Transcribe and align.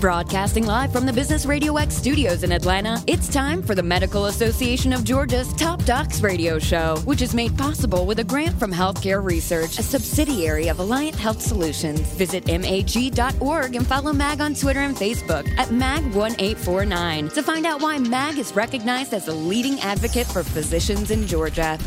Broadcasting 0.00 0.66
live 0.66 0.92
from 0.92 1.06
the 1.06 1.12
Business 1.12 1.46
Radio 1.46 1.76
X 1.78 1.94
studios 1.94 2.42
in 2.42 2.52
Atlanta, 2.52 3.02
it's 3.06 3.28
time 3.28 3.62
for 3.62 3.74
the 3.74 3.82
Medical 3.82 4.26
Association 4.26 4.92
of 4.92 5.04
Georgia's 5.04 5.54
Top 5.54 5.82
Docs 5.84 6.20
Radio 6.20 6.58
Show, 6.58 6.98
which 7.06 7.22
is 7.22 7.34
made 7.34 7.56
possible 7.56 8.04
with 8.04 8.18
a 8.18 8.24
grant 8.24 8.58
from 8.58 8.70
Healthcare 8.70 9.24
Research, 9.24 9.78
a 9.78 9.82
subsidiary 9.82 10.68
of 10.68 10.76
Alliant 10.76 11.14
Health 11.14 11.40
Solutions. 11.40 12.00
Visit 12.12 12.46
mag.org 12.46 13.74
and 13.74 13.86
follow 13.86 14.12
MAG 14.12 14.42
on 14.42 14.54
Twitter 14.54 14.80
and 14.80 14.94
Facebook 14.94 15.48
at 15.56 15.68
MAG1849 15.68 17.32
to 17.32 17.42
find 17.42 17.64
out 17.64 17.80
why 17.80 17.98
MAG 17.98 18.38
is 18.38 18.54
recognized 18.54 19.14
as 19.14 19.28
a 19.28 19.34
leading 19.34 19.80
advocate 19.80 20.26
for 20.26 20.42
physicians 20.42 21.10
in 21.10 21.26
Georgia. 21.26 21.78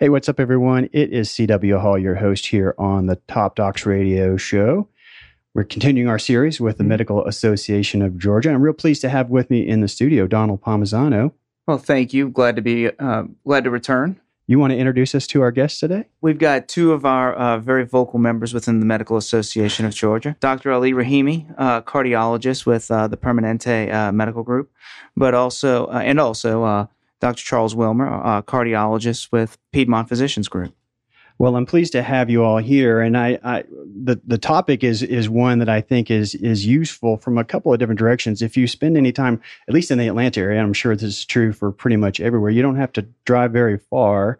Hey, 0.00 0.08
what's 0.08 0.28
up, 0.28 0.40
everyone? 0.40 0.88
It 0.92 1.12
is 1.12 1.28
CW 1.28 1.80
Hall, 1.80 1.96
your 1.96 2.16
host 2.16 2.46
here 2.46 2.74
on 2.76 3.06
the 3.06 3.16
Top 3.28 3.54
Docs 3.54 3.86
Radio 3.86 4.36
Show. 4.36 4.88
We're 5.54 5.62
continuing 5.62 6.08
our 6.08 6.18
series 6.18 6.60
with 6.60 6.78
the. 6.78 6.84
Medical 6.84 7.24
Association 7.26 8.02
of 8.02 8.18
Georgia. 8.18 8.50
I'm 8.50 8.60
real 8.60 8.72
pleased 8.72 9.00
to 9.02 9.08
have 9.08 9.30
with 9.30 9.50
me 9.50 9.66
in 9.66 9.82
the 9.82 9.88
studio 9.88 10.26
Donald 10.26 10.60
Palmisano. 10.60 11.32
Well, 11.68 11.78
thank 11.78 12.12
you. 12.12 12.28
Glad 12.28 12.56
to 12.56 12.62
be 12.62 12.88
uh, 12.98 13.24
glad 13.44 13.62
to 13.62 13.70
return. 13.70 14.20
You 14.48 14.58
want 14.58 14.72
to 14.72 14.76
introduce 14.76 15.14
us 15.14 15.28
to 15.28 15.42
our 15.42 15.52
guests 15.52 15.78
today? 15.78 16.06
We've 16.20 16.38
got 16.38 16.66
two 16.66 16.92
of 16.92 17.04
our 17.04 17.34
uh, 17.34 17.58
very 17.58 17.84
vocal 17.84 18.18
members 18.18 18.52
within 18.52 18.80
the 18.80 18.86
Medical 18.86 19.16
Association 19.16 19.86
of 19.86 19.94
Georgia. 19.94 20.36
Dr. 20.40 20.72
Ali 20.72 20.92
Rahimi, 20.92 21.54
uh, 21.56 21.82
cardiologist 21.82 22.66
with 22.66 22.90
uh, 22.90 23.06
the 23.06 23.16
Permanente 23.16 23.94
uh, 23.94 24.10
Medical 24.10 24.42
Group, 24.42 24.72
but 25.16 25.34
also 25.34 25.86
uh, 25.86 26.02
and 26.04 26.18
also 26.18 26.88
Dr. 27.20 27.44
Charles 27.44 27.76
Wilmer, 27.76 28.42
cardiologist 28.42 29.30
with 29.30 29.56
Piedmont 29.72 30.08
Physicians 30.08 30.48
Group. 30.48 30.74
Well, 31.38 31.56
I'm 31.56 31.66
pleased 31.66 31.92
to 31.92 32.02
have 32.02 32.30
you 32.30 32.44
all 32.44 32.58
here, 32.58 33.00
and 33.00 33.16
I, 33.16 33.38
I, 33.42 33.64
the 34.04 34.20
the 34.24 34.38
topic 34.38 34.84
is 34.84 35.02
is 35.02 35.28
one 35.28 35.58
that 35.58 35.68
I 35.68 35.80
think 35.80 36.10
is 36.10 36.34
is 36.36 36.64
useful 36.64 37.16
from 37.16 37.38
a 37.38 37.44
couple 37.44 37.72
of 37.72 37.78
different 37.80 37.98
directions. 37.98 38.40
If 38.40 38.56
you 38.56 38.68
spend 38.68 38.96
any 38.96 39.10
time, 39.10 39.42
at 39.66 39.74
least 39.74 39.90
in 39.90 39.98
the 39.98 40.06
Atlanta 40.06 40.40
area, 40.40 40.62
I'm 40.62 40.72
sure 40.72 40.94
this 40.94 41.02
is 41.02 41.24
true 41.24 41.52
for 41.52 41.72
pretty 41.72 41.96
much 41.96 42.20
everywhere. 42.20 42.50
You 42.50 42.62
don't 42.62 42.76
have 42.76 42.92
to 42.92 43.02
drive 43.24 43.50
very 43.50 43.78
far 43.78 44.38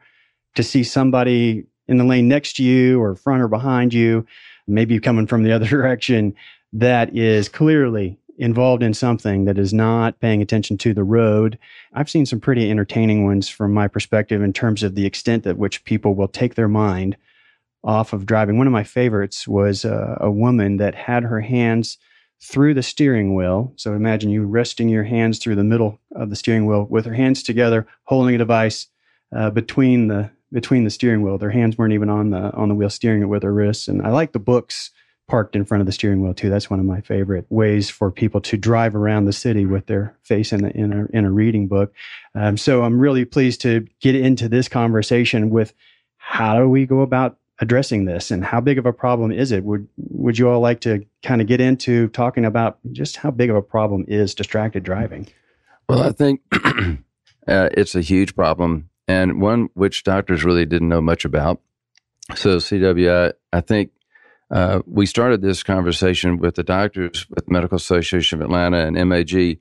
to 0.55 0.63
see 0.63 0.85
somebody 0.85 1.65
in 1.89 1.99
the 1.99 2.05
lane 2.05 2.29
next 2.29 2.57
to 2.57 2.63
you, 2.63 3.03
or 3.03 3.17
front 3.17 3.43
or 3.43 3.49
behind 3.49 3.93
you, 3.93 4.25
maybe 4.69 5.01
coming 5.01 5.27
from 5.27 5.43
the 5.43 5.53
other 5.53 5.67
direction, 5.69 6.33
that 6.73 7.17
is 7.17 7.49
clearly 7.49 8.19
involved 8.39 8.83
in 8.83 8.95
something 8.95 9.45
that 9.45 9.59
is 9.59 9.73
not 9.73 10.19
paying 10.21 10.43
attention 10.43 10.77
to 10.79 10.93
the 10.93 11.05
road. 11.05 11.59
I've 11.93 12.11
seen 12.11 12.27
some 12.27 12.41
pretty 12.41 12.71
entertaining 12.71 13.25
ones 13.25 13.49
from 13.49 13.73
my 13.73 13.89
perspective 13.89 14.43
in 14.43 14.53
terms 14.53 14.83
of 14.83 14.95
the 14.95 15.07
extent 15.07 15.47
at 15.47 15.59
which 15.59 15.85
people 15.85 16.15
will 16.15 16.29
take 16.29 16.55
their 16.55 16.69
mind 16.69 17.17
off 17.85 18.13
of 18.13 18.27
driving. 18.27 18.59
One 18.59 18.67
of 18.67 18.73
my 18.73 18.85
favorites 18.85 19.47
was 19.47 19.85
uh, 19.85 20.17
a 20.21 20.31
woman 20.31 20.79
that 20.79 20.95
had 20.95 21.23
her 21.23 21.41
hands 21.41 21.99
through 22.41 22.75
the 22.75 22.83
steering 22.83 23.35
wheel. 23.35 23.73
So 23.77 23.95
imagine 23.95 24.31
you 24.31 24.45
resting 24.45 24.89
your 24.89 25.05
hands 25.05 25.39
through 25.39 25.57
the 25.57 25.65
middle 25.65 26.01
of 26.15 26.31
the 26.31 26.37
steering 26.37 26.67
wheel 26.67 26.87
with 26.89 27.05
her 27.07 27.15
hands 27.15 27.43
together, 27.43 27.87
holding 28.05 28.35
a 28.35 28.39
device 28.39 28.89
uh, 29.35 29.51
between 29.51 30.09
the 30.09 30.31
between 30.53 30.85
the 30.85 30.91
steering 30.91 31.23
wheel. 31.23 31.37
Their 31.37 31.51
hands 31.51 31.77
weren't 31.77 31.95
even 31.95 32.09
on 32.09 32.31
the 32.31 32.53
on 32.53 32.69
the 32.69 32.75
wheel, 32.75 32.91
steering 32.91 33.23
it 33.23 33.27
with 33.27 33.43
her 33.43 33.53
wrists. 33.53 33.89
And 33.89 34.03
I 34.03 34.11
like 34.11 34.33
the 34.33 34.39
books 34.39 34.91
parked 35.27 35.57
in 35.57 35.65
front 35.65 35.81
of 35.81 35.87
the 35.87 35.93
steering 35.93 36.23
wheel 36.23 36.35
too. 36.35 36.51
That's 36.51 36.69
one 36.69 36.81
of 36.81 36.87
my 36.87 37.01
favorite 37.01 37.47
ways 37.49 37.89
for 37.89 38.11
people 38.11 38.41
to 38.43 38.57
drive 38.57 38.95
around 38.95 39.25
the 39.25 39.33
city 39.33 39.65
with 39.65 39.87
their 39.87 40.17
face 40.23 40.53
in, 40.53 40.67
in, 40.71 40.93
a, 40.93 41.17
in 41.17 41.25
a 41.25 41.31
reading 41.31 41.67
book. 41.67 41.93
Um, 42.35 42.57
so 42.57 42.83
I'm 42.83 42.99
really 42.99 43.25
pleased 43.25 43.61
to 43.63 43.87
get 44.01 44.15
into 44.15 44.49
this 44.49 44.69
conversation 44.69 45.51
with 45.51 45.73
how 46.17 46.59
do 46.59 46.69
we 46.69 46.87
go 46.87 47.01
about 47.01 47.39
addressing 47.61 48.05
this 48.05 48.31
and 48.31 48.45
how 48.45 48.61
big 48.61 48.79
of 48.79 48.87
a 48.87 48.93
problem 48.93 49.31
is 49.31 49.53
it? 49.53 49.65
Would 49.65 49.89
would 49.97 50.39
you 50.39 50.49
all 50.49 50.61
like 50.61 50.81
to 50.81 51.07
kind 51.23 51.41
of 51.41 51.47
get 51.47 51.61
into 51.61 52.09
talking 52.09 52.45
about 52.45 52.79
just 52.93 53.17
how 53.17 53.31
big 53.31 53.51
of 53.51 53.57
a 53.57 53.63
problem 53.63 54.05
is 54.09 54.35
distracted 54.35 54.83
driving? 54.83 55.29
Well, 55.89 56.03
I 56.03 56.13
think 56.13 56.41
uh, 56.53 57.69
it's 57.73 57.95
a 57.95 58.01
huge 58.01 58.35
problem 58.35 58.91
and 59.07 59.41
one 59.41 59.69
which 59.75 60.05
doctors 60.05 60.45
really 60.45 60.67
didn't 60.67 60.89
know 60.89 61.01
much 61.01 61.25
about. 61.25 61.61
So, 62.35 62.57
CW, 62.57 63.33
I, 63.53 63.57
I 63.57 63.61
think 63.61 63.91
uh, 64.55 64.81
we 64.87 65.05
started 65.05 65.43
this 65.43 65.65
conversation 65.65 66.39
with 66.39 66.55
the 66.55 66.63
doctors 66.63 67.27
with 67.29 67.45
the 67.45 67.53
Medical 67.53 67.75
Association 67.75 68.41
of 68.41 68.45
Atlanta 68.45 68.87
and 68.87 69.09
MAG 69.09 69.59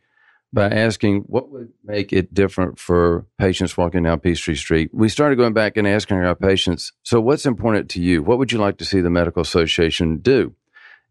by 0.54 0.70
asking 0.70 1.22
what 1.22 1.50
would 1.50 1.74
make 1.84 2.14
it 2.14 2.32
different 2.32 2.78
for 2.78 3.26
patients 3.40 3.76
walking 3.76 4.04
down 4.04 4.20
Peachtree 4.20 4.54
Street. 4.54 4.92
We 4.94 5.10
started 5.10 5.38
going 5.38 5.54
back 5.54 5.78
and 5.78 5.88
asking 5.88 6.18
our 6.18 6.36
patients, 6.36 6.92
so 7.02 7.20
what's 7.20 7.48
important 7.48 7.90
to 7.90 8.02
you? 8.02 8.22
What 8.22 8.38
would 8.38 8.52
you 8.52 8.60
like 8.60 8.78
to 8.78 8.86
see 8.86 9.02
the 9.02 9.10
Medical 9.10 9.42
Association 9.42 10.18
do? 10.18 10.54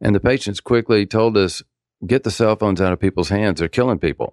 And 0.00 0.14
the 0.14 0.20
patients 0.20 0.60
quickly 0.60 1.04
told 1.04 1.36
us, 1.36 1.60
get 2.06 2.22
the 2.22 2.30
cell 2.30 2.54
phones 2.54 2.80
out 2.80 2.92
of 2.92 3.00
people's 3.00 3.30
hands. 3.30 3.58
They're 3.58 3.68
killing 3.68 3.98
people. 3.98 4.32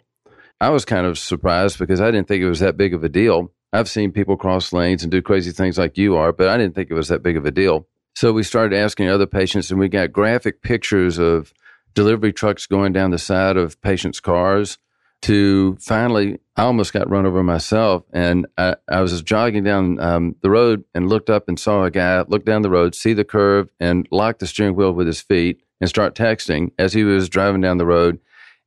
I 0.61 0.69
was 0.69 0.85
kind 0.85 1.07
of 1.07 1.17
surprised 1.17 1.79
because 1.79 2.01
I 2.01 2.11
didn't 2.11 2.27
think 2.27 2.43
it 2.43 2.49
was 2.49 2.59
that 2.59 2.77
big 2.77 2.93
of 2.93 3.03
a 3.03 3.09
deal. 3.09 3.51
I've 3.73 3.89
seen 3.89 4.11
people 4.11 4.37
cross 4.37 4.71
lanes 4.73 5.01
and 5.01 5.11
do 5.11 5.23
crazy 5.23 5.51
things 5.51 5.79
like 5.79 5.97
you 5.97 6.17
are, 6.17 6.31
but 6.31 6.49
I 6.49 6.57
didn't 6.57 6.75
think 6.75 6.91
it 6.91 6.95
was 6.95 7.07
that 7.07 7.23
big 7.23 7.35
of 7.35 7.47
a 7.47 7.51
deal. 7.51 7.87
So 8.19 8.33
we 8.33 8.43
started 8.43 8.75
asking 8.75 9.07
other 9.07 9.25
patients, 9.25 9.71
and 9.71 9.79
we 9.79 9.87
got 9.87 10.11
graphic 10.11 10.61
pictures 10.61 11.17
of 11.17 11.53
delivery 11.93 12.33
trucks 12.33 12.67
going 12.67 12.91
down 12.91 13.11
the 13.11 13.17
side 13.17 13.55
of 13.55 13.79
patients' 13.79 14.19
cars. 14.19 14.77
To 15.21 15.77
finally, 15.79 16.41
I 16.57 16.63
almost 16.63 16.91
got 16.91 17.09
run 17.09 17.25
over 17.25 17.43
myself, 17.43 18.03
and 18.11 18.45
I, 18.57 18.75
I 18.89 18.99
was 18.99 19.21
jogging 19.21 19.63
down 19.63 20.01
um, 20.01 20.35
the 20.41 20.49
road 20.49 20.83
and 20.93 21.07
looked 21.07 21.29
up 21.29 21.47
and 21.47 21.57
saw 21.57 21.85
a 21.85 21.91
guy 21.91 22.21
look 22.27 22.43
down 22.43 22.61
the 22.61 22.69
road, 22.69 22.93
see 22.93 23.13
the 23.13 23.23
curve, 23.23 23.69
and 23.79 24.05
lock 24.11 24.39
the 24.39 24.47
steering 24.47 24.75
wheel 24.75 24.91
with 24.91 25.07
his 25.07 25.21
feet 25.21 25.61
and 25.79 25.89
start 25.89 26.13
texting 26.13 26.71
as 26.77 26.91
he 26.91 27.05
was 27.05 27.29
driving 27.29 27.61
down 27.61 27.77
the 27.77 27.85
road. 27.85 28.19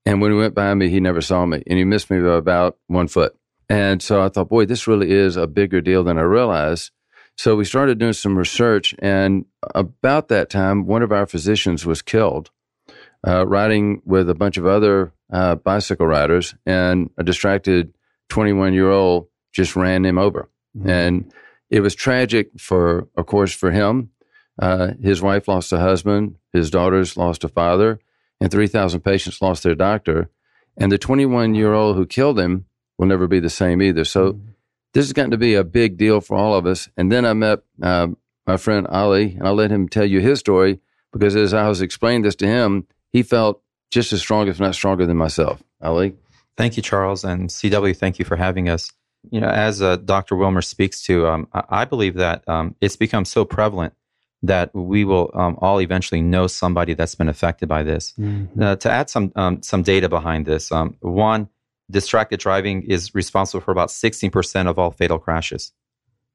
And 0.06 0.22
when 0.22 0.30
he 0.32 0.38
went 0.38 0.54
by 0.54 0.72
me, 0.72 0.88
he 0.88 0.98
never 0.98 1.20
saw 1.20 1.44
me, 1.44 1.62
and 1.66 1.78
he 1.78 1.84
missed 1.84 2.10
me 2.10 2.22
by 2.22 2.36
about 2.36 2.78
one 2.86 3.06
foot. 3.06 3.36
And 3.69 4.00
so 4.00 4.22
I 4.22 4.30
thought, 4.30 4.48
boy, 4.48 4.64
this 4.64 4.86
really 4.86 5.10
is 5.10 5.36
a 5.36 5.46
bigger 5.46 5.82
deal 5.82 6.04
than 6.04 6.16
I 6.16 6.22
realized. 6.22 6.90
So 7.37 7.56
we 7.56 7.65
started 7.65 7.98
doing 7.98 8.12
some 8.12 8.37
research, 8.37 8.94
and 8.98 9.47
about 9.75 10.28
that 10.28 10.50
time, 10.50 10.87
one 10.87 11.03
of 11.03 11.12
our 11.12 11.26
physicians 11.26 11.87
was 11.87 12.03
killed 12.03 12.50
uh, 13.26 13.47
riding 13.47 14.03
with 14.04 14.28
a 14.28 14.34
bunch 14.34 14.56
of 14.56 14.66
other 14.66 15.12
uh, 15.32 15.54
bicycle 15.56 16.06
riders, 16.06 16.54
and 16.66 17.10
a 17.16 17.22
distracted 17.22 17.94
21 18.28 18.75
year 18.75 18.91
old 18.91 19.28
just 19.53 19.76
ran 19.76 20.04
him 20.04 20.19
over. 20.19 20.48
Mm-hmm. 20.76 20.88
And 20.88 21.34
it 21.70 21.81
was 21.81 21.94
tragic 21.94 22.50
for, 22.59 23.09
of 23.16 23.26
course, 23.26 23.53
for 23.53 23.70
him. 23.70 24.10
Uh, 24.60 24.93
his 25.03 25.22
wife 25.22 25.49
lost 25.49 25.72
a 25.72 25.78
husband, 25.78 26.37
his 26.53 26.70
daughters 26.70 27.16
lost 27.16 27.44
a 27.44 27.49
father, 27.49 27.99
and 28.41 28.50
3,000 28.50 29.00
patients 29.00 29.41
lost 29.41 29.62
their 29.62 29.75
doctor. 29.75 30.31
And 30.76 30.93
the 30.93 30.99
21 30.99 31.54
year 31.54 31.72
old 31.72 31.97
who 31.97 32.06
killed 32.06 32.38
him 32.38 32.66
will 32.99 33.06
never 33.06 33.26
be 33.26 33.41
the 33.41 33.50
same 33.50 33.81
either. 33.81 34.04
So 34.04 34.34
mm-hmm 34.34 34.51
this 34.92 35.06
is 35.06 35.12
going 35.12 35.30
to 35.30 35.38
be 35.38 35.54
a 35.54 35.64
big 35.64 35.97
deal 35.97 36.20
for 36.20 36.36
all 36.36 36.54
of 36.54 36.66
us. 36.66 36.88
And 36.97 37.10
then 37.10 37.25
I 37.25 37.32
met 37.32 37.60
uh, 37.82 38.08
my 38.47 38.56
friend 38.56 38.86
Ali, 38.88 39.34
and 39.38 39.47
I 39.47 39.50
let 39.50 39.70
him 39.70 39.88
tell 39.88 40.04
you 40.04 40.20
his 40.20 40.38
story 40.38 40.80
because 41.12 41.36
as 41.36 41.54
I 41.54 41.69
was 41.69 41.80
explaining 41.80 42.22
this 42.22 42.34
to 42.36 42.47
him, 42.47 42.86
he 43.10 43.22
felt 43.22 43.62
just 43.91 44.12
as 44.12 44.20
strong, 44.20 44.48
if 44.48 44.58
not 44.58 44.75
stronger, 44.75 45.06
than 45.06 45.16
myself. 45.16 45.62
Ali? 45.82 46.14
Thank 46.56 46.76
you, 46.76 46.82
Charles. 46.82 47.25
And 47.25 47.48
CW, 47.48 47.97
thank 47.97 48.19
you 48.19 48.25
for 48.25 48.36
having 48.36 48.69
us. 48.69 48.91
You 49.31 49.41
know, 49.41 49.48
as 49.48 49.81
uh, 49.81 49.97
Dr. 49.97 50.34
Wilmer 50.34 50.62
speaks 50.62 51.02
to, 51.04 51.28
um, 51.28 51.48
I 51.52 51.84
believe 51.84 52.14
that 52.14 52.47
um, 52.48 52.75
it's 52.81 52.97
become 52.97 53.25
so 53.25 53.44
prevalent 53.44 53.94
that 54.42 54.75
we 54.75 55.04
will 55.04 55.31
um, 55.34 55.56
all 55.60 55.81
eventually 55.81 56.20
know 56.20 56.48
somebody 56.48 56.94
that's 56.94 57.14
been 57.14 57.28
affected 57.28 57.69
by 57.69 57.84
this. 57.84 58.14
Mm-hmm. 58.19 58.60
Uh, 58.60 58.76
to 58.76 58.91
add 58.91 59.08
some 59.08 59.32
um, 59.36 59.62
some 59.62 59.84
data 59.84 60.08
behind 60.08 60.47
this, 60.47 60.72
um, 60.72 60.97
one, 61.00 61.48
distracted 61.92 62.41
driving 62.41 62.82
is 62.82 63.14
responsible 63.14 63.60
for 63.60 63.70
about 63.70 63.91
16% 63.91 64.66
of 64.66 64.78
all 64.78 64.91
fatal 64.91 65.19
crashes 65.19 65.72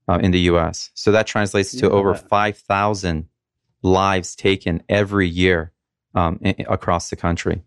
uh, 0.08 0.20
in 0.22 0.32
the 0.32 0.40
US. 0.52 0.92
So 0.94 1.12
that 1.12 1.28
translates 1.28 1.72
to 1.72 1.88
yeah. 1.88 1.92
over 1.92 2.16
5,000 2.16 3.28
lives 3.82 4.36
taken 4.36 4.84
every 4.88 5.28
year 5.28 5.74
um, 6.16 6.40
in, 6.42 6.66
across 6.68 7.10
the 7.10 7.16
country. 7.16 7.64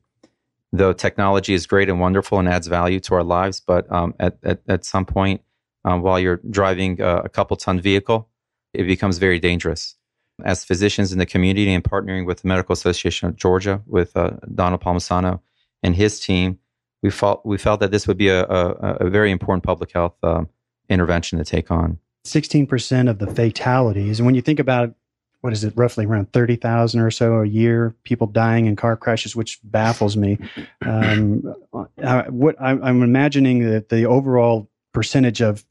Though 0.73 0.93
technology 0.93 1.53
is 1.53 1.67
great 1.67 1.89
and 1.89 2.01
wonderful 2.01 2.39
and 2.39 2.49
adds 2.49 2.69
value 2.69 3.01
to 3.01 3.15
our 3.17 3.25
lives, 3.25 3.61
but 3.61 3.91
um, 3.93 4.15
at, 4.21 4.39
at, 4.45 4.61
at, 4.69 4.85
some 4.85 5.05
point, 5.05 5.43
um, 5.85 6.03
while 6.03 6.21
you're 6.21 6.41
driving 6.49 7.01
a, 7.01 7.23
a 7.25 7.29
couple 7.29 7.57
ton 7.57 7.81
vehicle, 7.81 8.29
it 8.73 8.85
becomes 8.85 9.19
very 9.19 9.41
dangerous. 9.41 9.97
As 10.45 10.65
physicians 10.65 11.13
in 11.13 11.19
the 11.19 11.27
community 11.27 11.73
and 11.75 11.83
partnering 11.83 12.25
with 12.25 12.43
the 12.43 12.49
Medical 12.49 12.73
Association 12.73 13.29
of 13.29 13.37
Georgia, 13.37 13.83
with 13.87 14.17
uh, 14.17 14.31
Donald 14.55 14.81
Palmisano 14.81 15.41
and 15.83 15.97
his 15.97 16.21
team, 16.21 16.59
we 17.03 17.11
felt 17.11 17.45
we 17.45 17.59
felt 17.59 17.81
that 17.81 17.91
this 17.91 18.07
would 18.07 18.19
be 18.19 18.29
a, 18.29 18.45
a, 18.45 18.97
a 19.01 19.11
very 19.11 19.31
important 19.31 19.65
public 19.65 19.93
health 19.93 20.15
um, 20.23 20.49
intervention 20.89 21.39
to 21.39 21.45
take 21.45 21.71
on. 21.71 21.99
Sixteen 22.25 22.67
percent 22.67 23.09
of 23.09 23.19
the 23.19 23.27
fatalities, 23.27 24.19
and 24.19 24.27
when 24.27 24.35
you 24.35 24.43
think 24.43 24.59
about 24.59 24.95
what 25.41 25.55
is 25.55 25.65
it, 25.65 25.73
roughly 25.77 26.05
around 26.05 26.33
thirty 26.33 26.57
thousand 26.57 27.01
or 27.01 27.11
so 27.11 27.41
a 27.41 27.47
year, 27.47 27.95
people 28.05 28.27
dying 28.27 28.67
in 28.67 28.77
car 28.77 28.97
crashes, 28.97 29.35
which 29.35 29.59
baffles 29.65 30.17
me. 30.17 30.39
Um, 30.83 31.55
uh, 32.03 32.25
what 32.25 32.61
I'm, 32.61 32.83
I'm 32.85 33.03
imagining 33.03 33.71
that 33.71 33.89
the 33.89 34.05
overall 34.05 34.69
percentage 34.93 35.41
of 35.41 35.65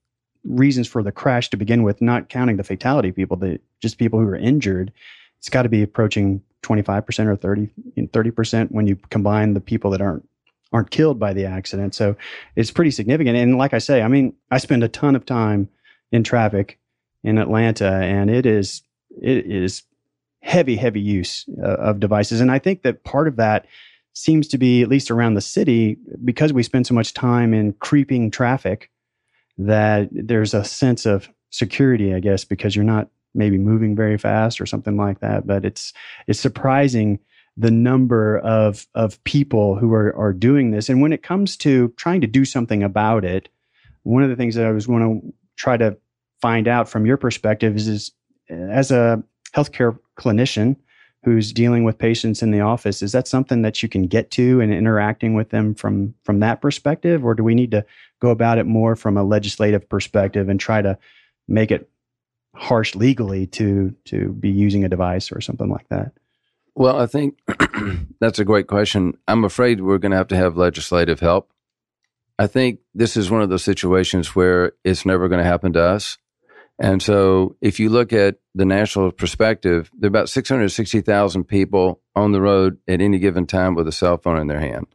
reasons 0.44 0.88
for 0.88 1.04
the 1.04 1.12
crash 1.12 1.50
to 1.50 1.58
begin 1.58 1.84
with, 1.84 2.02
not 2.02 2.30
counting 2.30 2.58
the 2.58 2.64
fatality 2.64 3.12
people, 3.12 3.38
the 3.38 3.60
just 3.82 3.98
people 3.98 4.20
who 4.20 4.26
are 4.26 4.36
injured, 4.36 4.92
it's 5.38 5.50
got 5.50 5.64
to 5.64 5.70
be 5.70 5.84
approaching 5.84 6.42
25% 6.64 7.28
or 7.28 7.36
30 7.36 7.70
30% 7.98 8.72
when 8.72 8.88
you 8.88 8.96
combine 9.10 9.54
the 9.54 9.62
people 9.62 9.92
that 9.92 10.02
aren't 10.02 10.28
aren't 10.72 10.92
killed 10.92 11.20
by 11.20 11.34
the 11.34 11.46
accident. 11.46 11.96
So 11.96 12.16
it's 12.56 12.72
pretty 12.72 12.92
significant. 12.92 13.38
And 13.38 13.58
like 13.58 13.74
I 13.74 13.80
say, 13.80 14.02
I 14.02 14.08
mean, 14.08 14.34
I 14.52 14.60
spend 14.60 14.84
a 14.84 14.88
ton 14.88 15.16
of 15.16 15.26
time 15.26 15.70
in 16.12 16.24
traffic 16.24 16.80
in 17.24 17.38
Atlanta, 17.38 17.92
and 17.92 18.30
it 18.30 18.46
is 18.46 18.82
it 19.22 19.46
is 19.46 19.84
heavy, 20.42 20.76
heavy 20.76 21.02
use 21.02 21.46
uh, 21.62 21.68
of 21.68 22.00
devices. 22.00 22.40
And 22.40 22.52
I 22.52 22.60
think 22.60 22.84
that 22.84 23.04
part 23.04 23.28
of 23.28 23.36
that 23.38 23.66
seems 24.14 24.48
to 24.50 24.58
be, 24.58 24.82
at 24.82 24.90
least 24.90 25.12
around 25.12 25.34
the 25.34 25.42
city, 25.42 25.98
because 26.24 26.54
we 26.54 26.64
spend 26.64 26.88
so 26.88 26.94
much 26.94 27.14
time 27.14 27.54
in 27.54 27.74
creeping 27.74 28.32
traffic, 28.32 28.90
that 29.58 30.10
there's 30.12 30.54
a 30.54 30.64
sense 30.64 31.06
of 31.06 31.30
security, 31.50 32.14
I 32.14 32.20
guess, 32.20 32.46
because 32.46 32.76
you're 32.76 32.86
not 32.86 33.10
maybe 33.36 33.58
moving 33.58 33.96
very 33.96 34.18
fast 34.18 34.62
or 34.62 34.66
something 34.66 34.98
like 34.98 35.20
that. 35.20 35.46
But 35.46 35.66
it's 35.66 35.94
it's 36.28 36.40
surprising 36.40 37.20
the 37.60 37.72
number 37.72 38.40
of 38.40 38.88
of 38.96 39.22
people 39.26 39.76
who 39.76 39.94
are 39.94 40.16
are 40.16 40.34
doing 40.34 40.72
this. 40.72 40.88
And 40.88 41.02
when 41.02 41.12
it 41.12 41.22
comes 41.22 41.58
to 41.58 41.90
trying 41.98 42.22
to 42.22 42.28
do 42.28 42.46
something 42.46 42.84
about 42.84 43.26
it, 43.26 43.50
one 44.04 44.24
of 44.24 44.30
the 44.30 44.36
things 44.38 44.56
that 44.56 44.66
I 44.66 44.72
was 44.72 44.88
going 44.88 45.22
to 45.22 45.34
try 45.58 45.76
to 45.76 45.98
find 46.42 46.70
out 46.70 46.88
from 46.88 47.06
your 47.06 47.18
perspective 47.18 47.76
is, 47.76 47.88
is 47.90 48.12
as 48.50 48.92
a 48.92 49.22
healthcare 49.54 50.00
clinician 50.18 50.78
who's 51.24 51.52
dealing 51.52 51.84
with 51.84 51.98
patients 51.98 52.42
in 52.42 52.52
the 52.52 52.62
office 52.62 53.02
is 53.02 53.12
that 53.12 53.28
something 53.28 53.62
that 53.62 53.84
you 53.84 53.90
can 53.90 54.08
get 54.08 54.32
to 54.32 54.62
and 54.62 54.74
interacting 54.74 55.34
with 55.34 55.50
them 55.50 55.76
from 55.76 56.14
from 56.24 56.40
that 56.40 56.62
perspective 56.62 57.26
or 57.26 57.34
do 57.34 57.44
we 57.44 57.56
need 57.56 57.72
to 57.72 57.86
go 58.22 58.30
about 58.30 58.58
it 58.58 58.66
more 58.66 58.96
from 58.96 59.18
a 59.18 59.24
legislative 59.24 59.88
perspective 59.90 60.48
and 60.48 60.62
try 60.62 60.82
to 60.82 60.98
make 61.50 61.72
it 61.72 61.90
harsh 62.56 62.96
legally 62.96 63.48
to 63.48 63.94
to 64.06 64.30
be 64.34 64.50
using 64.50 64.86
a 64.86 64.90
device 64.90 65.30
or 65.30 65.42
something 65.42 65.70
like 65.70 65.90
that 65.90 66.14
well 66.76 67.00
i 67.00 67.06
think 67.06 67.38
that's 68.20 68.40
a 68.40 68.46
great 68.46 68.68
question 68.68 69.14
i'm 69.28 69.44
afraid 69.44 69.82
we're 69.82 69.98
going 69.98 70.12
to 70.12 70.18
have 70.18 70.28
to 70.28 70.36
have 70.36 70.58
legislative 70.58 71.20
help 71.20 71.52
i 72.38 72.48
think 72.48 72.80
this 72.94 73.18
is 73.18 73.32
one 73.32 73.42
of 73.42 73.50
those 73.50 73.64
situations 73.64 74.36
where 74.36 74.74
it's 74.84 75.06
never 75.06 75.28
going 75.28 75.42
to 75.42 75.50
happen 75.50 75.74
to 75.74 75.82
us 75.82 76.18
and 76.80 77.04
so 77.04 77.58
if 77.60 77.80
you 77.80 77.90
look 77.90 78.14
at 78.14 78.38
the 78.56 78.66
national 78.66 79.12
perspective, 79.12 79.92
there 79.98 80.08
are 80.08 80.10
about 80.10 80.30
660,000 80.30 81.44
people 81.44 82.02
on 82.16 82.32
the 82.32 82.42
road 82.42 82.78
at 82.88 83.02
any 83.02 83.20
given 83.20 83.46
time 83.46 83.76
with 83.76 83.88
a 83.88 83.92
cell 83.92 84.18
phone 84.18 84.40
in 84.40 84.48
their 84.48 84.62
hand. 84.62 84.88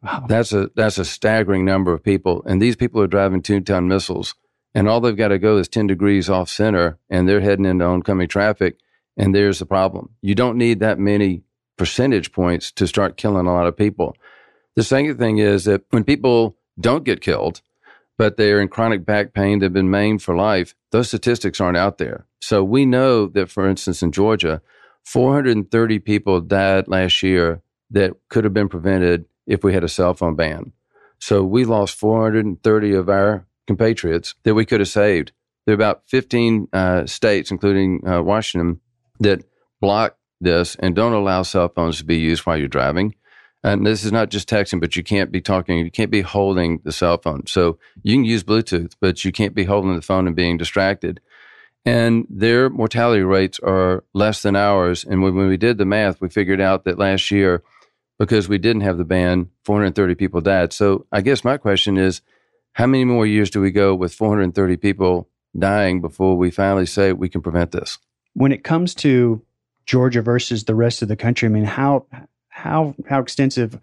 Wow. 0.00 0.26
That's 0.28 0.52
a 0.52 0.70
that's 0.76 0.98
a 0.98 1.04
staggering 1.04 1.64
number 1.64 1.92
of 1.92 2.04
people. 2.04 2.44
And 2.46 2.62
these 2.62 2.76
people 2.76 3.02
are 3.02 3.08
driving 3.08 3.42
two-ton 3.42 3.88
missiles. 3.88 4.36
And 4.76 4.88
all 4.88 5.00
they've 5.00 5.16
got 5.16 5.28
to 5.28 5.40
go 5.40 5.56
is 5.56 5.66
10 5.66 5.88
degrees 5.88 6.30
off 6.30 6.48
center 6.48 6.98
and 7.10 7.28
they're 7.28 7.40
heading 7.40 7.64
into 7.64 7.84
oncoming 7.84 8.28
traffic. 8.28 8.78
And 9.18 9.34
there's 9.34 9.58
the 9.58 9.66
problem. 9.66 10.10
You 10.22 10.34
don't 10.34 10.56
need 10.56 10.80
that 10.80 10.98
many 10.98 11.42
percentage 11.76 12.32
points 12.32 12.72
to 12.72 12.86
start 12.86 13.16
killing 13.16 13.46
a 13.46 13.52
lot 13.52 13.66
of 13.66 13.76
people. 13.76 14.16
The 14.76 14.84
second 14.84 15.18
thing 15.18 15.38
is 15.38 15.64
that 15.64 15.82
when 15.90 16.04
people 16.04 16.56
don't 16.80 17.04
get 17.04 17.20
killed, 17.20 17.60
but 18.16 18.36
they're 18.36 18.60
in 18.60 18.68
chronic 18.68 19.04
back 19.04 19.34
pain, 19.34 19.58
they've 19.58 19.72
been 19.72 19.90
maimed 19.90 20.22
for 20.22 20.36
life, 20.36 20.74
those 20.92 21.08
statistics 21.08 21.60
aren't 21.60 21.76
out 21.76 21.98
there. 21.98 22.26
So 22.40 22.62
we 22.62 22.86
know 22.86 23.26
that, 23.26 23.50
for 23.50 23.68
instance, 23.68 24.02
in 24.02 24.12
Georgia, 24.12 24.62
430 25.04 25.98
people 26.00 26.40
died 26.40 26.88
last 26.88 27.22
year 27.22 27.62
that 27.90 28.12
could 28.28 28.44
have 28.44 28.54
been 28.54 28.68
prevented 28.68 29.24
if 29.46 29.64
we 29.64 29.72
had 29.72 29.84
a 29.84 29.88
cell 29.88 30.14
phone 30.14 30.36
ban. 30.36 30.72
So 31.18 31.42
we 31.42 31.64
lost 31.64 31.96
430 31.96 32.92
of 32.94 33.08
our 33.08 33.46
compatriots 33.66 34.34
that 34.44 34.54
we 34.54 34.64
could 34.64 34.80
have 34.80 34.88
saved. 34.88 35.32
There 35.66 35.72
are 35.72 35.74
about 35.74 36.02
15 36.06 36.68
uh, 36.72 37.06
states, 37.06 37.50
including 37.50 38.06
uh, 38.06 38.22
Washington, 38.22 38.80
that 39.20 39.44
block 39.80 40.16
this 40.40 40.76
and 40.76 40.94
don't 40.94 41.12
allow 41.12 41.42
cell 41.42 41.68
phones 41.68 41.98
to 41.98 42.04
be 42.04 42.18
used 42.18 42.46
while 42.46 42.56
you're 42.56 42.68
driving. 42.68 43.14
And 43.64 43.84
this 43.84 44.04
is 44.04 44.12
not 44.12 44.30
just 44.30 44.48
texting, 44.48 44.80
but 44.80 44.94
you 44.94 45.02
can't 45.02 45.32
be 45.32 45.40
talking, 45.40 45.78
you 45.78 45.90
can't 45.90 46.12
be 46.12 46.20
holding 46.20 46.80
the 46.84 46.92
cell 46.92 47.18
phone. 47.18 47.46
So 47.46 47.78
you 48.02 48.14
can 48.14 48.24
use 48.24 48.44
Bluetooth, 48.44 48.94
but 49.00 49.24
you 49.24 49.32
can't 49.32 49.54
be 49.54 49.64
holding 49.64 49.94
the 49.94 50.02
phone 50.02 50.26
and 50.26 50.36
being 50.36 50.56
distracted. 50.56 51.20
And 51.84 52.26
their 52.30 52.70
mortality 52.70 53.22
rates 53.22 53.58
are 53.60 54.04
less 54.14 54.42
than 54.42 54.54
ours. 54.54 55.04
And 55.04 55.22
when, 55.22 55.34
we 55.34 55.56
did 55.56 55.78
the 55.78 55.84
math, 55.84 56.20
we 56.20 56.28
figured 56.28 56.60
out 56.60 56.84
that 56.84 56.98
last 56.98 57.30
year, 57.30 57.62
because 58.18 58.48
we 58.48 58.58
didn't 58.58 58.82
have 58.82 58.98
the 58.98 59.04
ban, 59.04 59.48
430 59.64 60.14
people 60.14 60.40
died. 60.40 60.72
So 60.72 61.06
I 61.10 61.20
guess 61.20 61.44
my 61.44 61.56
question 61.56 61.96
is 61.96 62.20
how 62.72 62.86
many 62.86 63.04
more 63.04 63.26
years 63.26 63.50
do 63.50 63.60
we 63.60 63.70
go 63.70 63.94
with 63.94 64.14
430 64.14 64.76
people 64.76 65.28
dying 65.58 66.00
before 66.00 66.36
we 66.36 66.50
finally 66.50 66.86
say 66.86 67.12
we 67.12 67.28
can 67.28 67.42
prevent 67.42 67.72
this? 67.72 67.98
When 68.34 68.52
it 68.52 68.64
comes 68.64 68.94
to 68.96 69.42
Georgia 69.86 70.22
versus 70.22 70.64
the 70.64 70.74
rest 70.74 71.02
of 71.02 71.08
the 71.08 71.16
country, 71.16 71.46
I 71.46 71.50
mean, 71.50 71.64
how 71.64 72.06
how 72.48 72.94
how 73.08 73.20
extensive 73.20 73.78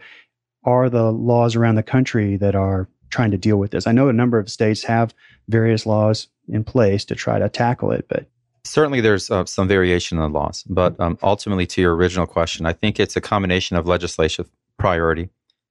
are 0.63 0.89
the 0.89 1.11
laws 1.11 1.55
around 1.55 1.75
the 1.75 1.83
country 1.83 2.37
that 2.37 2.55
are 2.55 2.87
trying 3.09 3.31
to 3.31 3.37
deal 3.37 3.57
with 3.57 3.71
this? 3.71 3.87
I 3.87 3.91
know 3.91 4.09
a 4.09 4.13
number 4.13 4.39
of 4.39 4.49
states 4.49 4.83
have 4.83 5.13
various 5.47 5.85
laws 5.85 6.27
in 6.47 6.63
place 6.63 7.05
to 7.05 7.15
try 7.15 7.39
to 7.39 7.49
tackle 7.49 7.91
it, 7.91 8.05
but 8.07 8.27
certainly 8.65 8.99
there's 9.01 9.31
uh, 9.31 9.45
some 9.45 9.67
variation 9.67 10.17
in 10.17 10.23
the 10.23 10.39
laws. 10.39 10.63
But 10.63 10.99
um, 10.99 11.17
ultimately, 11.23 11.65
to 11.67 11.81
your 11.81 11.95
original 11.95 12.25
question, 12.25 12.65
I 12.65 12.73
think 12.73 12.99
it's 12.99 13.15
a 13.15 13.21
combination 13.21 13.77
of 13.77 13.87
legislative 13.87 14.49
priority 14.77 15.29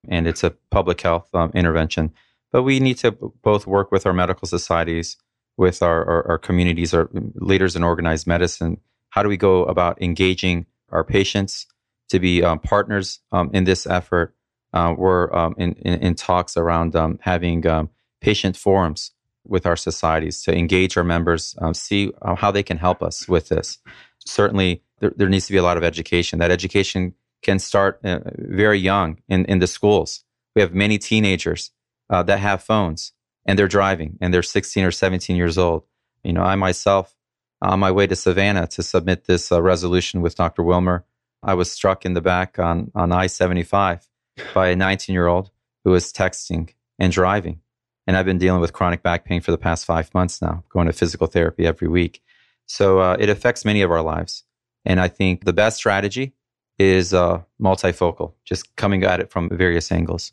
and 0.09 0.27
it's 0.27 0.45
a 0.45 0.51
public 0.71 1.01
health 1.01 1.29
um, 1.35 1.51
intervention. 1.55 2.13
But 2.53 2.63
we 2.63 2.79
need 2.79 2.99
to 2.99 3.11
both 3.43 3.67
work 3.67 3.91
with 3.91 4.07
our 4.07 4.13
medical 4.13 4.47
societies, 4.47 5.17
with 5.57 5.83
our, 5.83 6.05
our, 6.05 6.29
our 6.29 6.39
communities, 6.39 6.95
our 6.95 7.09
leaders 7.35 7.77
in 7.77 7.85
organized 7.85 8.27
medicine. 8.27 8.81
How 9.11 9.23
do 9.23 9.29
we 9.29 9.37
go 9.37 9.65
about 9.65 10.01
engaging 10.03 10.67
our 10.91 11.05
patients? 11.05 11.67
to 12.09 12.21
be 12.21 12.43
um, 12.43 12.59
partners 12.59 13.21
um, 13.33 13.51
in 13.53 13.65
this 13.65 13.87
effort. 13.87 14.35
Uh, 14.73 14.95
we're 14.97 15.35
um, 15.35 15.55
in, 15.59 15.73
in, 15.75 15.95
in, 16.01 16.15
talks 16.15 16.57
around 16.57 16.97
um, 16.97 17.19
having 17.23 17.67
um, 17.67 17.89
patient 18.21 18.57
forums 18.57 19.13
with 19.47 19.67
our 19.67 19.77
societies 19.77 20.43
to 20.43 20.57
engage 20.57 20.97
our 20.97 21.05
members, 21.05 21.55
um, 21.61 21.75
see 21.75 22.11
uh, 22.23 22.35
how 22.35 22.51
they 22.51 22.63
can 22.63 22.77
help 22.77 23.03
us 23.03 23.29
with 23.29 23.49
this. 23.49 23.79
Certainly, 24.27 24.83
there, 25.01 25.13
there, 25.17 25.29
needs 25.29 25.47
to 25.47 25.53
be 25.53 25.59
a 25.59 25.63
lot 25.63 25.77
of 25.77 25.85
education. 25.85 26.39
That 26.39 26.51
education 26.51 27.15
can 27.43 27.59
start 27.59 28.01
uh, 28.05 28.21
very 28.37 28.79
young 28.79 29.19
in, 29.29 29.45
in 29.47 29.59
the 29.59 29.67
schools. 29.67 30.25
We 30.57 30.63
have 30.63 30.75
many 30.75 30.99
teenagers 30.99 31.71
uh, 32.11 32.23
that 32.25 32.39
have 32.39 32.63
phones 32.63 33.13
and 33.47 33.59
they're 33.59 33.69
driving 33.69 34.19
and 34.21 34.33
they're 34.33 34.43
16 34.43 34.85
or 34.85 34.91
17 34.91 35.37
years 35.37 35.59
old. 35.59 35.85
You 36.23 36.33
know, 36.33 36.43
I 36.43 36.55
myself, 36.55 37.15
on 37.63 37.81
my 37.81 37.91
way 37.91 38.07
to 38.07 38.17
Savannah 38.17 38.67
to 38.69 38.83
submit 38.83 39.25
this 39.25 39.51
uh, 39.51 39.63
resolution 39.63 40.21
with 40.21 40.37
Dr. 40.37 40.63
Wilmer, 40.63 41.05
I 41.43 41.55
was 41.55 41.71
struck 41.71 42.05
in 42.05 42.15
the 42.15 42.21
back 42.21 42.59
on, 42.59 42.91
on 42.95 43.13
I 43.13 43.27
75 43.27 44.09
by 44.55 44.69
a 44.69 44.77
19 44.77 45.13
year 45.13 45.27
old 45.27 45.51
who 45.85 45.91
was 45.91 46.13
texting 46.13 46.73
and 46.99 47.13
driving. 47.13 47.61
And 48.07 48.17
I've 48.17 48.27
been 48.27 48.39
dealing 48.39 48.61
with 48.61 48.73
chronic 48.73 49.03
back 49.03 49.25
pain 49.25 49.41
for 49.41 49.51
the 49.51 49.59
past 49.59 49.87
five 49.87 50.13
months 50.15 50.43
now, 50.43 50.63
going 50.69 50.87
to 50.87 50.93
physical 50.93 51.27
therapy 51.27 51.67
every 51.67 51.89
week. 51.89 52.23
So 52.67 52.99
uh, 52.99 53.17
it 53.19 53.29
affects 53.29 53.65
many 53.65 53.83
of 53.83 53.91
our 53.91 54.03
lives. 54.03 54.45
And 54.85 55.01
I 55.01 55.09
think 55.09 55.45
the 55.45 55.53
best 55.53 55.77
strategy 55.77 56.35
is 56.79 57.15
uh, 57.15 57.43
multifocal, 57.61 58.35
just 58.45 58.75
coming 58.77 59.05
at 59.05 59.21
it 59.21 59.31
from 59.31 59.49
various 59.49 59.91
angles. 59.91 60.33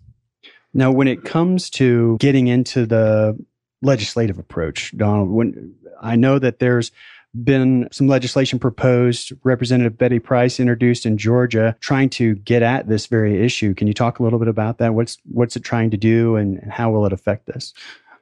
Now, 0.73 0.91
when 0.91 1.07
it 1.07 1.23
comes 1.23 1.69
to 1.71 2.17
getting 2.19 2.47
into 2.47 2.85
the 2.85 3.37
legislative 3.81 4.39
approach, 4.39 4.95
Donald, 4.95 5.29
when 5.29 5.75
I 6.01 6.15
know 6.15 6.39
that 6.39 6.59
there's 6.59 6.91
been 7.43 7.87
some 7.91 8.07
legislation 8.07 8.59
proposed. 8.59 9.31
Representative 9.43 9.97
Betty 9.97 10.19
Price 10.19 10.59
introduced 10.59 11.05
in 11.05 11.17
Georgia, 11.17 11.75
trying 11.79 12.09
to 12.09 12.35
get 12.35 12.61
at 12.61 12.87
this 12.87 13.07
very 13.07 13.43
issue. 13.43 13.73
Can 13.73 13.87
you 13.87 13.93
talk 13.93 14.19
a 14.19 14.23
little 14.23 14.39
bit 14.39 14.47
about 14.47 14.77
that? 14.79 14.93
What's 14.93 15.17
what's 15.31 15.55
it 15.55 15.63
trying 15.63 15.91
to 15.91 15.97
do, 15.97 16.35
and 16.35 16.59
how 16.71 16.91
will 16.91 17.05
it 17.05 17.13
affect 17.13 17.45
this? 17.45 17.73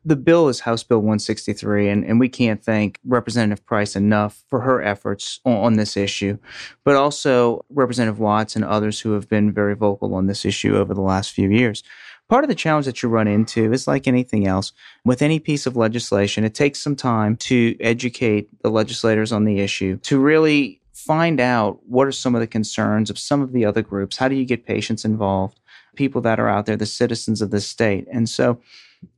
The 0.06 0.16
bill 0.16 0.48
is 0.48 0.62
House 0.62 0.84
Bill 0.84 1.00
163, 1.00 1.90
and, 1.90 2.06
and 2.06 2.20
we 2.22 2.30
can't 2.30 2.64
thank 2.64 3.00
Representative 3.04 3.66
Price 3.66 3.98
enough 3.98 4.44
for 4.48 4.62
her 4.62 4.82
efforts 4.82 5.42
on, 5.44 5.58
on, 5.58 5.74
this 5.74 5.98
issue, 5.98 6.38
but 6.86 6.96
also 6.96 7.66
Representative 7.70 8.18
Watts 8.18 8.56
and 8.56 8.64
others 8.64 9.02
who 9.02 9.12
have 9.12 9.28
been 9.28 9.52
very 9.52 9.76
vocal 9.76 10.16
on 10.16 10.28
this 10.28 10.46
issue 10.46 10.78
over 10.78 10.94
the 10.94 11.02
last 11.02 11.34
few 11.34 11.50
years. 11.50 11.84
Part 12.30 12.44
of 12.44 12.48
the 12.48 12.56
challenge 12.56 12.86
that 12.86 13.02
you 13.02 13.10
run 13.10 13.28
into 13.28 13.74
is 13.74 13.88
like 13.88 14.08
anything 14.08 14.46
else. 14.46 14.72
With 15.04 15.24
any 15.24 15.40
piece 15.40 15.66
of 15.66 15.76
legislation, 15.76 16.44
it 16.44 16.54
takes 16.54 16.80
some 16.80 16.96
time 16.96 17.36
to 17.38 17.76
educate 17.80 18.62
the 18.62 18.70
legislators 18.70 19.32
on 19.32 19.46
the 19.46 19.60
issue, 19.60 19.98
to 19.98 20.20
really 20.20 20.80
find 20.94 21.40
out 21.40 21.80
what 21.88 22.06
are 22.06 22.12
some 22.12 22.36
of 22.36 22.42
the 22.42 22.48
concerns 22.48 23.10
of 23.10 23.18
some 23.18 23.42
of 23.42 23.52
the 23.52 23.66
other 23.66 23.82
groups. 23.82 24.18
How 24.18 24.28
do 24.28 24.36
you 24.36 24.46
get 24.46 24.68
patients 24.68 25.06
involved? 25.06 25.60
People 25.96 26.22
that 26.22 26.40
are 26.40 26.48
out 26.48 26.68
there, 26.68 26.78
the 26.78 26.86
citizens 26.86 27.42
of 27.42 27.50
the 27.50 27.60
state. 27.60 28.08
And 28.12 28.30
so 28.30 28.62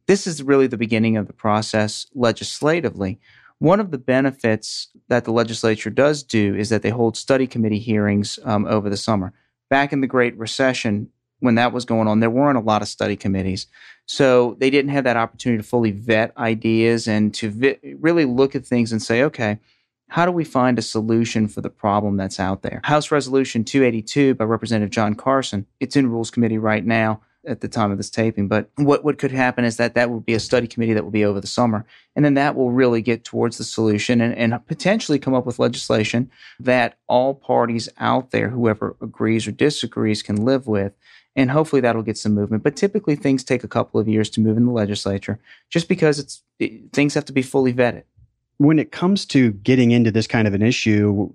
this 0.05 0.25
is 0.25 0.41
really 0.41 0.67
the 0.67 0.77
beginning 0.77 1.17
of 1.17 1.27
the 1.27 1.33
process 1.33 2.07
legislatively. 2.15 3.19
One 3.59 3.81
of 3.81 3.91
the 3.91 3.97
benefits 3.97 4.87
that 5.09 5.25
the 5.25 5.33
legislature 5.33 5.89
does 5.89 6.23
do 6.23 6.55
is 6.55 6.69
that 6.69 6.81
they 6.81 6.89
hold 6.89 7.17
study 7.17 7.45
committee 7.45 7.79
hearings 7.79 8.39
um, 8.45 8.65
over 8.65 8.89
the 8.89 8.95
summer. 8.95 9.33
Back 9.69 9.91
in 9.91 9.99
the 9.99 10.07
Great 10.07 10.37
Recession, 10.37 11.09
when 11.41 11.55
that 11.55 11.73
was 11.73 11.85
going 11.85 12.07
on, 12.07 12.21
there 12.21 12.29
weren't 12.29 12.57
a 12.57 12.61
lot 12.61 12.81
of 12.81 12.87
study 12.87 13.17
committees. 13.17 13.67
So 14.05 14.55
they 14.59 14.69
didn't 14.69 14.91
have 14.91 15.03
that 15.03 15.17
opportunity 15.17 15.61
to 15.61 15.67
fully 15.67 15.91
vet 15.91 16.35
ideas 16.37 17.07
and 17.07 17.33
to 17.35 17.49
vi- 17.49 17.79
really 17.99 18.25
look 18.25 18.55
at 18.55 18.65
things 18.65 18.91
and 18.91 19.01
say, 19.01 19.23
okay, 19.23 19.59
how 20.09 20.25
do 20.25 20.31
we 20.31 20.43
find 20.43 20.77
a 20.77 20.81
solution 20.81 21.47
for 21.47 21.61
the 21.61 21.69
problem 21.69 22.17
that's 22.17 22.39
out 22.39 22.61
there? 22.61 22.81
House 22.83 23.11
Resolution 23.11 23.63
282 23.63 24.35
by 24.35 24.45
Representative 24.45 24.91
John 24.91 25.15
Carson, 25.15 25.65
it's 25.79 25.95
in 25.95 26.09
Rules 26.09 26.31
Committee 26.31 26.57
right 26.57 26.85
now 26.85 27.21
at 27.47 27.61
the 27.61 27.67
time 27.67 27.91
of 27.91 27.97
this 27.97 28.09
taping. 28.09 28.47
But 28.47 28.69
what, 28.75 29.03
what 29.03 29.17
could 29.17 29.31
happen 29.31 29.65
is 29.65 29.77
that 29.77 29.95
that 29.95 30.09
will 30.09 30.19
be 30.19 30.33
a 30.33 30.39
study 30.39 30.67
committee 30.67 30.93
that 30.93 31.03
will 31.03 31.11
be 31.11 31.25
over 31.25 31.39
the 31.39 31.47
summer. 31.47 31.85
And 32.15 32.23
then 32.23 32.35
that 32.35 32.55
will 32.55 32.71
really 32.71 33.01
get 33.01 33.23
towards 33.23 33.57
the 33.57 33.63
solution 33.63 34.21
and, 34.21 34.35
and 34.35 34.67
potentially 34.67 35.17
come 35.17 35.33
up 35.33 35.45
with 35.45 35.59
legislation 35.59 36.29
that 36.59 36.97
all 37.07 37.33
parties 37.33 37.89
out 37.97 38.31
there, 38.31 38.49
whoever 38.49 38.95
agrees 39.01 39.47
or 39.47 39.51
disagrees, 39.51 40.21
can 40.21 40.45
live 40.45 40.67
with. 40.67 40.93
And 41.35 41.49
hopefully 41.49 41.81
that'll 41.81 42.03
get 42.03 42.17
some 42.17 42.33
movement. 42.33 42.63
But 42.63 42.75
typically 42.75 43.15
things 43.15 43.43
take 43.43 43.63
a 43.63 43.67
couple 43.67 43.99
of 43.99 44.07
years 44.07 44.29
to 44.31 44.41
move 44.41 44.57
in 44.57 44.65
the 44.65 44.71
legislature 44.71 45.39
just 45.69 45.87
because 45.87 46.19
it's 46.19 46.43
it, 46.59 46.91
things 46.91 47.13
have 47.13 47.25
to 47.25 47.33
be 47.33 47.41
fully 47.41 47.73
vetted 47.73 48.03
when 48.61 48.77
it 48.77 48.91
comes 48.91 49.25
to 49.25 49.53
getting 49.53 49.89
into 49.89 50.11
this 50.11 50.27
kind 50.27 50.47
of 50.47 50.53
an 50.53 50.61
issue, 50.61 51.31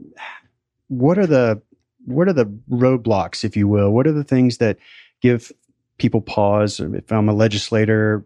what 0.87 1.19
are 1.19 1.27
the 1.27 1.61
what 2.05 2.29
are 2.29 2.33
the 2.33 2.47
roadblocks, 2.71 3.43
if 3.43 3.57
you 3.57 3.67
will? 3.67 3.91
What 3.91 4.07
are 4.07 4.13
the 4.13 4.23
things 4.23 4.59
that 4.59 4.79
give 5.21 5.51
people 5.99 6.21
pause? 6.21 6.79
If 6.79 7.11
I'm 7.11 7.29
a 7.29 7.33
legislator, 7.33 8.25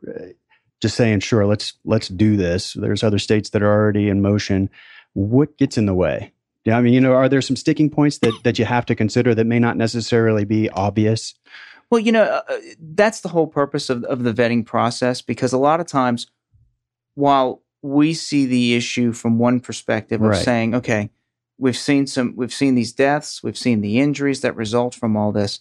just 0.83 0.97
saying, 0.97 1.21
sure, 1.21 1.47
let's 1.47 1.73
let's 1.87 2.09
do 2.09 2.37
this. 2.37 2.75
There's 2.75 3.03
other 3.03 3.19
states 3.19 3.51
that 3.51 3.63
are 3.63 3.73
already 3.73 4.11
in 4.11 4.21
motion. 4.21 4.69
What 5.15 5.57
gets 5.57 5.79
in 5.79 5.87
the 5.87 5.95
way? 5.95 6.35
Yeah, 6.71 6.79
I 6.79 6.83
mean, 6.83 6.95
you 6.95 7.01
know, 7.01 7.15
are 7.15 7.29
there 7.29 7.43
some 7.43 7.57
sticking 7.57 7.91
points 7.91 8.19
that 8.19 8.33
that 8.45 8.57
you 8.57 8.65
have 8.65 8.87
to 8.87 8.95
consider 8.95 9.35
that 9.35 9.45
may 9.45 9.59
not 9.59 9.77
necessarily 9.77 10.45
be 10.45 10.71
obvious? 10.71 11.35
Well, 11.91 11.99
you 11.99 12.13
know, 12.13 12.23
uh, 12.23 12.43
that's 12.79 13.23
the 13.23 13.29
whole 13.29 13.49
purpose 13.49 13.91
of 13.91 14.05
of 14.05 14.23
the 14.23 14.33
vetting 14.33 14.65
process 14.65 15.21
because 15.21 15.53
a 15.53 15.59
lot 15.59 15.81
of 15.81 15.89
times, 15.89 16.29
while 17.17 17.65
we 17.83 18.15
see 18.15 18.47
the 18.47 18.77
issue 18.77 19.13
from 19.13 19.41
one 19.41 19.59
perspective 19.59 20.23
of 20.23 20.29
right. 20.29 20.45
saying, 20.45 20.77
okay, 20.77 21.11
we've 21.59 21.77
seen 21.77 22.07
some, 22.07 22.35
we've 22.37 22.53
seen 22.53 22.77
these 22.77 22.93
deaths, 22.93 23.43
we've 23.43 23.59
seen 23.59 23.81
the 23.81 23.99
injuries 23.99 24.43
that 24.43 24.55
result 24.55 24.95
from 24.95 25.17
all 25.17 25.33
this. 25.33 25.61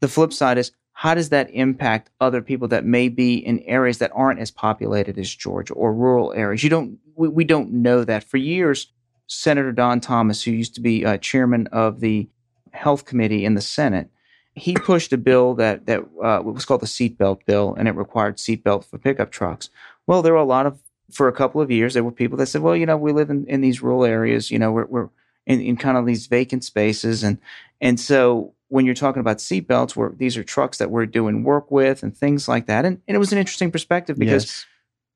The 0.00 0.08
flip 0.08 0.32
side 0.32 0.58
is, 0.58 0.72
how 0.92 1.14
does 1.14 1.28
that 1.28 1.50
impact 1.50 2.10
other 2.20 2.42
people 2.42 2.66
that 2.68 2.84
may 2.84 3.08
be 3.08 3.34
in 3.36 3.60
areas 3.60 3.98
that 3.98 4.10
aren't 4.12 4.40
as 4.40 4.50
populated 4.50 5.18
as 5.18 5.32
Georgia 5.32 5.74
or 5.74 5.94
rural 5.94 6.32
areas? 6.32 6.64
You 6.64 6.70
don't, 6.70 6.98
we, 7.14 7.28
we 7.28 7.44
don't 7.44 7.70
know 7.70 8.02
that. 8.02 8.24
For 8.24 8.38
years, 8.38 8.92
Senator 9.26 9.72
Don 9.72 10.00
Thomas, 10.00 10.42
who 10.42 10.50
used 10.50 10.74
to 10.74 10.80
be 10.80 11.04
uh, 11.04 11.16
chairman 11.18 11.66
of 11.68 12.00
the 12.00 12.28
Health 12.72 13.04
Committee 13.04 13.44
in 13.44 13.54
the 13.54 13.60
Senate, 13.60 14.10
he 14.54 14.74
pushed 14.74 15.12
a 15.12 15.18
bill 15.18 15.54
that 15.54 15.86
that 15.86 16.00
uh, 16.22 16.42
was 16.42 16.64
called 16.64 16.82
the 16.82 16.86
seatbelt 16.86 17.44
bill, 17.46 17.74
and 17.78 17.88
it 17.88 17.92
required 17.92 18.36
seatbelt 18.36 18.84
for 18.84 18.98
pickup 18.98 19.30
trucks. 19.30 19.70
Well, 20.06 20.22
there 20.22 20.32
were 20.32 20.38
a 20.38 20.44
lot 20.44 20.66
of 20.66 20.78
for 21.12 21.28
a 21.28 21.32
couple 21.32 21.60
of 21.60 21.70
years, 21.70 21.94
there 21.94 22.04
were 22.04 22.10
people 22.10 22.38
that 22.38 22.46
said, 22.46 22.62
well, 22.62 22.76
you 22.76 22.86
know, 22.86 22.96
we 22.96 23.12
live 23.12 23.30
in, 23.30 23.46
in 23.46 23.60
these 23.60 23.82
rural 23.82 24.04
areas, 24.04 24.50
you 24.50 24.58
know, 24.58 24.72
we're, 24.72 24.86
we're 24.86 25.08
in, 25.46 25.60
in 25.60 25.76
kind 25.76 25.96
of 25.96 26.06
these 26.06 26.26
vacant 26.26 26.64
spaces. 26.64 27.22
And, 27.22 27.38
and 27.80 28.00
so 28.00 28.54
when 28.68 28.86
you're 28.86 28.94
talking 28.94 29.20
about 29.20 29.38
seatbelts, 29.38 29.94
where 29.94 30.12
these 30.16 30.36
are 30.36 30.44
trucks 30.44 30.78
that 30.78 30.90
we're 30.90 31.06
doing 31.06 31.44
work 31.44 31.70
with 31.70 32.02
and 32.02 32.16
things 32.16 32.48
like 32.48 32.66
that. 32.66 32.84
And, 32.84 33.00
and 33.06 33.14
it 33.14 33.18
was 33.18 33.32
an 33.32 33.38
interesting 33.38 33.70
perspective 33.70 34.18
because 34.18 34.44
yes. 34.44 34.66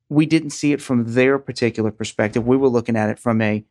we 0.09 0.25
didn't 0.25 0.51
see 0.51 0.73
it 0.73 0.81
from 0.81 1.13
their 1.13 1.39
particular 1.39 1.91
perspective. 1.91 2.45
We 2.45 2.57
were 2.57 2.69
looking 2.69 2.95
at 2.95 3.09
it 3.09 3.19
from 3.19 3.41
a 3.41 3.65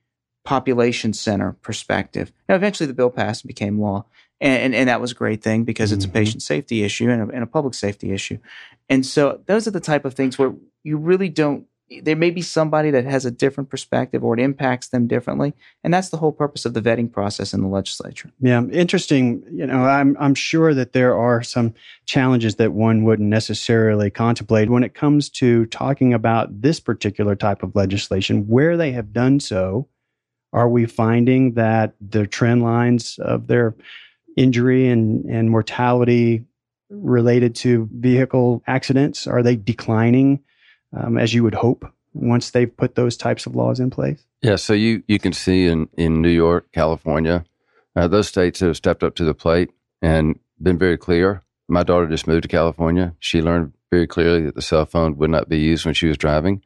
population 0.47 1.13
center 1.13 1.57
perspective. 1.61 2.33
Now, 2.49 2.55
eventually 2.55 2.87
the 2.87 2.95
bill 2.95 3.11
passed 3.11 3.45
and 3.45 3.49
became 3.49 3.81
law. 3.81 4.07
And, 4.41 4.63
and, 4.63 4.75
and 4.75 4.89
that 4.89 5.01
was 5.01 5.13
a 5.13 5.15
great 5.15 5.43
thing 5.43 5.65
because 5.65 5.93
it's 5.93 6.07
mm-hmm. 6.07 6.17
a 6.17 6.21
patient 6.21 6.43
safety 6.43 6.85
issue 6.85 7.11
and 7.11 7.31
a, 7.31 7.35
and 7.35 7.43
a 7.43 7.47
public 7.47 7.75
safety 7.75 8.13
issue. 8.13 8.39
And 8.89 9.05
so 9.05 9.41
those 9.47 9.67
are 9.67 9.73
the 9.73 9.81
type 9.81 10.05
of 10.05 10.15
things 10.15 10.39
where 10.39 10.55
you 10.85 10.97
really 10.97 11.29
don't 11.29 11.67
there 12.03 12.17
may 12.17 12.31
be 12.31 12.43
somebody 12.43 12.91
that 12.91 13.05
has 13.05 13.25
a 13.25 13.31
different 13.31 13.71
perspective 13.71 14.25
or 14.25 14.35
it 14.35 14.43
impacts 14.43 14.89
them 14.89 15.07
differently 15.07 15.55
and 15.85 15.95
that's 15.95 16.09
the 16.09 16.17
whole 16.17 16.33
purpose 16.33 16.65
of 16.65 16.75
the 16.75 16.83
vetting 16.83 17.11
process 17.11 17.55
in 17.55 17.61
the 17.61 17.69
legislature 17.69 18.29
yeah 18.41 18.61
interesting 18.73 19.41
you 19.53 19.65
know 19.65 19.85
i'm 19.85 20.17
i'm 20.19 20.35
sure 20.35 20.75
that 20.75 20.95
there 20.95 21.17
are 21.17 21.45
some 21.45 21.73
challenges 22.05 22.57
that 22.57 22.73
one 22.73 23.05
wouldn't 23.05 23.29
necessarily 23.29 24.11
contemplate 24.11 24.69
when 24.69 24.83
it 24.83 24.95
comes 24.95 25.31
to 25.31 25.65
talking 25.67 26.13
about 26.13 26.61
this 26.61 26.81
particular 26.81 27.37
type 27.37 27.63
of 27.63 27.77
legislation 27.77 28.49
where 28.49 28.77
they 28.77 28.91
have 28.91 29.13
done 29.13 29.39
so 29.39 29.87
are 30.53 30.69
we 30.69 30.87
finding 30.87 31.55
that 31.55 31.95
the 32.01 32.27
trend 32.27 32.63
lines 32.63 33.19
of 33.19 33.47
their 33.47 33.75
injury 34.37 34.89
and 34.89 35.25
and 35.27 35.51
mortality 35.51 36.45
related 36.91 37.55
to 37.55 37.89
vehicle 37.93 38.63
accidents 38.67 39.27
are 39.27 39.43
they 39.43 39.57
declining 39.57 40.41
um, 40.97 41.19
as 41.19 41.35
you 41.35 41.43
would 41.43 41.55
hope 41.55 41.85
once 42.17 42.51
they've 42.51 42.77
put 42.77 42.95
those 42.95 43.17
types 43.17 43.47
of 43.47 43.55
laws 43.55 43.81
in 43.81 43.91
place? 43.91 44.25
Yeah, 44.43 44.57
so 44.57 44.73
you, 44.73 45.03
you 45.07 45.19
can 45.19 45.33
see 45.33 45.67
in, 45.67 45.89
in 45.97 46.23
New 46.23 46.31
York, 46.31 46.67
California, 46.73 47.45
uh, 47.95 48.09
those 48.09 48.29
states 48.29 48.61
have 48.61 48.77
stepped 48.77 49.03
up 49.03 49.15
to 49.17 49.25
the 49.25 49.35
plate 49.35 49.71
and 50.03 50.39
been 50.61 50.79
very 50.79 50.97
clear. 50.97 51.43
My 51.69 51.83
daughter 51.83 52.07
just 52.07 52.27
moved 52.27 52.43
to 52.43 52.49
California. 52.49 53.15
She 53.19 53.43
learned 53.43 53.73
very 53.91 54.07
clearly 54.07 54.43
that 54.43 54.55
the 54.55 54.63
cell 54.63 54.87
phone 54.87 55.17
would 55.19 55.31
not 55.31 55.49
be 55.49 55.59
used 55.59 55.85
when 55.85 55.95
she 55.95 56.07
was 56.07 56.17
driving. 56.17 56.63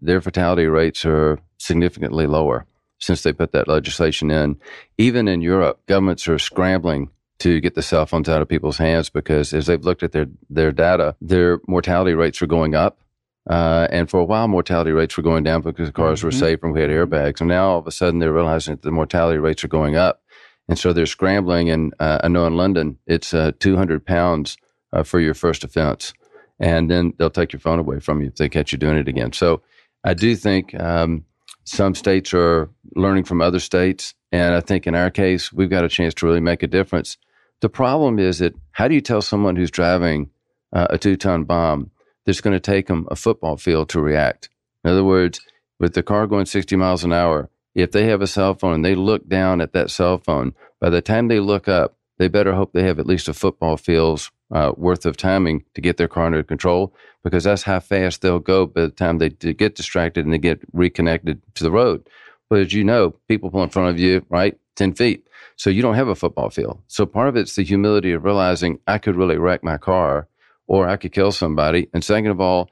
Their 0.00 0.20
fatality 0.20 0.66
rates 0.66 1.04
are 1.04 1.38
significantly 1.58 2.26
lower 2.26 2.66
since 3.00 3.22
they 3.22 3.32
put 3.32 3.52
that 3.52 3.68
legislation 3.68 4.30
in. 4.30 4.56
Even 4.98 5.26
in 5.26 5.40
Europe, 5.40 5.80
governments 5.86 6.28
are 6.28 6.38
scrambling 6.38 7.10
to 7.40 7.60
get 7.60 7.74
the 7.74 7.82
cell 7.82 8.06
phones 8.06 8.28
out 8.28 8.42
of 8.42 8.48
people's 8.48 8.78
hands 8.78 9.08
because 9.10 9.52
as 9.54 9.66
they've 9.66 9.84
looked 9.84 10.02
at 10.02 10.12
their, 10.12 10.26
their 10.48 10.72
data, 10.72 11.16
their 11.20 11.60
mortality 11.66 12.12
rates 12.12 12.42
are 12.42 12.46
going 12.46 12.74
up 12.74 13.00
uh, 13.48 13.88
and 13.90 14.10
for 14.10 14.20
a 14.20 14.24
while, 14.24 14.48
mortality 14.48 14.92
rates 14.92 15.16
were 15.16 15.22
going 15.22 15.44
down 15.44 15.62
because 15.62 15.90
cars 15.90 16.20
mm-hmm. 16.20 16.28
were 16.28 16.32
safe 16.32 16.62
and 16.62 16.72
we 16.72 16.80
had 16.80 16.90
airbags. 16.90 17.40
And 17.40 17.48
now 17.48 17.70
all 17.70 17.78
of 17.78 17.86
a 17.86 17.90
sudden, 17.90 18.20
they're 18.20 18.32
realizing 18.32 18.74
that 18.74 18.82
the 18.82 18.90
mortality 18.90 19.38
rates 19.38 19.64
are 19.64 19.68
going 19.68 19.96
up. 19.96 20.22
And 20.68 20.78
so 20.78 20.92
they're 20.92 21.06
scrambling. 21.06 21.70
And 21.70 21.94
uh, 21.98 22.20
I 22.22 22.28
know 22.28 22.46
in 22.46 22.56
London, 22.56 22.98
it's 23.06 23.32
uh, 23.34 23.52
200 23.58 24.04
pounds 24.04 24.56
uh, 24.92 25.02
for 25.02 25.20
your 25.20 25.34
first 25.34 25.64
offense. 25.64 26.12
And 26.60 26.90
then 26.90 27.14
they'll 27.18 27.30
take 27.30 27.52
your 27.52 27.60
phone 27.60 27.78
away 27.78 28.00
from 28.00 28.20
you 28.20 28.28
if 28.28 28.36
they 28.36 28.48
catch 28.48 28.70
you 28.70 28.78
doing 28.78 28.98
it 28.98 29.08
again. 29.08 29.32
So 29.32 29.62
I 30.04 30.14
do 30.14 30.36
think 30.36 30.78
um, 30.78 31.24
some 31.64 31.94
states 31.94 32.32
are 32.34 32.70
learning 32.96 33.24
from 33.24 33.40
other 33.40 33.60
states. 33.60 34.14
And 34.32 34.54
I 34.54 34.60
think 34.60 34.86
in 34.86 34.94
our 34.94 35.10
case, 35.10 35.52
we've 35.52 35.70
got 35.70 35.84
a 35.84 35.88
chance 35.88 36.14
to 36.14 36.26
really 36.26 36.40
make 36.40 36.62
a 36.62 36.68
difference. 36.68 37.16
The 37.60 37.68
problem 37.68 38.18
is 38.18 38.38
that 38.38 38.54
how 38.72 38.88
do 38.88 38.94
you 38.94 39.00
tell 39.00 39.22
someone 39.22 39.56
who's 39.56 39.70
driving 39.70 40.30
uh, 40.72 40.86
a 40.90 40.98
two 40.98 41.16
ton 41.16 41.44
bomb? 41.44 41.90
that's 42.30 42.40
going 42.40 42.54
to 42.54 42.60
take 42.60 42.86
them 42.86 43.06
a 43.10 43.16
football 43.16 43.56
field 43.56 43.88
to 43.90 44.00
react. 44.00 44.48
In 44.84 44.90
other 44.90 45.04
words, 45.04 45.40
with 45.78 45.94
the 45.94 46.02
car 46.02 46.26
going 46.26 46.46
60 46.46 46.76
miles 46.76 47.04
an 47.04 47.12
hour, 47.12 47.50
if 47.74 47.92
they 47.92 48.06
have 48.06 48.20
a 48.20 48.26
cell 48.26 48.54
phone 48.54 48.74
and 48.74 48.84
they 48.84 48.94
look 48.94 49.28
down 49.28 49.60
at 49.60 49.72
that 49.72 49.90
cell 49.90 50.18
phone, 50.18 50.54
by 50.80 50.90
the 50.90 51.02
time 51.02 51.28
they 51.28 51.40
look 51.40 51.68
up, 51.68 51.96
they 52.18 52.28
better 52.28 52.54
hope 52.54 52.72
they 52.72 52.82
have 52.82 52.98
at 52.98 53.06
least 53.06 53.28
a 53.28 53.34
football 53.34 53.76
field's 53.76 54.30
uh, 54.52 54.72
worth 54.76 55.06
of 55.06 55.16
timing 55.16 55.64
to 55.74 55.80
get 55.80 55.96
their 55.96 56.08
car 56.08 56.26
under 56.26 56.42
control 56.42 56.94
because 57.22 57.44
that's 57.44 57.62
how 57.62 57.80
fast 57.80 58.22
they'll 58.22 58.38
go 58.38 58.66
by 58.66 58.82
the 58.82 58.90
time 58.90 59.18
they 59.18 59.28
get 59.28 59.74
distracted 59.74 60.24
and 60.24 60.32
they 60.32 60.38
get 60.38 60.60
reconnected 60.72 61.40
to 61.54 61.64
the 61.64 61.70
road. 61.70 62.08
But 62.48 62.60
as 62.60 62.72
you 62.72 62.82
know, 62.82 63.10
people 63.28 63.50
pull 63.50 63.62
in 63.62 63.70
front 63.70 63.90
of 63.90 63.98
you, 63.98 64.24
right? 64.28 64.58
10 64.76 64.94
feet. 64.94 65.26
So 65.56 65.70
you 65.70 65.82
don't 65.82 65.94
have 65.94 66.08
a 66.08 66.14
football 66.14 66.50
field. 66.50 66.80
So 66.88 67.06
part 67.06 67.28
of 67.28 67.36
it's 67.36 67.54
the 67.54 67.62
humility 67.62 68.12
of 68.12 68.24
realizing 68.24 68.78
I 68.86 68.98
could 68.98 69.14
really 69.14 69.36
wreck 69.36 69.62
my 69.62 69.76
car 69.76 70.26
or 70.66 70.88
I 70.88 70.96
could 70.96 71.12
kill 71.12 71.32
somebody. 71.32 71.88
And 71.92 72.02
second 72.02 72.30
of 72.30 72.40
all, 72.40 72.70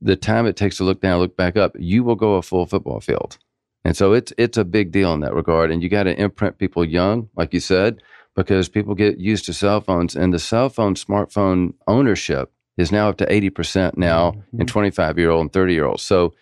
the 0.00 0.16
time 0.16 0.46
it 0.46 0.56
takes 0.56 0.76
to 0.76 0.84
look 0.84 1.00
down, 1.00 1.18
look 1.18 1.36
back 1.36 1.56
up, 1.56 1.74
you 1.78 2.04
will 2.04 2.14
go 2.14 2.34
a 2.34 2.42
full 2.42 2.66
football 2.66 3.00
field. 3.00 3.38
And 3.84 3.96
so 3.96 4.12
it's 4.12 4.32
it's 4.36 4.58
a 4.58 4.64
big 4.64 4.92
deal 4.92 5.12
in 5.14 5.20
that 5.20 5.34
regard. 5.34 5.70
And 5.70 5.82
you 5.82 5.88
got 5.88 6.04
to 6.04 6.20
imprint 6.20 6.58
people 6.58 6.84
young, 6.84 7.28
like 7.36 7.54
you 7.54 7.60
said, 7.60 8.02
because 8.38 8.68
people 8.68 8.94
get 8.94 9.18
used 9.18 9.44
to 9.46 9.52
cell 9.52 9.80
phones 9.80 10.14
and 10.14 10.32
the 10.32 10.38
cell 10.38 10.68
phone 10.68 10.94
smartphone 10.94 11.74
ownership 11.88 12.52
is 12.76 12.92
now 12.92 13.08
up 13.08 13.16
to 13.16 13.26
80% 13.26 13.96
now 13.96 14.30
mm-hmm. 14.30 14.60
in 14.60 14.66
25 14.66 15.18
year 15.18 15.30
old 15.30 15.40
and 15.42 15.52
30 15.52 15.74
year 15.74 15.86
olds. 15.86 16.04
So 16.04 16.34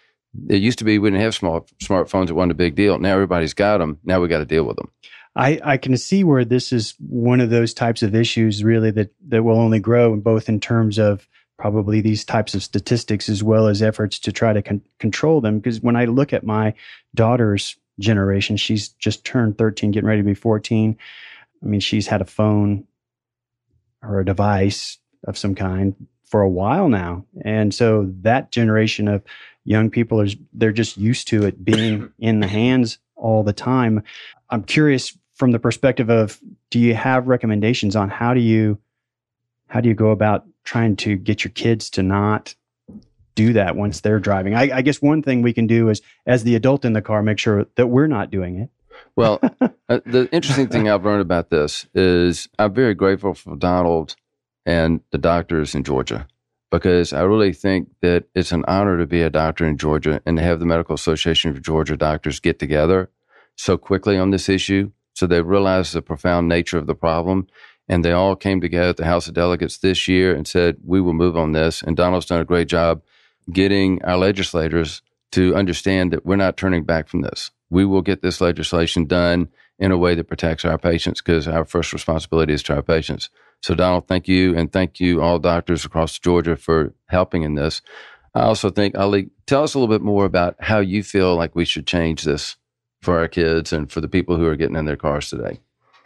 it 0.51 0.57
used 0.57 0.79
to 0.79 0.85
be 0.85 0.99
we 0.99 1.09
didn't 1.09 1.23
have 1.23 1.35
small 1.35 1.67
smartphones. 1.83 2.29
It 2.29 2.35
wasn't 2.35 2.53
a 2.53 2.57
big 2.57 2.75
deal. 2.75 2.99
Now 2.99 3.15
everybody's 3.15 3.55
got 3.55 3.79
them. 3.79 3.99
Now 4.05 4.21
we 4.21 4.29
got 4.29 4.39
to 4.39 4.45
deal 4.45 4.65
with 4.65 4.77
them. 4.77 4.91
I, 5.35 5.59
I 5.65 5.77
can 5.79 5.97
see 5.97 6.23
where 6.23 6.45
this 6.45 6.71
is 6.71 6.95
one 6.99 7.41
of 7.41 7.49
those 7.49 7.73
types 7.73 8.03
of 8.03 8.15
issues 8.15 8.63
really 8.63 8.91
that, 8.91 9.13
that 9.29 9.43
will 9.43 9.59
only 9.59 9.81
grow 9.81 10.15
both 10.17 10.51
in 10.51 10.61
terms 10.61 10.99
of 10.99 11.27
probably 11.59 12.03
these 12.03 12.27
types 12.27 12.55
of 12.55 12.63
statistics 12.63 13.31
as 13.31 13.43
well 13.43 13.69
as 13.69 13.81
efforts 13.81 14.19
to 14.19 14.33
try 14.33 14.53
to 14.53 14.61
con- 14.61 14.83
control 14.99 15.41
them. 15.41 15.59
Because 15.59 15.81
when 15.81 15.97
I 15.97 16.05
look 16.05 16.35
at 16.35 16.45
my 16.45 16.75
daughter's 17.15 17.75
generation, 17.99 18.59
she's 18.59 18.91
just 18.91 19.25
turned 19.25 19.57
13, 19.57 19.93
getting 19.93 20.07
ready 20.07 20.21
to 20.21 20.27
be 20.27 20.35
14. 20.35 20.99
I 21.63 21.67
mean, 21.67 21.81
she's 21.81 22.07
had 22.07 22.21
a 22.21 22.27
phone 22.27 22.87
or 24.03 24.21
a 24.21 24.25
device 24.25 24.99
of 25.25 25.37
some 25.39 25.55
kind 25.55 25.95
for 26.25 26.41
a 26.43 26.49
while 26.49 26.89
now. 26.89 27.25
And 27.45 27.75
so 27.75 28.11
that 28.23 28.51
generation 28.51 29.09
of 29.09 29.23
young 29.65 29.91
people 29.91 30.21
are 30.21 30.29
they're 30.53 30.73
just 30.73 30.97
used 30.97 31.29
to 31.29 31.45
it 31.45 31.65
being 31.65 32.13
in 32.19 32.41
the 32.41 32.47
hands 32.47 32.99
all 33.15 33.43
the 33.43 33.53
time. 33.53 34.03
I'm 34.51 34.63
curious 34.63 35.17
from 35.35 35.53
the 35.53 35.59
perspective 35.59 36.11
of 36.11 36.39
do 36.71 36.79
you 36.79 36.95
have 36.95 37.29
recommendations 37.29 37.97
on 37.97 38.11
how 38.11 38.35
do 38.35 38.41
you 38.41 38.79
how 39.69 39.81
do 39.81 39.89
you 39.89 39.95
go 39.95 40.11
about 40.11 40.47
trying 40.65 40.97
to 40.97 41.17
get 41.17 41.45
your 41.45 41.51
kids 41.53 41.91
to 41.91 42.03
not 42.03 42.55
do 43.37 43.53
that 43.53 43.77
once 43.77 44.01
they're 44.01 44.19
driving. 44.19 44.55
I, 44.55 44.79
I 44.79 44.83
guess 44.83 45.01
one 45.01 45.23
thing 45.23 45.43
we 45.43 45.53
can 45.53 45.69
do 45.69 45.89
is, 45.91 46.03
as 46.27 46.43
the 46.43 46.57
adult 46.57 46.85
in 46.85 46.95
the 46.95 47.03
car, 47.03 47.23
make 47.23 47.39
sure 47.39 47.67
that 47.77 47.87
we're 47.87 48.09
not 48.09 48.31
doing 48.31 48.59
it. 48.59 48.71
Well, 49.15 49.41
uh, 49.61 50.01
the 50.05 50.29
interesting 50.33 50.69
thing 50.69 50.89
I've 50.89 51.05
learned 51.05 51.23
about 51.23 51.51
this 51.51 51.87
is 51.95 52.49
I'm 52.59 52.75
very 52.75 52.95
grateful 52.95 53.35
for 53.35 53.57
Donald 53.57 54.17
and 54.65 55.01
the 55.11 55.19
doctors 55.19 55.75
in 55.75 55.85
Georgia 55.85 56.27
because 56.71 57.13
I 57.13 57.23
really 57.23 57.53
think 57.53 57.89
that 58.03 58.25
it's 58.35 58.53
an 58.53 58.65
honor 58.67 58.99
to 58.99 59.07
be 59.07 59.23
a 59.23 59.31
doctor 59.31 59.65
in 59.65 59.79
Georgia 59.79 60.21
and 60.27 60.37
to 60.37 60.43
have 60.43 60.59
the 60.59 60.67
Medical 60.67 60.95
Association 60.95 61.51
of 61.51 61.63
Georgia 61.63 61.97
doctors 61.97 62.41
get 62.41 62.59
together 62.59 63.11
so 63.57 63.77
quickly 63.79 64.19
on 64.19 64.31
this 64.31 64.49
issue. 64.49 64.91
So 65.15 65.27
they 65.27 65.41
realized 65.41 65.95
the 65.95 66.03
profound 66.03 66.49
nature 66.49 66.79
of 66.79 66.87
the 66.87 66.95
problem. 66.95 67.47
And 67.89 68.05
they 68.05 68.13
all 68.13 68.35
came 68.35 68.61
together 68.61 68.89
at 68.89 68.97
the 68.97 69.05
House 69.05 69.29
of 69.29 69.35
Delegates 69.35 69.79
this 69.79 70.09
year 70.09 70.35
and 70.35 70.47
said, 70.47 70.77
we 70.85 71.01
will 71.01 71.13
move 71.13 71.37
on 71.37 71.53
this. 71.53 71.83
And 71.83 71.97
Donald's 71.97 72.27
done 72.27 72.41
a 72.41 72.45
great 72.45 72.69
job 72.69 73.01
getting 73.53 74.05
our 74.05 74.17
legislators 74.17 75.03
to 75.33 75.55
understand 75.55 76.13
that 76.13 76.27
we're 76.27 76.37
not 76.37 76.57
turning 76.57 76.85
back 76.85 77.09
from 77.09 77.21
this. 77.21 77.53
We 77.71 77.85
will 77.85 78.03
get 78.03 78.23
this 78.23 78.41
legislation 78.41 79.07
done 79.07 79.49
in 79.79 79.93
a 79.93 79.99
way 79.99 80.15
that 80.15 80.29
protects 80.29 80.65
our 80.65 80.79
patients 80.79 81.21
because 81.21 81.47
our 81.47 81.65
first 81.65 81.93
responsibility 81.93 82.53
is 82.53 82.63
to 82.65 82.75
our 82.75 82.83
patients. 82.83 83.29
So, 83.63 83.75
Donald, 83.75 84.07
thank 84.07 84.29
you. 84.29 84.57
And 84.57 84.73
thank 84.73 85.01
you, 85.01 85.23
all 85.23 85.39
doctors 85.39 85.85
across 85.85 86.19
Georgia, 86.19 86.57
for 86.57 86.95
helping 87.07 87.43
in 87.43 87.55
this. 87.55 87.83
I 88.35 88.43
also 88.43 88.71
think, 88.71 88.97
Ali, 88.97 89.31
tell 89.47 89.63
us 89.63 89.75
a 89.75 89.79
little 89.79 89.95
bit 89.95 90.05
more 90.05 90.25
about 90.25 90.57
how 90.61 90.79
you 90.79 91.03
feel 91.03 91.37
like 91.37 91.55
we 91.55 91.65
should 91.65 91.87
change 91.87 92.23
this 92.23 92.57
for 93.03 93.19
our 93.19 93.29
kids 93.29 93.73
and 93.73 93.91
for 93.91 94.01
the 94.01 94.09
people 94.09 94.37
who 94.37 94.47
are 94.47 94.57
getting 94.57 94.77
in 94.77 94.85
their 94.85 94.97
cars 94.97 95.31
today. 95.31 95.61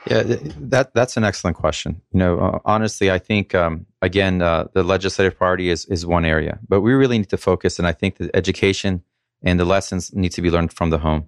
Yeah, 0.07 0.23
that 0.25 0.95
that's 0.95 1.17
an 1.19 1.25
excellent 1.25 1.57
question. 1.59 2.01
You 2.13 2.21
know, 2.21 2.39
uh, 2.39 2.59
honestly, 2.65 3.11
I 3.11 3.19
think 3.19 3.55
um, 3.55 3.85
again 4.01 4.41
uh, 4.41 4.69
the 4.73 4.83
legislative 4.83 5.37
priority 5.37 5.69
is 5.69 5.85
is 5.87 6.07
one 6.07 6.25
area, 6.25 6.59
but 6.69 6.81
we 6.81 6.95
really 6.95 7.19
need 7.19 7.29
to 7.31 7.37
focus, 7.37 7.79
and 7.79 7.87
I 7.87 7.93
think 7.93 8.17
that 8.17 8.31
education 8.35 9.03
and 9.43 9.61
the 9.61 9.67
lessons 9.67 10.15
need 10.15 10.33
to 10.33 10.43
be 10.43 10.51
learned 10.51 10.73
from 10.73 10.89
the 10.89 10.99
home. 10.99 11.27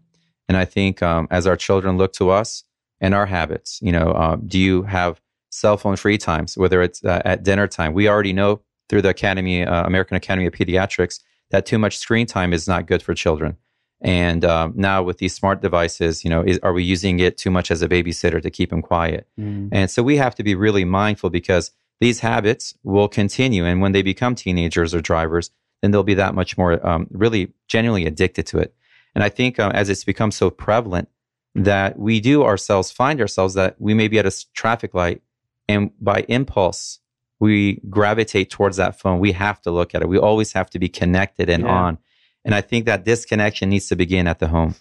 And 0.49 0.57
I 0.57 0.65
think 0.65 1.03
um, 1.03 1.29
as 1.31 1.47
our 1.47 1.57
children 1.57 1.97
look 1.99 2.13
to 2.15 2.31
us 2.31 2.65
and 3.01 3.15
our 3.15 3.27
habits, 3.27 3.79
you 3.83 3.93
know, 3.93 4.13
uh, 4.13 4.37
do 4.37 4.59
you 4.59 4.83
have 4.83 5.21
cell 5.51 5.77
phone 5.77 5.97
free 5.97 6.19
times, 6.19 6.57
whether 6.57 6.83
it's 6.83 7.05
uh, 7.05 7.23
at 7.25 7.43
dinner 7.43 7.69
time? 7.69 7.93
We 7.93 8.09
already 8.09 8.33
know 8.33 8.63
through 8.89 9.03
the 9.03 9.11
Academy, 9.11 9.65
uh, 9.65 9.87
American 9.87 10.17
Academy 10.17 10.47
of 10.47 10.53
Pediatrics, 10.53 11.21
that 11.51 11.67
too 11.67 11.79
much 11.79 11.99
screen 11.99 12.27
time 12.27 12.53
is 12.53 12.67
not 12.67 12.87
good 12.87 13.03
for 13.03 13.15
children. 13.15 13.57
And 14.03 14.45
um, 14.45 14.73
now 14.75 15.03
with 15.03 15.19
these 15.19 15.35
smart 15.35 15.63
devices, 15.63 16.25
you 16.25 16.31
know, 16.31 16.43
is, 16.43 16.59
are 16.63 16.73
we 16.73 16.83
using 16.83 17.21
it 17.21 17.39
too 17.39 17.51
much 17.51 17.71
as 17.71 17.83
a 17.83 17.89
babysitter 17.89 18.43
to 18.43 18.51
keep 18.51 18.71
them 18.71 18.83
quiet? 18.83 19.29
Mm. 19.39 19.69
And 19.71 19.91
so 19.91 20.03
we 20.03 20.17
have 20.17 20.35
to 20.35 20.43
be 20.43 20.57
really 20.57 20.85
mindful 20.85 21.31
because 21.31 21.71
these 22.01 22.19
habits 22.19 22.75
will 22.83 23.07
continue. 23.07 23.65
And 23.65 23.81
when 23.81 23.93
they 23.93 24.03
become 24.03 24.35
teenagers 24.35 24.93
or 24.93 25.01
drivers, 25.01 25.51
then 25.81 25.93
they'll 25.93 26.03
be 26.03 26.15
that 26.15 26.35
much 26.35 26.59
more 26.59 26.85
um, 26.85 27.07
really 27.11 27.53
genuinely 27.69 28.07
addicted 28.07 28.47
to 28.49 28.59
it. 28.59 28.75
And 29.15 29.23
I 29.23 29.29
think 29.29 29.59
uh, 29.59 29.71
as 29.75 29.89
it's 29.89 30.05
become 30.05 30.31
so 30.31 30.51
prevalent 30.51 31.09
that 31.55 31.99
we 31.99 32.21
do 32.21 32.45
ourselves 32.45 32.91
find 32.91 33.21
ourselves 33.21 33.55
that 33.55 33.77
we 33.79 33.95
may 33.95 34.09
be 34.09 34.19
at 34.19 34.27
a 34.27 34.47
traffic 34.55 34.95
light 34.95 35.23
and 35.69 35.91
by 36.01 36.25
impulse, 36.29 37.01
we 37.39 37.81
gravitate 37.91 38.51
towards 38.51 38.77
that 38.77 38.99
phone. 38.99 39.19
We 39.19 39.33
have 39.33 39.61
to 39.63 39.71
look 39.71 39.95
at 39.95 40.03
it. 40.03 40.09
We 40.09 40.19
always 40.19 40.53
have 40.53 40.71
to 40.71 40.79
be 40.79 40.89
connected 40.89 41.51
and 41.51 41.65
yeah. 41.65 41.71
on. 41.71 41.99
And 42.45 42.55
I 42.55 42.61
think 42.61 42.87
that 42.87 43.05
disconnection 43.05 43.69
needs 43.69 43.89
to 43.89 43.97
begin 43.97 44.27
at 44.27 44.39
the 44.39 44.49
home, 44.49 44.75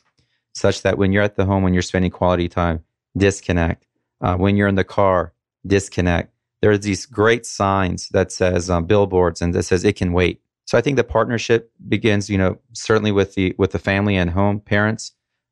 such 0.54 0.82
that 0.84 0.98
when 0.98 1.12
you're 1.12 1.24
at 1.24 1.36
the 1.36 1.46
home, 1.46 1.64
when 1.64 1.74
you're 1.74 1.82
spending 1.82 2.12
quality 2.12 2.48
time, 2.48 2.84
disconnect. 3.18 3.86
Uh, 4.22 4.36
when 4.36 4.56
you're 4.56 4.68
in 4.68 4.76
the 4.76 4.84
car, 4.84 5.34
disconnect. 5.66 6.34
There's 6.62 6.82
these 6.82 7.08
great 7.08 7.46
signs 7.46 8.10
that 8.10 8.32
says 8.32 8.70
um, 8.70 8.86
billboards 8.86 9.42
and 9.42 9.54
that 9.56 9.64
says 9.64 9.84
it 9.84 9.96
can 9.96 10.14
wait. 10.14 10.42
So 10.66 10.78
I 10.78 10.82
think 10.82 10.96
the 10.96 11.04
partnership 11.04 11.72
begins, 11.88 12.30
you 12.30 12.38
know, 12.38 12.58
certainly 12.74 13.12
with 13.12 13.36
the 13.36 13.56
with 13.58 13.72
the 13.72 13.80
family 13.80 14.16
and 14.16 14.30
home 14.30 14.60
parents, 14.60 15.12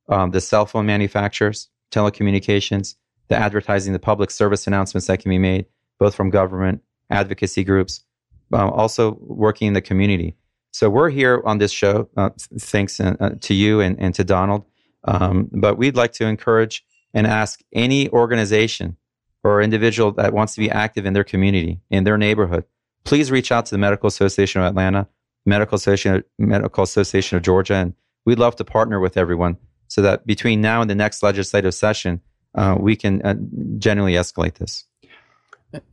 um, 0.10 0.32
the 0.32 0.42
cell 0.42 0.66
phone 0.66 0.86
manufacturers, 0.86 1.70
telecommunications, 1.92 2.96
the 3.28 3.36
advertising, 3.36 3.94
the 3.94 4.00
public 4.00 4.32
service 4.32 4.68
announcements 4.68 5.08
that 5.08 5.20
can 5.20 5.30
be 5.30 5.38
made, 5.38 5.66
both 6.00 6.16
from 6.16 6.30
government, 6.30 6.82
advocacy 7.10 7.64
groups, 7.64 8.04
uh, 8.54 8.70
also 8.70 9.18
working 9.22 9.68
in 9.68 9.74
the 9.74 9.82
community. 9.82 10.36
So 10.72 10.90
we're 10.90 11.10
here 11.10 11.42
on 11.46 11.58
this 11.58 11.72
show, 11.72 12.10
uh, 12.16 12.30
thanks 12.60 13.00
uh, 13.00 13.36
to 13.42 13.54
you 13.54 13.82
and, 13.82 14.00
and 14.00 14.14
to 14.16 14.24
Donald. 14.24 14.66
Um, 15.06 15.50
but 15.52 15.78
we'd 15.78 15.96
like 15.96 16.14
to 16.14 16.26
encourage 16.26 16.84
and 17.14 17.26
ask 17.26 17.60
any 17.74 18.10
organization 18.10 18.98
or 19.44 19.62
individual 19.62 20.12
that 20.14 20.34
wants 20.34 20.54
to 20.56 20.60
be 20.60 20.70
active 20.70 21.06
in 21.06 21.14
their 21.14 21.24
community, 21.24 21.82
in 21.90 22.04
their 22.04 22.18
neighborhood, 22.18 22.66
please 23.04 23.32
reach 23.32 23.52
out 23.52 23.66
to 23.68 23.72
the 23.72 23.78
Medical 23.78 24.08
Association 24.08 24.62
of 24.62 24.68
Atlanta, 24.68 25.08
Medical 25.46 25.76
Association, 25.76 26.24
Medical 26.38 26.84
Association 26.84 27.38
of 27.38 27.44
Georgia, 27.44 27.76
and 27.76 27.94
we'd 28.26 28.40
love 28.40 28.56
to 28.58 28.64
partner 28.64 29.00
with 29.00 29.18
everyone 29.18 29.58
so 29.88 30.02
that 30.02 30.26
between 30.26 30.62
now 30.62 30.82
and 30.82 30.90
the 30.90 30.96
next 30.96 31.24
legislative 31.24 31.74
session, 31.74 32.22
uh, 32.56 32.76
we 32.80 32.96
can 32.96 33.22
uh, 33.24 33.36
genuinely 33.78 34.14
escalate 34.14 34.56
this. 34.56 34.86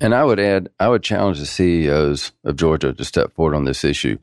And 0.00 0.14
I 0.14 0.24
would 0.24 0.40
add, 0.40 0.70
I 0.80 0.88
would 0.88 1.02
challenge 1.02 1.38
the 1.38 1.46
CEOs 1.46 2.32
of 2.44 2.56
Georgia 2.56 2.92
to 2.92 3.04
step 3.04 3.34
forward 3.34 3.54
on 3.54 3.64
this 3.64 3.84
issue. 3.84 4.18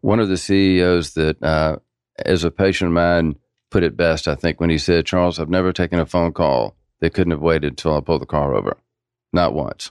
One 0.00 0.20
of 0.20 0.28
the 0.28 0.36
CEOs 0.36 1.14
that, 1.14 1.42
uh, 1.42 1.76
as 2.24 2.44
a 2.44 2.50
patient 2.50 2.88
of 2.88 2.94
mine, 2.94 3.36
put 3.70 3.82
it 3.82 3.96
best, 3.96 4.28
I 4.28 4.34
think, 4.34 4.60
when 4.60 4.70
he 4.70 4.78
said, 4.78 5.06
Charles, 5.06 5.38
I've 5.38 5.50
never 5.50 5.72
taken 5.72 5.98
a 5.98 6.06
phone 6.06 6.32
call 6.32 6.76
that 7.00 7.12
couldn't 7.12 7.32
have 7.32 7.40
waited 7.40 7.72
until 7.72 7.96
I 7.96 8.00
pulled 8.00 8.22
the 8.22 8.26
car 8.26 8.54
over. 8.54 8.76
Not 9.32 9.52
once. 9.52 9.90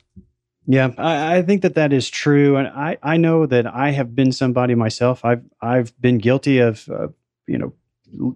Yeah, 0.65 0.91
I, 0.97 1.37
I, 1.37 1.41
think 1.41 1.61
that 1.63 1.75
that 1.75 1.91
is 1.91 2.09
true, 2.09 2.55
and 2.55 2.69
I, 2.69 2.97
I 3.03 3.17
know 3.17 3.45
that 3.45 3.67
I 3.67 3.91
have 3.91 4.15
been 4.15 4.31
somebody 4.31 4.75
myself. 4.75 5.25
I've 5.25 5.43
I've 5.61 5.99
been 5.99 6.19
guilty 6.19 6.59
of, 6.59 6.87
uh, 6.89 7.09
you 7.47 7.57
know, 7.57 7.73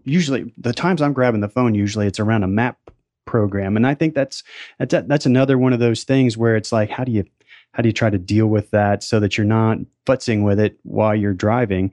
usually 0.04 0.52
the 0.58 0.74
times 0.74 1.02
I'm 1.02 1.14
grabbing 1.14 1.42
the 1.42 1.48
phone, 1.48 1.74
usually 1.74 2.06
it's 2.06 2.20
around 2.20 2.44
a 2.44 2.48
map 2.48 2.78
program. 3.26 3.76
And 3.76 3.86
I 3.86 3.94
think 3.94 4.16
that's 4.16 4.44
that's 4.80 4.96
that's 5.08 5.26
another 5.28 5.58
one 5.58 5.74
of 5.74 5.80
those 5.80 6.04
things 6.04 6.36
where 6.36 6.56
it's 6.56 6.72
like, 6.72 6.90
how 6.90 7.04
do 7.04 7.12
you 7.12 7.26
how 7.74 7.84
do 7.84 7.90
you 7.90 7.94
try 7.94 8.10
to 8.10 8.18
deal 8.18 8.48
with 8.48 8.72
that 8.72 9.04
so 9.04 9.20
that 9.20 9.38
you're 9.38 9.46
not 9.46 9.78
futzing 10.08 10.44
with 10.44 10.60
it 10.60 10.80
while 10.84 11.16
you're 11.16 11.34
driving? 11.34 11.92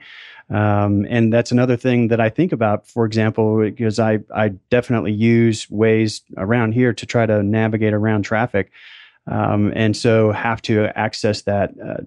Um, 0.51 1.07
and 1.09 1.33
that's 1.33 1.53
another 1.53 1.77
thing 1.77 2.09
that 2.09 2.21
I 2.21 2.29
think 2.31 2.53
about, 2.53 2.87
for 2.87 3.05
example, 3.05 3.59
because 3.59 3.99
I 3.99 4.21
I 4.35 4.49
definitely 4.71 5.13
use 5.13 5.67
Waze 5.67 6.23
around 6.37 6.73
here 6.73 6.93
to 6.95 7.07
try 7.07 7.27
to 7.27 7.43
navigate 7.43 7.93
around 7.93 8.23
traffic, 8.23 8.71
um, 9.27 9.73
and 9.75 9.97
so 9.97 10.33
have 10.33 10.63
to 10.63 10.97
access 10.99 11.43
that. 11.43 11.73
Uh, 11.81 12.03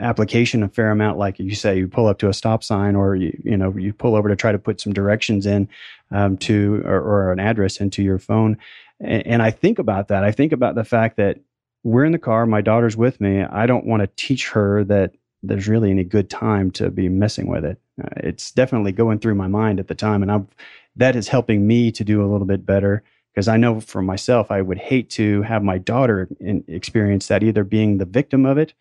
application 0.00 0.64
a 0.64 0.68
fair 0.68 0.90
amount 0.90 1.16
like 1.16 1.38
you 1.38 1.54
say 1.54 1.78
you 1.78 1.86
pull 1.86 2.08
up 2.08 2.18
to 2.18 2.28
a 2.28 2.34
stop 2.34 2.64
sign 2.64 2.96
or 2.96 3.14
you 3.14 3.38
you 3.44 3.56
know 3.56 3.72
you 3.76 3.92
pull 3.92 4.16
over 4.16 4.28
to 4.28 4.34
try 4.34 4.50
to 4.50 4.58
put 4.58 4.80
some 4.80 4.92
directions 4.92 5.46
in 5.46 5.68
um, 6.10 6.36
to 6.36 6.82
or, 6.84 7.00
or, 7.00 7.32
an 7.32 7.38
address 7.38 7.76
into 7.76 8.02
your 8.02 8.18
phone. 8.18 8.56
And, 8.98 9.24
and, 9.26 9.42
i 9.42 9.52
think 9.52 9.78
about 9.78 10.08
that. 10.08 10.24
I 10.24 10.32
think 10.32 10.50
about 10.50 10.74
the 10.74 10.82
fact 10.82 11.16
that 11.18 11.38
we're 11.84 12.04
in 12.04 12.10
the 12.10 12.18
car 12.18 12.46
my 12.46 12.60
daughter's 12.60 12.96
with 12.96 13.20
me. 13.20 13.42
I 13.42 13.66
don't 13.66 13.86
want 13.86 14.00
to 14.00 14.08
teach 14.16 14.48
her 14.48 14.82
that 14.84 15.12
there's 15.44 15.68
really 15.68 15.90
any 15.90 16.04
good 16.04 16.28
time 16.28 16.72
to 16.72 16.90
be 16.90 17.08
messing 17.08 17.46
with 17.46 17.64
it. 17.64 17.78
Uh, 18.02 18.08
it's 18.16 18.50
definitely 18.50 18.92
going 18.92 19.20
through 19.20 19.36
my 19.36 19.46
mind 19.46 19.78
at 19.78 19.88
the 19.88 19.94
time 19.94 20.22
and 20.22 20.32
i'm 20.32 20.48
that 20.96 21.14
is 21.16 21.28
helping 21.28 21.66
me 21.66 21.92
to 21.92 22.04
do 22.04 22.22
a 22.22 22.26
little 22.26 22.46
bit 22.46 22.66
better 22.66 23.02
because 23.32 23.48
I 23.48 23.56
know 23.56 23.80
for 23.80 24.02
myself, 24.02 24.50
I 24.50 24.60
would 24.60 24.78
hate 24.78 25.10
to 25.10 25.42
have 25.42 25.62
my 25.62 25.78
daughter 25.78 26.28
in, 26.40 26.64
experience 26.66 27.28
that 27.28 27.42
either 27.42 27.64
being 27.64 27.98
the 27.98 28.04
victim 28.04 28.44
of 28.44 28.58
it 28.58 28.74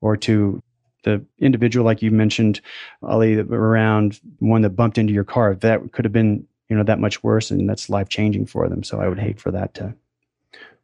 or 0.00 0.16
to 0.18 0.62
the 1.04 1.24
individual, 1.38 1.84
like 1.84 2.02
you 2.02 2.10
mentioned, 2.10 2.60
Ali, 3.02 3.38
around 3.38 4.20
one 4.38 4.62
that 4.62 4.70
bumped 4.70 4.98
into 4.98 5.12
your 5.12 5.24
car. 5.24 5.54
That 5.54 5.92
could 5.92 6.04
have 6.04 6.12
been, 6.12 6.46
you 6.68 6.76
know, 6.76 6.82
that 6.82 6.98
much 6.98 7.22
worse, 7.22 7.50
and 7.50 7.68
that's 7.68 7.88
life 7.88 8.08
changing 8.08 8.46
for 8.46 8.68
them. 8.68 8.82
So 8.82 9.00
I 9.00 9.08
would 9.08 9.18
hate 9.18 9.40
for 9.40 9.50
that 9.52 9.74
to. 9.74 9.94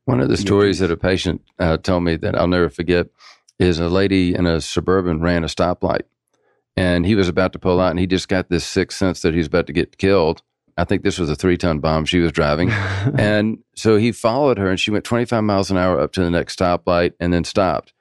One 0.04 0.20
of 0.20 0.28
the 0.28 0.36
stories 0.36 0.78
that 0.78 0.90
a 0.90 0.96
patient 0.96 1.42
uh, 1.58 1.76
told 1.76 2.04
me 2.04 2.16
that 2.16 2.34
I'll 2.34 2.48
never 2.48 2.70
forget 2.70 3.08
is 3.58 3.78
a 3.78 3.88
lady 3.88 4.34
in 4.34 4.46
a 4.46 4.60
suburban 4.60 5.20
ran 5.20 5.44
a 5.44 5.46
stoplight, 5.46 6.02
and 6.76 7.04
he 7.04 7.14
was 7.14 7.28
about 7.28 7.52
to 7.52 7.58
pull 7.58 7.80
out, 7.80 7.90
and 7.90 8.00
he 8.00 8.06
just 8.06 8.28
got 8.28 8.48
this 8.48 8.66
sixth 8.66 8.98
sense 8.98 9.22
that 9.22 9.34
he's 9.34 9.46
about 9.46 9.66
to 9.66 9.72
get 9.72 9.98
killed. 9.98 10.42
I 10.76 10.84
think 10.84 11.02
this 11.02 11.18
was 11.18 11.30
a 11.30 11.36
three 11.36 11.56
ton 11.56 11.80
bomb 11.80 12.04
she 12.04 12.20
was 12.20 12.32
driving. 12.32 12.70
and 13.18 13.58
so 13.74 13.96
he 13.96 14.12
followed 14.12 14.58
her 14.58 14.70
and 14.70 14.78
she 14.78 14.90
went 14.90 15.04
25 15.04 15.44
miles 15.44 15.70
an 15.70 15.76
hour 15.76 16.00
up 16.00 16.12
to 16.12 16.22
the 16.22 16.30
next 16.30 16.58
stoplight 16.58 17.12
and 17.20 17.32
then 17.32 17.44
stopped. 17.44 17.92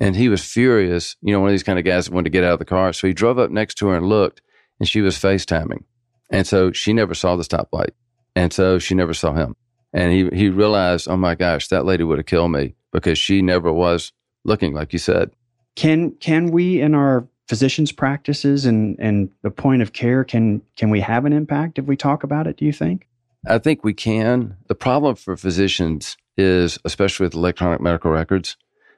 And 0.00 0.14
he 0.14 0.28
was 0.28 0.44
furious, 0.44 1.16
you 1.22 1.32
know, 1.32 1.40
one 1.40 1.48
of 1.48 1.52
these 1.52 1.64
kind 1.64 1.78
of 1.78 1.84
guys 1.84 2.04
that 2.06 2.14
wanted 2.14 2.24
to 2.24 2.30
get 2.30 2.44
out 2.44 2.52
of 2.52 2.58
the 2.60 2.64
car. 2.64 2.92
So 2.92 3.06
he 3.06 3.12
drove 3.12 3.38
up 3.38 3.50
next 3.50 3.74
to 3.78 3.88
her 3.88 3.96
and 3.96 4.06
looked, 4.06 4.40
and 4.78 4.88
she 4.88 5.00
was 5.00 5.16
FaceTiming. 5.16 5.84
And 6.30 6.46
so 6.46 6.70
she 6.70 6.92
never 6.92 7.14
saw 7.14 7.34
the 7.34 7.42
stoplight. 7.42 7.90
And 8.36 8.52
so 8.52 8.78
she 8.78 8.94
never 8.94 9.12
saw 9.12 9.32
him. 9.32 9.56
And 9.92 10.12
he, 10.12 10.28
he 10.32 10.50
realized, 10.50 11.08
oh 11.08 11.16
my 11.16 11.34
gosh, 11.34 11.68
that 11.68 11.84
lady 11.84 12.04
would 12.04 12.18
have 12.18 12.26
killed 12.26 12.52
me 12.52 12.74
because 12.92 13.18
she 13.18 13.42
never 13.42 13.72
was 13.72 14.12
looking, 14.44 14.74
like 14.74 14.92
you 14.92 14.98
said. 14.98 15.30
Can 15.74 16.12
can 16.12 16.50
we 16.50 16.80
in 16.80 16.94
our 16.94 17.28
physicians' 17.48 17.92
practices 17.92 18.64
and, 18.66 18.96
and 18.98 19.30
the 19.42 19.50
point 19.50 19.82
of 19.82 19.92
care, 19.92 20.24
can 20.24 20.62
can 20.76 20.90
we 20.90 21.00
have 21.00 21.24
an 21.24 21.32
impact 21.32 21.78
if 21.78 21.86
we 21.86 21.96
talk 21.96 22.22
about 22.22 22.46
it, 22.46 22.56
do 22.56 22.64
you 22.64 22.72
think? 22.72 23.08
I 23.46 23.58
think 23.58 23.84
we 23.84 23.94
can. 23.94 24.56
The 24.66 24.74
problem 24.74 25.14
for 25.14 25.36
physicians 25.36 26.16
is, 26.36 26.78
especially 26.84 27.24
with 27.24 27.34
electronic 27.34 27.80
medical 27.80 28.10
records, 28.10 28.56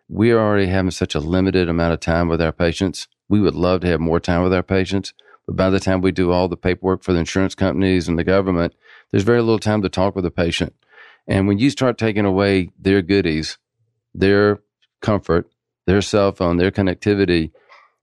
we 0.09 0.31
are 0.33 0.39
already 0.39 0.67
having 0.67 0.91
such 0.91 1.15
a 1.15 1.21
limited 1.21 1.69
amount 1.69 1.93
of 1.93 2.01
time 2.01 2.29
with 2.29 2.43
our 2.43 2.53
patients 2.53 3.07
we 3.31 3.41
would 3.41 3.55
love 3.55 3.81
to 3.81 3.87
have 3.87 4.01
more 4.01 4.21
time 4.21 4.43
with 4.43 4.53
our 4.53 4.63
patients. 4.63 5.15
But 5.47 5.57
by 5.57 5.71
the 5.71 5.81
time 5.81 6.01
we 6.01 6.11
do 6.11 6.33
all 6.33 6.49
the 6.49 6.57
paperwork 6.57 7.05
for 7.05 7.13
the 7.13 7.21
insurance 7.21 7.55
companies 7.55 8.09
and 8.09 8.19
the 8.19 8.25
government, 8.25 8.75
there's 9.11 9.23
very 9.23 9.41
little 9.41 9.61
time 9.61 9.83
to 9.83 9.89
talk 9.89 10.17
with 10.17 10.25
the 10.25 10.33
patient. 10.33 10.75
And 11.29 11.47
when 11.47 11.59
you 11.59 11.71
start 11.71 11.97
taking 11.97 12.25
away 12.25 12.71
their 12.79 13.03
goodies, 13.03 13.57
their 14.13 14.61
comfort, 15.01 15.49
their 15.87 16.03
cell 16.03 16.33
phone, 16.33 16.57
their 16.57 16.73
connectivity, 16.73 17.53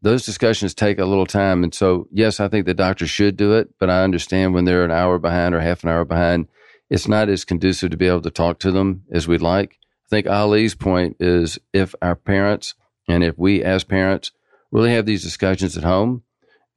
those 0.01 0.25
discussions 0.25 0.73
take 0.73 0.99
a 0.99 1.05
little 1.05 1.25
time. 1.25 1.63
And 1.63 1.73
so, 1.73 2.07
yes, 2.12 2.39
I 2.39 2.47
think 2.47 2.65
the 2.65 2.73
doctor 2.73 3.07
should 3.07 3.36
do 3.36 3.53
it, 3.53 3.69
but 3.79 3.89
I 3.89 4.03
understand 4.03 4.53
when 4.53 4.65
they're 4.65 4.86
an 4.86 4.91
hour 4.91 5.17
behind 5.17 5.55
or 5.55 5.60
half 5.60 5.83
an 5.83 5.89
hour 5.89 6.05
behind, 6.05 6.47
it's 6.89 7.07
not 7.07 7.29
as 7.29 7.45
conducive 7.45 7.91
to 7.91 7.97
be 7.97 8.07
able 8.07 8.21
to 8.21 8.29
talk 8.29 8.60
to 8.60 8.71
them 8.71 9.03
as 9.12 9.27
we'd 9.27 9.41
like. 9.41 9.77
I 10.05 10.10
think 10.10 10.27
Ali's 10.27 10.75
point 10.75 11.17
is 11.19 11.60
if 11.73 11.93
our 12.01 12.15
parents 12.15 12.75
and 13.10 13.23
if 13.23 13.38
we 13.38 13.63
as 13.63 13.83
parents 13.83 14.31
really 14.71 14.91
have 14.91 15.05
these 15.05 15.23
discussions 15.23 15.77
at 15.77 15.83
home 15.83 16.23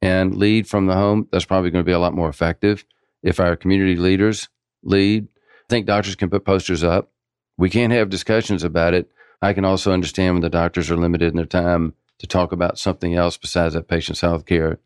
and 0.01 0.35
lead 0.35 0.67
from 0.67 0.87
the 0.87 0.95
home, 0.95 1.27
that's 1.31 1.45
probably 1.45 1.69
going 1.69 1.83
to 1.83 1.89
be 1.89 1.93
a 1.93 1.99
lot 1.99 2.13
more 2.13 2.29
effective. 2.29 2.85
If 3.23 3.39
our 3.39 3.55
community 3.55 3.95
leaders 3.95 4.49
lead, 4.83 5.27
I 5.27 5.69
think 5.69 5.85
doctors 5.85 6.15
can 6.15 6.29
put 6.29 6.43
posters 6.43 6.83
up. 6.83 7.11
We 7.57 7.69
can't 7.69 7.93
have 7.93 8.09
discussions 8.09 8.63
about 8.63 8.93
it. 8.93 9.09
I 9.41 9.53
can 9.53 9.63
also 9.63 9.93
understand 9.93 10.35
when 10.35 10.41
the 10.41 10.49
doctors 10.49 10.89
are 10.91 10.97
limited 10.97 11.29
in 11.29 11.37
their 11.37 11.45
time 11.45 11.93
to 12.21 12.27
talk 12.27 12.51
about 12.51 12.77
something 12.77 13.15
else 13.15 13.35
besides 13.35 13.73
that 13.73 13.87
patient's 13.87 14.21
health 14.21 14.45
care 14.45 14.79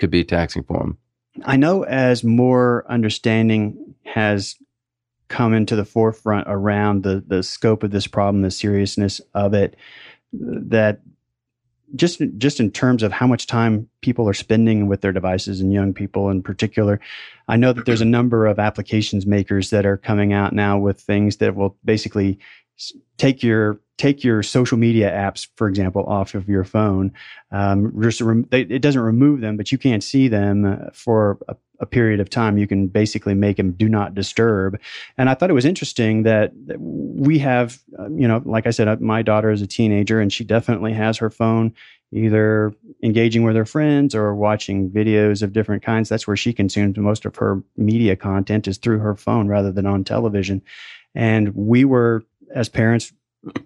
could 0.00 0.10
be 0.10 0.24
taxing 0.24 0.64
for 0.64 0.78
them. 0.78 0.98
I 1.44 1.56
know 1.56 1.84
as 1.84 2.24
more 2.24 2.84
understanding 2.88 3.94
has 4.04 4.56
come 5.28 5.54
into 5.54 5.76
the 5.76 5.84
forefront 5.84 6.46
around 6.48 7.04
the 7.04 7.22
the 7.24 7.42
scope 7.42 7.84
of 7.84 7.92
this 7.92 8.08
problem, 8.08 8.42
the 8.42 8.50
seriousness 8.50 9.20
of 9.32 9.54
it, 9.54 9.76
that 10.32 11.00
just 11.94 12.20
just 12.36 12.58
in 12.58 12.72
terms 12.72 13.04
of 13.04 13.12
how 13.12 13.28
much 13.28 13.46
time 13.46 13.88
people 14.00 14.28
are 14.28 14.34
spending 14.34 14.88
with 14.88 15.02
their 15.02 15.12
devices 15.12 15.60
and 15.60 15.72
young 15.72 15.92
people 15.92 16.30
in 16.30 16.42
particular 16.42 16.98
i 17.48 17.56
know 17.56 17.70
that 17.70 17.84
there's 17.84 18.00
a 18.00 18.06
number 18.06 18.46
of 18.46 18.58
applications 18.58 19.26
makers 19.26 19.68
that 19.68 19.84
are 19.84 19.98
coming 19.98 20.32
out 20.32 20.54
now 20.54 20.78
with 20.78 20.98
things 20.98 21.36
that 21.36 21.54
will 21.54 21.76
basically 21.84 22.38
take 23.18 23.42
your 23.42 23.80
take 23.98 24.24
your 24.24 24.42
social 24.42 24.78
media 24.78 25.10
apps 25.10 25.46
for 25.56 25.68
example 25.68 26.04
off 26.04 26.34
of 26.34 26.48
your 26.48 26.64
phone 26.64 27.12
um, 27.52 27.92
just 28.00 28.20
rem- 28.20 28.46
they, 28.50 28.62
it 28.62 28.82
doesn't 28.82 29.02
remove 29.02 29.40
them 29.40 29.56
but 29.56 29.70
you 29.70 29.78
can't 29.78 30.02
see 30.02 30.28
them 30.28 30.64
uh, 30.64 30.90
for 30.92 31.38
a, 31.48 31.56
a, 31.80 31.86
period 31.86 32.20
of 32.20 32.30
time. 32.30 32.58
You 32.58 32.66
can 32.68 32.86
basically 32.86 33.34
make 33.34 33.56
them 33.56 33.72
do 33.72 33.88
not 33.88 34.14
disturb. 34.14 34.80
And 35.18 35.28
i 35.28 35.34
thought 35.34 35.50
it 35.50 35.54
was 35.54 35.64
interesting 35.64 36.22
that, 36.22 36.52
we 36.78 37.38
have 37.38 37.78
uh, 37.98 38.08
you 38.10 38.26
know 38.26 38.42
like 38.44 38.66
i 38.66 38.70
said 38.70 38.88
uh, 38.88 38.96
my 38.98 39.22
daughter 39.22 39.50
is 39.50 39.62
a 39.62 39.66
teenager 39.66 40.20
and 40.20 40.32
she 40.32 40.42
definitely 40.42 40.92
has 40.92 41.16
her 41.18 41.30
phone 41.30 41.72
either 42.12 42.72
engaging 43.02 43.42
with 43.42 43.56
her 43.56 43.64
friends 43.64 44.14
or 44.14 44.34
watching 44.34 44.90
videos 44.90 45.42
of 45.42 45.52
different 45.52 45.82
kinds. 45.82 46.08
That's 46.08 46.26
where 46.26 46.36
she 46.36 46.52
consumes 46.52 46.96
most 46.98 47.24
of 47.24 47.36
her 47.36 47.62
media 47.76 48.16
content 48.16 48.68
is 48.68 48.78
through 48.78 48.98
her 48.98 49.16
phone 49.16 49.48
rather 49.48 49.72
than 49.72 49.86
on 49.86 50.04
television. 50.04 50.62
And 51.14 51.54
we 51.54 51.84
were 51.84 52.22
as 52.54 52.68
parents 52.68 53.12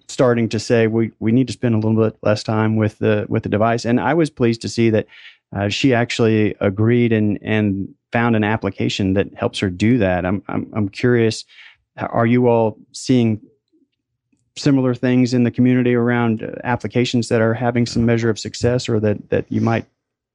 starting 0.09 0.49
to 0.49 0.59
say 0.59 0.87
we 0.87 1.13
we 1.19 1.33
need 1.33 1.47
to 1.47 1.53
spend 1.53 1.75
a 1.75 1.79
little 1.79 2.03
bit 2.03 2.19
less 2.23 2.43
time 2.43 2.77
with 2.77 2.99
the 2.99 3.27
with 3.29 3.43
the 3.43 3.49
device. 3.49 3.85
And 3.85 4.01
I 4.01 4.15
was 4.15 4.31
pleased 4.31 4.63
to 4.63 4.69
see 4.69 4.91
that 4.91 5.07
uh, 5.55 5.69
she 5.69 5.95
actually 5.95 6.55
agreed 6.61 7.13
and 7.13 7.39
and 7.43 7.95
found 8.13 8.37
an 8.37 8.45
application 8.45 9.15
that 9.15 9.33
helps 9.35 9.59
her 9.59 9.71
do 9.71 9.99
that. 9.99 10.25
I'm 10.25 10.43
I'm, 10.49 10.71
I'm 10.75 10.89
curious. 10.89 11.45
Are 11.97 12.27
you 12.27 12.49
all 12.49 12.79
seeing 12.93 13.41
similar 14.57 14.95
things 14.95 15.35
in 15.35 15.45
the 15.45 15.51
community 15.51 15.95
around 15.95 16.43
uh, 16.43 16.53
applications 16.65 17.29
that 17.29 17.41
are 17.41 17.55
having 17.55 17.87
some 17.87 18.07
measure 18.07 18.31
of 18.31 18.39
success, 18.39 18.89
or 18.89 19.01
that 19.01 19.31
that 19.31 19.47
you 19.51 19.61
might 19.61 19.87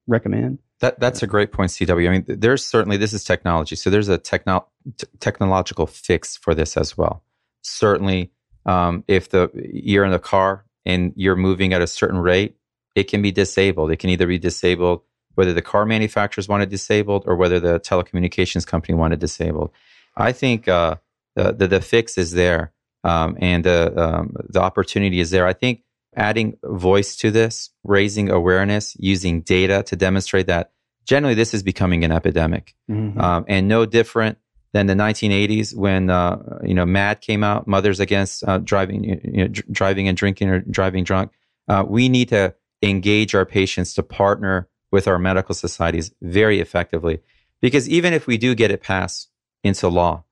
recommend? 0.08 0.60
That 0.80 1.00
that's 1.00 1.22
a 1.22 1.28
great 1.28 1.52
point, 1.52 1.72
CW. 1.72 2.08
I 2.08 2.12
mean, 2.12 2.26
there's 2.28 2.66
certainly 2.66 2.98
this 2.98 3.14
is 3.14 3.24
technology, 3.24 3.76
so 3.76 3.90
there's 3.90 4.10
a 4.10 4.18
techno- 4.18 4.68
t- 4.98 5.08
technological 5.20 5.86
fix 5.86 6.38
for 6.38 6.56
this 6.56 6.78
as 6.78 6.98
well. 6.98 7.24
Certainly, 7.62 8.32
um, 8.66 9.04
if 9.08 9.30
the 9.30 9.50
you're 9.74 10.06
in 10.06 10.12
the 10.12 10.20
car 10.20 10.66
and 10.86 11.14
you're 11.16 11.36
moving 11.36 11.74
at 11.74 11.82
a 11.82 11.88
certain 11.88 12.20
rate, 12.20 12.56
it 12.96 13.04
can 13.04 13.22
be 13.22 13.32
disabled. 13.32 13.92
It 13.92 13.98
can 13.98 14.10
either 14.10 14.28
be 14.28 14.40
disabled 14.40 15.02
whether 15.36 15.54
the 15.54 15.62
car 15.62 15.86
manufacturers 15.86 16.48
want 16.48 16.64
it 16.64 16.70
disabled 16.70 17.24
or 17.26 17.36
whether 17.36 17.60
the 17.60 17.80
telecommunications 17.80 18.66
company 18.66 18.94
want 18.94 19.14
it 19.14 19.20
disabled. 19.20 19.72
I 20.18 20.32
think 20.32 20.68
uh, 20.68 20.96
the, 21.36 21.54
the, 21.54 21.68
the 21.68 21.82
fix 21.82 22.18
is 22.18 22.34
there 22.34 22.74
um, 23.04 23.38
and 23.40 23.66
uh, 23.66 23.92
um, 23.96 24.36
the 24.50 24.62
opportunity 24.62 25.20
is 25.20 25.32
there. 25.32 25.48
I 25.48 25.54
think 25.54 25.84
adding 26.16 26.58
voice 26.64 27.16
to 27.18 27.32
this, 27.32 27.70
raising 27.84 28.30
awareness, 28.30 28.96
using 29.00 29.42
data 29.42 29.84
to 29.84 29.96
demonstrate 29.96 30.48
that 30.48 30.72
generally 31.06 31.36
this 31.36 31.54
is 31.54 31.64
becoming 31.64 32.04
an 32.04 32.12
epidemic 32.12 32.76
mm-hmm. 32.90 33.20
um, 33.20 33.46
and 33.48 33.68
no 33.68 33.86
different 33.86 34.38
then 34.74 34.88
the 34.88 34.94
1980s 34.94 35.76
when 35.76 36.10
uh, 36.10 36.60
you 36.64 36.74
know 36.74 36.86
MADD 36.86 37.22
came 37.22 37.44
out, 37.44 37.68
Mothers 37.68 38.00
Against 38.00 38.44
uh, 38.48 38.58
Driving, 38.60 39.04
you 39.04 39.44
know, 39.44 39.48
dr- 39.48 39.72
driving 39.72 40.08
and 40.08 40.18
drinking 40.18 40.50
or 40.50 40.60
driving 40.62 41.04
drunk. 41.04 41.32
Uh, 41.68 41.84
we 41.88 42.10
need 42.10 42.30
to 42.30 42.56
engage 42.82 43.36
our 43.36 43.46
patients 43.46 43.94
to 43.96 44.04
partner 44.04 44.68
with 44.92 45.08
our 45.08 45.20
medical 45.20 45.56
societies 45.56 46.12
very 46.22 46.60
effectively, 46.60 47.20
because 47.62 47.88
even 47.90 48.14
if 48.14 48.28
we 48.28 48.38
do 48.38 48.56
get 48.56 48.72
it 48.72 48.82
passed 48.82 49.30
into 49.64 49.88
law, 49.88 50.24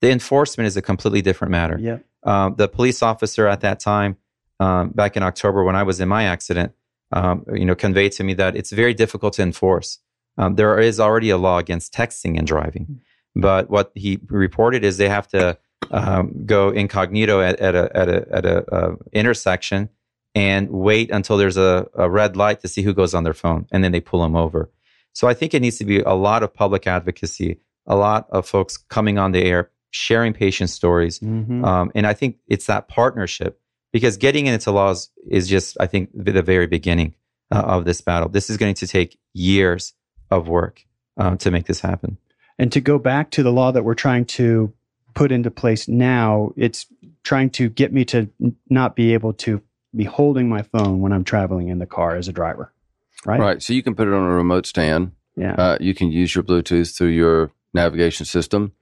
the 0.00 0.10
enforcement 0.10 0.66
is 0.66 0.76
a 0.76 0.82
completely 0.82 1.22
different 1.22 1.50
matter. 1.50 1.78
Yeah. 1.78 1.98
Um, 2.22 2.54
the 2.56 2.68
police 2.68 3.02
officer 3.02 3.46
at 3.46 3.60
that 3.60 3.80
time, 3.80 4.16
um, 4.58 4.90
back 4.90 5.16
in 5.16 5.22
October 5.22 5.64
when 5.64 5.76
I 5.76 5.82
was 5.82 6.00
in 6.00 6.08
my 6.08 6.24
accident, 6.24 6.72
um, 7.12 7.44
you 7.52 7.64
know, 7.64 7.74
conveyed 7.74 8.12
to 8.12 8.24
me 8.24 8.34
that 8.34 8.56
it's 8.56 8.70
very 8.70 8.94
difficult 8.94 9.34
to 9.34 9.42
enforce. 9.42 9.98
Um, 10.38 10.54
there 10.54 10.78
is 10.78 11.00
already 11.00 11.30
a 11.30 11.36
law 11.36 11.58
against 11.58 11.92
texting 11.92 12.38
and 12.38 12.46
driving. 12.46 13.00
But 13.36 13.70
what 13.70 13.92
he 13.94 14.18
reported 14.26 14.84
is 14.84 14.96
they 14.96 15.08
have 15.08 15.28
to 15.28 15.58
um, 15.90 16.44
go 16.46 16.70
incognito 16.70 17.40
at, 17.40 17.58
at 17.60 17.74
a 17.74 17.96
at 17.96 18.08
a 18.08 18.26
at 18.30 18.46
a 18.46 18.74
uh, 18.74 18.96
intersection 19.12 19.88
and 20.34 20.70
wait 20.70 21.10
until 21.10 21.36
there's 21.36 21.56
a, 21.56 21.88
a 21.94 22.08
red 22.08 22.36
light 22.36 22.60
to 22.60 22.68
see 22.68 22.82
who 22.82 22.94
goes 22.94 23.14
on 23.14 23.24
their 23.24 23.34
phone, 23.34 23.66
and 23.72 23.82
then 23.82 23.92
they 23.92 24.00
pull 24.00 24.22
them 24.22 24.36
over. 24.36 24.70
So 25.12 25.26
I 25.26 25.34
think 25.34 25.54
it 25.54 25.60
needs 25.60 25.78
to 25.78 25.84
be 25.84 26.00
a 26.00 26.12
lot 26.14 26.42
of 26.42 26.54
public 26.54 26.86
advocacy, 26.86 27.60
a 27.86 27.96
lot 27.96 28.28
of 28.30 28.46
folks 28.46 28.76
coming 28.76 29.18
on 29.18 29.32
the 29.32 29.42
air, 29.42 29.70
sharing 29.90 30.32
patient 30.32 30.70
stories, 30.70 31.18
mm-hmm. 31.18 31.64
um, 31.64 31.90
and 31.94 32.06
I 32.06 32.14
think 32.14 32.38
it's 32.46 32.66
that 32.66 32.86
partnership 32.88 33.60
because 33.92 34.16
getting 34.16 34.46
into 34.46 34.70
laws 34.70 35.10
is 35.28 35.48
just 35.48 35.76
I 35.80 35.86
think 35.86 36.10
the 36.14 36.42
very 36.42 36.66
beginning 36.66 37.14
uh, 37.50 37.58
of 37.58 37.84
this 37.84 38.00
battle. 38.00 38.28
This 38.28 38.50
is 38.50 38.56
going 38.56 38.74
to 38.74 38.86
take 38.86 39.18
years 39.34 39.94
of 40.30 40.48
work 40.48 40.84
um, 41.16 41.38
to 41.38 41.50
make 41.50 41.66
this 41.66 41.80
happen. 41.80 42.18
And 42.60 42.72
to 42.72 42.80
go 42.80 42.98
back 42.98 43.30
to 43.32 43.42
the 43.42 43.52
law 43.52 43.72
that 43.72 43.84
we're 43.84 43.94
trying 43.94 44.26
to 44.26 44.72
put 45.14 45.32
into 45.32 45.50
place 45.50 45.88
now, 45.88 46.52
it's 46.56 46.86
trying 47.22 47.50
to 47.50 47.68
get 47.68 47.92
me 47.92 48.04
to 48.06 48.30
not 48.68 48.96
be 48.96 49.14
able 49.14 49.32
to 49.34 49.62
be 49.94 50.04
holding 50.04 50.48
my 50.48 50.62
phone 50.62 51.00
when 51.00 51.12
I'm 51.12 51.24
traveling 51.24 51.68
in 51.68 51.78
the 51.78 51.86
car 51.86 52.16
as 52.16 52.28
a 52.28 52.32
driver. 52.32 52.72
Right. 53.24 53.40
Right. 53.40 53.62
So 53.62 53.72
you 53.72 53.82
can 53.82 53.94
put 53.94 54.08
it 54.08 54.14
on 54.14 54.22
a 54.22 54.34
remote 54.34 54.66
stand. 54.66 55.12
Yeah. 55.36 55.54
Uh, 55.54 55.78
you 55.80 55.94
can 55.94 56.10
use 56.12 56.34
your 56.34 56.44
Bluetooth 56.44 56.96
through 56.96 57.08
your 57.08 57.50
navigation 57.74 58.26
system. 58.26 58.72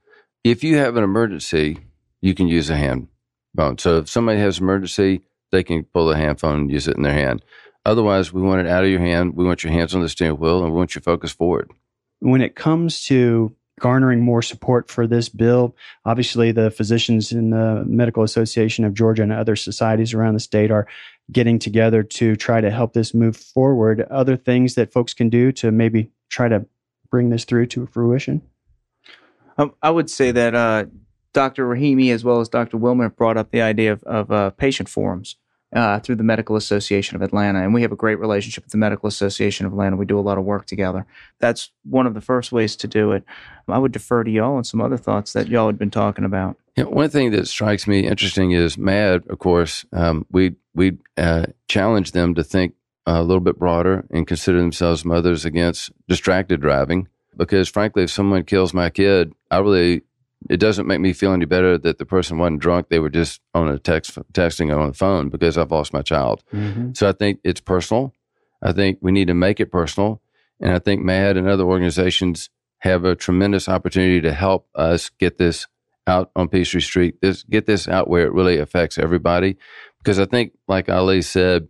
If 0.43 0.63
you 0.63 0.77
have 0.77 0.95
an 0.95 1.03
emergency, 1.03 1.79
you 2.21 2.33
can 2.33 2.47
use 2.47 2.69
a 2.69 2.75
hand 2.75 3.07
phone. 3.55 3.77
So 3.77 3.97
if 3.97 4.09
somebody 4.09 4.39
has 4.39 4.57
an 4.57 4.63
emergency, 4.63 5.21
they 5.51 5.63
can 5.63 5.83
pull 5.83 6.11
a 6.11 6.17
hand 6.17 6.39
phone 6.39 6.59
and 6.59 6.71
use 6.71 6.87
it 6.87 6.95
in 6.95 7.03
their 7.03 7.13
hand. 7.13 7.43
Otherwise, 7.85 8.31
we 8.31 8.41
want 8.41 8.61
it 8.61 8.67
out 8.67 8.83
of 8.83 8.89
your 8.89 8.99
hand. 8.99 9.35
We 9.35 9.45
want 9.45 9.63
your 9.63 9.73
hands 9.73 9.95
on 9.95 10.01
the 10.01 10.09
steering 10.09 10.37
wheel 10.37 10.63
and 10.63 10.71
we 10.71 10.77
want 10.77 10.95
you 10.95 11.01
focus 11.01 11.31
forward. 11.31 11.71
When 12.19 12.41
it 12.41 12.55
comes 12.55 13.05
to 13.05 13.55
garnering 13.79 14.21
more 14.21 14.41
support 14.41 14.89
for 14.89 15.07
this 15.07 15.29
bill. 15.29 15.75
Obviously, 16.05 16.51
the 16.51 16.71
physicians 16.71 17.31
in 17.31 17.49
the 17.49 17.83
Medical 17.85 18.23
Association 18.23 18.85
of 18.85 18.93
Georgia 18.93 19.23
and 19.23 19.31
other 19.31 19.55
societies 19.55 20.13
around 20.13 20.33
the 20.33 20.39
state 20.39 20.71
are 20.71 20.87
getting 21.31 21.59
together 21.59 22.03
to 22.03 22.35
try 22.35 22.61
to 22.61 22.71
help 22.71 22.93
this 22.93 23.13
move 23.13 23.37
forward. 23.37 24.01
Other 24.09 24.35
things 24.35 24.75
that 24.75 24.91
folks 24.91 25.13
can 25.13 25.29
do 25.29 25.51
to 25.53 25.71
maybe 25.71 26.11
try 26.29 26.47
to 26.47 26.65
bring 27.09 27.29
this 27.29 27.45
through 27.45 27.67
to 27.67 27.87
fruition? 27.87 28.41
Um, 29.57 29.73
I 29.81 29.89
would 29.89 30.09
say 30.09 30.31
that 30.31 30.55
uh, 30.55 30.85
Dr. 31.33 31.67
Rahimi, 31.67 32.13
as 32.13 32.23
well 32.23 32.39
as 32.39 32.49
Dr. 32.49 32.77
Wilmer, 32.77 33.09
brought 33.09 33.37
up 33.37 33.51
the 33.51 33.61
idea 33.61 33.93
of, 33.93 34.03
of 34.03 34.31
uh, 34.31 34.49
patient 34.51 34.89
forums 34.89 35.35
uh, 35.73 35.99
through 35.99 36.15
the 36.15 36.23
Medical 36.23 36.55
Association 36.55 37.15
of 37.15 37.21
Atlanta. 37.21 37.61
And 37.61 37.73
we 37.73 37.81
have 37.83 37.91
a 37.91 37.95
great 37.95 38.19
relationship 38.19 38.63
with 38.63 38.71
the 38.71 38.77
Medical 38.77 39.07
Association 39.07 39.65
of 39.65 39.73
Atlanta. 39.73 39.95
We 39.95 40.05
do 40.05 40.19
a 40.19 40.21
lot 40.21 40.37
of 40.37 40.45
work 40.45 40.65
together. 40.65 41.05
That's 41.39 41.71
one 41.83 42.07
of 42.07 42.13
the 42.13 42.21
first 42.21 42.51
ways 42.51 42.75
to 42.77 42.87
do 42.87 43.11
it. 43.11 43.23
I 43.67 43.77
would 43.77 43.91
defer 43.91 44.23
to 44.23 44.31
y'all 44.31 44.57
and 44.57 44.65
some 44.65 44.81
other 44.81 44.97
thoughts 44.97 45.33
that 45.33 45.47
y'all 45.47 45.67
had 45.67 45.77
been 45.77 45.91
talking 45.91 46.25
about. 46.25 46.57
Yeah, 46.75 46.85
one 46.85 47.09
thing 47.09 47.31
that 47.31 47.47
strikes 47.47 47.87
me 47.87 48.07
interesting 48.07 48.51
is 48.51 48.77
MADD, 48.77 49.29
of 49.29 49.39
course, 49.39 49.85
um, 49.93 50.25
we, 50.31 50.55
we 50.73 50.97
uh, 51.17 51.47
challenge 51.67 52.13
them 52.13 52.33
to 52.35 52.43
think 52.43 52.73
a 53.05 53.21
little 53.21 53.41
bit 53.41 53.59
broader 53.59 54.05
and 54.11 54.27
consider 54.27 54.59
themselves 54.59 55.05
mothers 55.05 55.45
against 55.45 55.91
distracted 56.07 56.61
driving. 56.61 57.07
Because 57.35 57.69
frankly, 57.69 58.03
if 58.03 58.11
someone 58.11 58.43
kills 58.43 58.73
my 58.73 58.89
kid, 58.89 59.33
I 59.49 59.59
really 59.59 60.01
it 60.49 60.57
doesn't 60.57 60.87
make 60.87 60.99
me 60.99 61.13
feel 61.13 61.33
any 61.33 61.45
better 61.45 61.77
that 61.77 61.97
the 61.97 62.05
person 62.05 62.37
wasn't 62.37 62.61
drunk. 62.61 62.89
They 62.89 62.99
were 62.99 63.09
just 63.09 63.41
on 63.53 63.67
a 63.67 63.77
text, 63.77 64.17
texting 64.33 64.75
on 64.75 64.87
the 64.87 64.93
phone 64.93 65.29
because 65.29 65.57
I've 65.57 65.71
lost 65.71 65.93
my 65.93 66.01
child. 66.01 66.43
Mm-hmm. 66.53 66.91
So 66.93 67.09
I 67.09 67.11
think 67.11 67.39
it's 67.43 67.59
personal. 67.59 68.13
I 68.61 68.71
think 68.71 68.99
we 69.01 69.11
need 69.11 69.27
to 69.27 69.33
make 69.33 69.59
it 69.59 69.71
personal. 69.71 70.21
And 70.61 70.73
I 70.73 70.79
think 70.79 71.01
MADD 71.01 71.37
and 71.37 71.47
other 71.47 71.63
organizations 71.63 72.49
have 72.79 73.03
a 73.03 73.15
tremendous 73.15 73.67
opportunity 73.67 74.21
to 74.21 74.33
help 74.33 74.67
us 74.75 75.09
get 75.09 75.37
this 75.37 75.67
out 76.07 76.31
on 76.35 76.47
Peachtree 76.47 76.81
Street, 76.81 77.21
this, 77.21 77.43
get 77.43 77.65
this 77.65 77.87
out 77.87 78.09
where 78.09 78.25
it 78.25 78.33
really 78.33 78.57
affects 78.57 78.97
everybody. 78.97 79.57
Because 79.99 80.19
I 80.19 80.25
think, 80.25 80.53
like 80.67 80.89
Ali 80.89 81.21
said, 81.21 81.67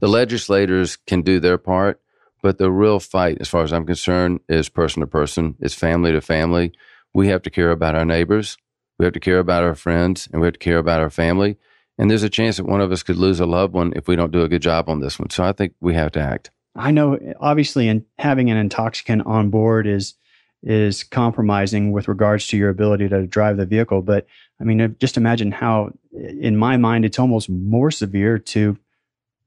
the 0.00 0.08
legislators 0.08 0.96
can 0.96 1.22
do 1.22 1.38
their 1.38 1.58
part, 1.58 2.00
but 2.42 2.58
the 2.58 2.70
real 2.70 2.98
fight, 2.98 3.38
as 3.40 3.48
far 3.48 3.62
as 3.62 3.72
I'm 3.72 3.86
concerned, 3.86 4.40
is 4.48 4.68
person 4.68 5.00
to 5.00 5.06
person, 5.06 5.56
it's 5.60 5.74
family 5.74 6.12
to 6.12 6.20
family. 6.20 6.72
We 7.14 7.28
have 7.28 7.42
to 7.42 7.50
care 7.50 7.70
about 7.70 7.94
our 7.94 8.04
neighbors, 8.04 8.56
we 8.98 9.04
have 9.04 9.14
to 9.14 9.20
care 9.20 9.38
about 9.38 9.62
our 9.62 9.74
friends, 9.74 10.28
and 10.32 10.40
we 10.40 10.46
have 10.46 10.54
to 10.54 10.58
care 10.58 10.78
about 10.78 11.00
our 11.00 11.10
family. 11.10 11.56
And 11.98 12.10
there's 12.10 12.22
a 12.22 12.30
chance 12.30 12.58
that 12.58 12.66
one 12.66 12.80
of 12.80 12.92
us 12.92 13.02
could 13.02 13.16
lose 13.16 13.40
a 13.40 13.46
loved 13.46 13.74
one 13.74 13.92
if 13.96 14.06
we 14.06 14.14
don't 14.14 14.30
do 14.30 14.42
a 14.42 14.48
good 14.48 14.62
job 14.62 14.88
on 14.88 15.00
this 15.00 15.18
one. 15.18 15.30
So 15.30 15.42
I 15.42 15.52
think 15.52 15.74
we 15.80 15.94
have 15.94 16.12
to 16.12 16.20
act. 16.20 16.50
I 16.76 16.92
know, 16.92 17.18
obviously, 17.40 17.88
and 17.88 18.04
having 18.18 18.50
an 18.50 18.56
intoxicant 18.56 19.26
on 19.26 19.50
board 19.50 19.86
is 19.86 20.14
is 20.62 21.04
compromising 21.04 21.92
with 21.92 22.08
regards 22.08 22.48
to 22.48 22.56
your 22.56 22.68
ability 22.68 23.08
to 23.08 23.26
drive 23.26 23.56
the 23.56 23.66
vehicle. 23.66 24.02
But 24.02 24.26
I 24.60 24.64
mean, 24.64 24.96
just 24.98 25.16
imagine 25.16 25.52
how, 25.52 25.92
in 26.12 26.56
my 26.56 26.76
mind, 26.76 27.04
it's 27.04 27.18
almost 27.18 27.48
more 27.48 27.92
severe 27.92 28.38
to 28.38 28.76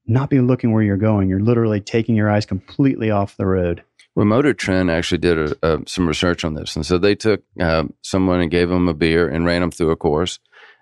not 0.07 0.29
be 0.29 0.39
looking 0.39 0.71
where 0.71 0.83
you're 0.83 0.97
going. 0.97 1.29
You're 1.29 1.41
literally 1.41 1.81
taking 1.81 2.15
your 2.15 2.29
eyes 2.29 2.45
completely 2.45 3.11
off 3.11 3.37
the 3.37 3.45
road. 3.45 3.83
Well, 4.15 4.25
Motor 4.25 4.53
Trend 4.53 4.91
actually 4.91 5.19
did 5.19 5.37
a, 5.37 5.55
a, 5.63 5.79
some 5.87 6.07
research 6.07 6.43
on 6.43 6.53
this. 6.53 6.75
And 6.75 6.85
so 6.85 6.97
they 6.97 7.15
took 7.15 7.43
uh, 7.59 7.85
someone 8.01 8.41
and 8.41 8.51
gave 8.51 8.69
them 8.69 8.89
a 8.89 8.93
beer 8.93 9.27
and 9.27 9.45
ran 9.45 9.61
them 9.61 9.71
through 9.71 9.91
a 9.91 9.95
course. 9.95 10.39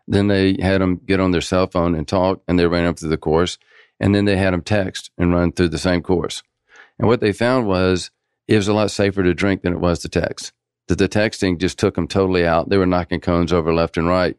Then 0.08 0.28
they 0.28 0.58
had 0.60 0.82
them 0.82 1.00
get 1.06 1.20
on 1.20 1.32
their 1.32 1.42
cell 1.42 1.68
phone 1.68 1.94
and 1.94 2.08
talk, 2.08 2.42
and 2.48 2.58
they 2.58 2.66
ran 2.66 2.86
them 2.86 2.96
through 2.96 3.10
the 3.10 3.18
course. 3.18 3.60
And 4.00 4.16
then 4.16 4.26
they 4.26 4.38
had 4.38 4.54
them 4.54 4.64
text 4.64 5.12
and 5.18 5.34
run 5.34 5.52
through 5.52 5.70
the 5.70 5.78
same 5.78 6.02
course. 6.02 6.42
And 6.98 7.08
what 7.08 7.22
they 7.22 7.32
found 7.32 7.68
was 7.68 8.10
it 8.48 8.56
was 8.56 8.68
a 8.68 8.74
lot 8.74 8.90
safer 8.90 9.22
to 9.22 9.34
drink 9.36 9.62
than 9.62 9.74
it 9.74 9.80
was 9.80 10.00
to 10.00 10.10
text. 10.10 10.52
That 10.88 10.98
the 10.98 11.08
texting 11.08 11.60
just 11.60 11.78
took 11.78 11.94
them 11.94 12.08
totally 12.08 12.46
out. 12.46 12.70
They 12.70 12.78
were 12.78 12.88
knocking 12.88 13.20
cones 13.20 13.54
over 13.54 13.72
left 13.72 13.98
and 13.98 14.08
right. 14.08 14.36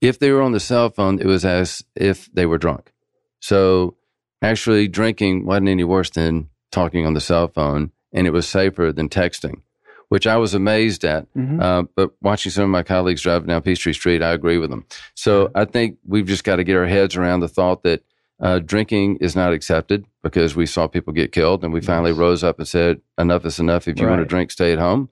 If 0.00 0.20
they 0.20 0.30
were 0.30 0.42
on 0.42 0.52
the 0.52 0.60
cell 0.60 0.90
phone, 0.90 1.18
it 1.18 1.26
was 1.26 1.44
as 1.44 1.82
if 1.96 2.32
they 2.32 2.46
were 2.46 2.58
drunk. 2.58 2.92
So 3.40 3.96
actually, 4.40 4.86
drinking 4.86 5.44
wasn't 5.44 5.70
any 5.70 5.82
worse 5.82 6.10
than 6.10 6.50
talking 6.70 7.04
on 7.04 7.14
the 7.14 7.20
cell 7.20 7.48
phone, 7.48 7.90
and 8.12 8.26
it 8.26 8.30
was 8.30 8.48
safer 8.48 8.92
than 8.92 9.08
texting, 9.08 9.62
which 10.08 10.26
I 10.26 10.36
was 10.36 10.54
amazed 10.54 11.04
at. 11.04 11.32
Mm-hmm. 11.34 11.60
Uh, 11.60 11.82
but 11.94 12.10
watching 12.22 12.50
some 12.52 12.64
of 12.64 12.70
my 12.70 12.82
colleagues 12.82 13.22
driving 13.22 13.48
down 13.48 13.62
Peachtree 13.62 13.92
Street, 13.92 14.22
I 14.22 14.32
agree 14.32 14.58
with 14.58 14.70
them. 14.70 14.86
So 15.14 15.50
I 15.54 15.64
think 15.64 15.98
we've 16.06 16.26
just 16.26 16.44
got 16.44 16.56
to 16.56 16.64
get 16.64 16.76
our 16.76 16.86
heads 16.86 17.16
around 17.16 17.40
the 17.40 17.48
thought 17.48 17.82
that 17.82 18.02
uh, 18.40 18.60
drinking 18.60 19.16
is 19.16 19.34
not 19.34 19.52
accepted 19.52 20.04
because 20.22 20.54
we 20.54 20.66
saw 20.66 20.86
people 20.86 21.12
get 21.12 21.32
killed, 21.32 21.64
and 21.64 21.72
we 21.72 21.80
finally 21.80 22.12
rose 22.12 22.44
up 22.44 22.58
and 22.58 22.68
said, 22.68 23.00
"Enough 23.18 23.44
is 23.44 23.58
enough. 23.58 23.88
If 23.88 23.98
you 23.98 24.06
right. 24.06 24.12
want 24.12 24.22
to 24.22 24.28
drink, 24.28 24.50
stay 24.50 24.72
at 24.72 24.78
home." 24.78 25.08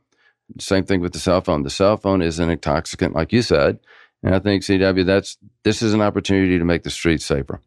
Same 0.60 0.84
thing 0.84 1.00
with 1.00 1.12
the 1.12 1.18
cell 1.18 1.40
phone. 1.40 1.64
The 1.64 1.70
cell 1.70 1.96
phone 1.96 2.22
is 2.22 2.38
an 2.38 2.50
intoxicant, 2.50 3.14
like 3.14 3.32
you 3.32 3.42
said, 3.42 3.80
and 4.22 4.34
I 4.34 4.38
think 4.38 4.62
CW 4.62 5.04
that's 5.04 5.38
this 5.64 5.82
is 5.82 5.92
an 5.92 6.00
opportunity 6.00 6.58
to 6.58 6.64
make 6.64 6.84
the 6.84 6.90
streets 6.90 7.24
safer. 7.24 7.60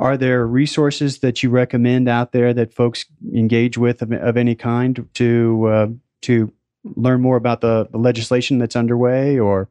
Are 0.00 0.16
there 0.16 0.46
resources 0.46 1.18
that 1.18 1.42
you 1.42 1.50
recommend 1.50 2.08
out 2.08 2.32
there 2.32 2.54
that 2.54 2.72
folks 2.72 3.04
engage 3.34 3.76
with 3.76 4.00
of, 4.00 4.10
of 4.12 4.38
any 4.38 4.54
kind 4.54 5.06
to 5.14 5.66
uh, 5.66 5.86
to 6.22 6.50
learn 6.96 7.20
more 7.20 7.36
about 7.36 7.60
the, 7.60 7.86
the 7.92 7.98
legislation 7.98 8.56
that's 8.56 8.76
underway, 8.76 9.38
or 9.38 9.68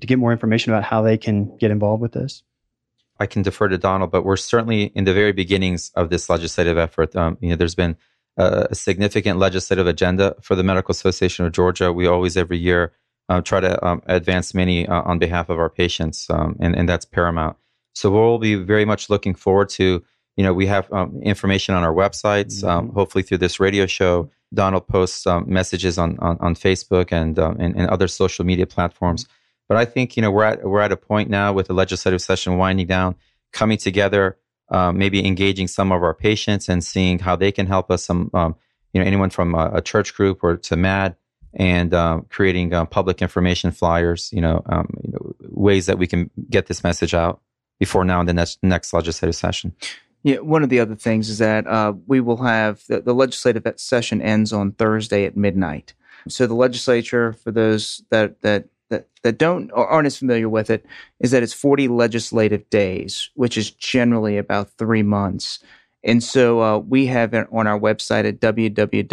to 0.00 0.06
get 0.06 0.20
more 0.20 0.30
information 0.30 0.72
about 0.72 0.84
how 0.84 1.02
they 1.02 1.18
can 1.18 1.56
get 1.58 1.72
involved 1.72 2.00
with 2.00 2.12
this? 2.12 2.44
I 3.18 3.26
can 3.26 3.42
defer 3.42 3.66
to 3.66 3.76
Donald, 3.76 4.12
but 4.12 4.24
we're 4.24 4.36
certainly 4.36 4.84
in 4.94 5.04
the 5.04 5.12
very 5.12 5.32
beginnings 5.32 5.90
of 5.96 6.10
this 6.10 6.30
legislative 6.30 6.78
effort. 6.78 7.16
Um, 7.16 7.36
you 7.40 7.50
know, 7.50 7.56
there's 7.56 7.74
been 7.74 7.96
a, 8.36 8.72
significant 8.72 9.40
legislative 9.40 9.88
agenda 9.88 10.36
for 10.42 10.54
the 10.54 10.62
Medical 10.62 10.92
Association 10.92 11.44
of 11.44 11.52
Georgia. 11.52 11.92
We 11.92 12.06
always, 12.06 12.36
every 12.36 12.58
year, 12.58 12.92
uh, 13.28 13.40
try 13.40 13.58
to 13.58 13.84
um, 13.84 14.02
advance 14.06 14.54
many 14.54 14.86
uh, 14.86 15.02
on 15.02 15.18
behalf 15.18 15.48
of 15.48 15.58
our 15.58 15.70
patients, 15.70 16.30
um, 16.30 16.56
and, 16.60 16.76
and 16.76 16.88
that's 16.88 17.04
paramount. 17.04 17.56
So 17.96 18.10
we'll 18.10 18.38
be 18.38 18.54
very 18.54 18.84
much 18.84 19.10
looking 19.10 19.34
forward 19.34 19.68
to. 19.70 20.04
You 20.36 20.44
know, 20.44 20.52
we 20.52 20.66
have 20.66 20.92
um, 20.92 21.20
information 21.22 21.74
on 21.74 21.82
our 21.82 21.94
websites. 21.94 22.62
Um, 22.62 22.86
mm-hmm. 22.86 22.94
hopefully, 22.94 23.22
through 23.22 23.38
this 23.38 23.58
radio 23.58 23.86
show, 23.86 24.30
Donald 24.52 24.86
posts 24.86 25.26
um, 25.26 25.44
messages 25.48 25.98
on, 25.98 26.18
on, 26.18 26.36
on 26.40 26.54
Facebook 26.54 27.10
and, 27.10 27.38
and, 27.38 27.74
and 27.74 27.88
other 27.88 28.06
social 28.06 28.44
media 28.44 28.66
platforms 28.66 29.26
but 29.68 29.76
I 29.76 29.84
think 29.84 30.16
you 30.16 30.22
know 30.22 30.30
we're 30.30 30.44
at 30.44 30.64
we're 30.64 30.80
at 30.80 30.92
a 30.92 30.96
point 30.96 31.28
now 31.28 31.52
with 31.52 31.66
the 31.66 31.74
legislative 31.74 32.22
session 32.22 32.56
winding 32.56 32.86
down, 32.86 33.16
coming 33.52 33.78
together, 33.78 34.38
um, 34.70 34.98
maybe 34.98 35.24
engaging 35.26 35.68
some 35.68 35.92
of 35.92 36.02
our 36.02 36.14
patients 36.14 36.68
and 36.68 36.82
seeing 36.82 37.18
how 37.18 37.36
they 37.36 37.52
can 37.52 37.66
help 37.66 37.90
us. 37.90 38.04
Some 38.04 38.30
um, 38.34 38.54
you 38.92 39.00
know 39.00 39.06
anyone 39.06 39.30
from 39.30 39.54
a, 39.54 39.70
a, 39.74 39.82
church 39.82 40.14
group 40.14 40.42
or 40.42 40.56
to 40.56 40.76
MADD, 40.76 41.16
and 41.54 41.92
um, 41.94 42.26
creating 42.30 42.72
uh, 42.72 42.84
public 42.84 43.20
information 43.22 43.72
flyers. 43.72 44.30
You 44.32 44.40
know, 44.40 44.62
um, 44.66 44.88
you 45.02 45.12
know, 45.12 45.34
ways 45.48 45.86
that 45.86 45.98
we 45.98 46.06
can 46.06 46.30
get 46.48 46.66
this 46.66 46.84
message 46.84 47.14
out 47.14 47.40
before 47.78 48.04
now 48.04 48.20
and 48.20 48.28
the 48.28 48.34
next 48.34 48.58
next 48.62 48.92
legislative 48.92 49.36
session. 49.36 49.74
Yeah, 50.22 50.38
one 50.38 50.62
of 50.64 50.70
the 50.70 50.80
other 50.80 50.96
things 50.96 51.28
is 51.28 51.38
that 51.38 51.66
uh, 51.68 51.92
we 52.06 52.20
will 52.20 52.38
have 52.38 52.82
the, 52.88 53.00
the 53.00 53.14
legislative 53.14 53.64
session 53.76 54.20
ends 54.20 54.52
on 54.52 54.72
Thursday 54.72 55.24
at 55.24 55.36
midnight. 55.36 55.94
So 56.28 56.48
the 56.48 56.54
legislature, 56.54 57.32
for 57.32 57.52
those 57.52 58.02
that 58.10 58.40
that 58.42 58.66
that, 58.88 59.08
that 59.22 59.38
don't 59.38 59.70
or 59.72 59.86
aren't 59.86 60.06
as 60.06 60.16
familiar 60.16 60.48
with 60.48 60.70
it 60.70 60.86
is 61.20 61.32
that 61.32 61.42
it's 61.42 61.52
40 61.52 61.88
legislative 61.88 62.68
days, 62.70 63.30
which 63.34 63.58
is 63.58 63.70
generally 63.70 64.38
about 64.38 64.70
three 64.70 65.02
months. 65.02 65.58
And 66.04 66.22
so 66.22 66.60
uh, 66.62 66.78
we 66.78 67.06
have 67.06 67.34
it 67.34 67.48
on 67.50 67.66
our 67.66 67.80
website 67.80 68.28
at 68.28 68.38
www.mag.org, 68.38 69.06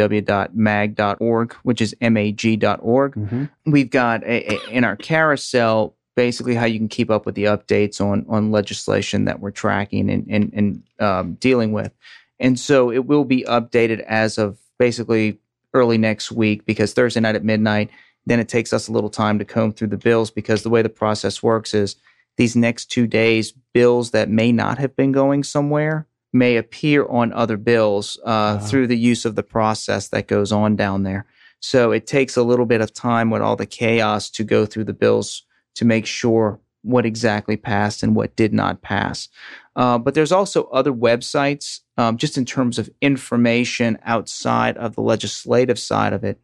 which 1.63 1.81
is 1.81 1.95
mag.org. 1.99 3.15
Mm-hmm. 3.15 3.45
We've 3.65 3.89
got 3.89 4.23
a, 4.23 4.53
a, 4.53 4.59
in 4.69 4.83
our 4.83 4.95
carousel 4.95 5.95
basically 6.15 6.55
how 6.55 6.65
you 6.65 6.79
can 6.79 6.87
keep 6.87 7.09
up 7.09 7.25
with 7.25 7.35
the 7.35 7.45
updates 7.45 7.99
on 7.99 8.25
on 8.29 8.51
legislation 8.51 9.25
that 9.25 9.39
we're 9.39 9.51
tracking 9.51 10.09
and 10.09 10.27
and, 10.29 10.53
and 10.53 10.83
um, 10.99 11.33
dealing 11.35 11.71
with. 11.71 11.91
And 12.39 12.59
so 12.59 12.91
it 12.91 13.05
will 13.05 13.25
be 13.25 13.43
updated 13.43 14.01
as 14.01 14.37
of 14.37 14.57
basically 14.77 15.39
early 15.73 15.97
next 15.97 16.31
week 16.31 16.65
because 16.65 16.93
Thursday 16.93 17.19
night 17.19 17.35
at 17.35 17.43
midnight 17.43 17.89
then 18.25 18.39
it 18.39 18.47
takes 18.47 18.73
us 18.73 18.87
a 18.87 18.91
little 18.91 19.09
time 19.09 19.39
to 19.39 19.45
comb 19.45 19.73
through 19.73 19.87
the 19.87 19.97
bills 19.97 20.31
because 20.31 20.63
the 20.63 20.69
way 20.69 20.81
the 20.81 20.89
process 20.89 21.43
works 21.43 21.73
is 21.73 21.95
these 22.37 22.55
next 22.55 22.85
two 22.85 23.05
days, 23.05 23.51
bills 23.73 24.11
that 24.11 24.29
may 24.29 24.51
not 24.51 24.77
have 24.77 24.95
been 24.95 25.11
going 25.11 25.43
somewhere 25.43 26.07
may 26.31 26.57
appear 26.57 27.05
on 27.05 27.31
other 27.33 27.57
bills 27.57 28.17
uh, 28.25 28.29
uh-huh. 28.29 28.65
through 28.65 28.87
the 28.87 28.97
use 28.97 29.23
of 29.25 29.35
the 29.35 29.43
process 29.43 30.07
that 30.07 30.27
goes 30.27 30.51
on 30.51 30.75
down 30.75 31.03
there. 31.03 31.25
So 31.59 31.91
it 31.91 32.07
takes 32.07 32.35
a 32.35 32.43
little 32.43 32.65
bit 32.65 32.81
of 32.81 32.91
time 32.91 33.29
with 33.29 33.41
all 33.41 33.55
the 33.55 33.67
chaos 33.67 34.29
to 34.31 34.43
go 34.43 34.65
through 34.65 34.85
the 34.85 34.93
bills 34.93 35.43
to 35.75 35.85
make 35.85 36.05
sure 36.05 36.59
what 36.83 37.05
exactly 37.05 37.55
passed 37.57 38.03
and 38.03 38.15
what 38.15 38.35
did 38.35 38.53
not 38.53 38.81
pass. 38.81 39.29
Uh, 39.75 39.97
but 39.97 40.13
there's 40.13 40.31
also 40.31 40.65
other 40.65 40.91
websites, 40.91 41.79
um, 41.97 42.17
just 42.17 42.37
in 42.37 42.45
terms 42.45 42.77
of 42.77 42.89
information 43.01 43.97
outside 44.03 44.77
of 44.77 44.95
the 44.95 45.01
legislative 45.01 45.79
side 45.79 46.13
of 46.13 46.23
it, 46.23 46.39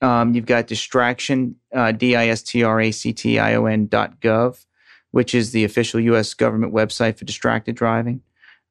um, 0.00 0.34
you've 0.34 0.46
got 0.46 0.66
distraction, 0.66 1.56
uh, 1.74 1.92
D-I-S-T-R-A-C-T-I-O-N 1.92 3.86
dot 3.86 4.20
gov, 4.20 4.64
which 5.10 5.34
is 5.34 5.52
the 5.52 5.64
official 5.64 6.00
U.S. 6.00 6.34
government 6.34 6.72
website 6.74 7.16
for 7.18 7.24
distracted 7.24 7.74
driving. 7.74 8.20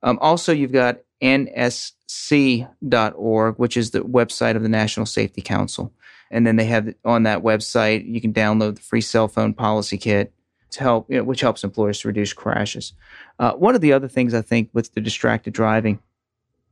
Um, 0.03 0.17
also, 0.21 0.53
you've 0.53 0.71
got 0.71 0.99
nsc.org, 2.13 3.55
which 3.57 3.77
is 3.77 3.91
the 3.91 4.01
website 4.01 4.55
of 4.55 4.63
the 4.63 4.69
National 4.69 5.05
Safety 5.05 5.41
Council. 5.41 5.91
And 6.31 6.47
then 6.47 6.55
they 6.55 6.65
have 6.65 6.93
on 7.05 7.23
that 7.23 7.43
website, 7.43 8.07
you 8.07 8.19
can 8.19 8.33
download 8.33 8.75
the 8.75 8.81
free 8.81 9.01
cell 9.01 9.27
phone 9.27 9.53
policy 9.53 9.97
kit 9.97 10.33
to 10.71 10.79
help, 10.81 11.09
you 11.09 11.17
know, 11.17 11.23
which 11.23 11.41
helps 11.41 11.63
employers 11.63 11.99
to 11.99 12.07
reduce 12.07 12.33
crashes. 12.33 12.93
Uh, 13.37 13.53
one 13.53 13.75
of 13.75 13.81
the 13.81 13.93
other 13.93 14.07
things 14.07 14.33
I 14.33 14.41
think 14.41 14.69
with 14.73 14.93
the 14.93 15.01
distracted 15.01 15.53
driving 15.53 15.99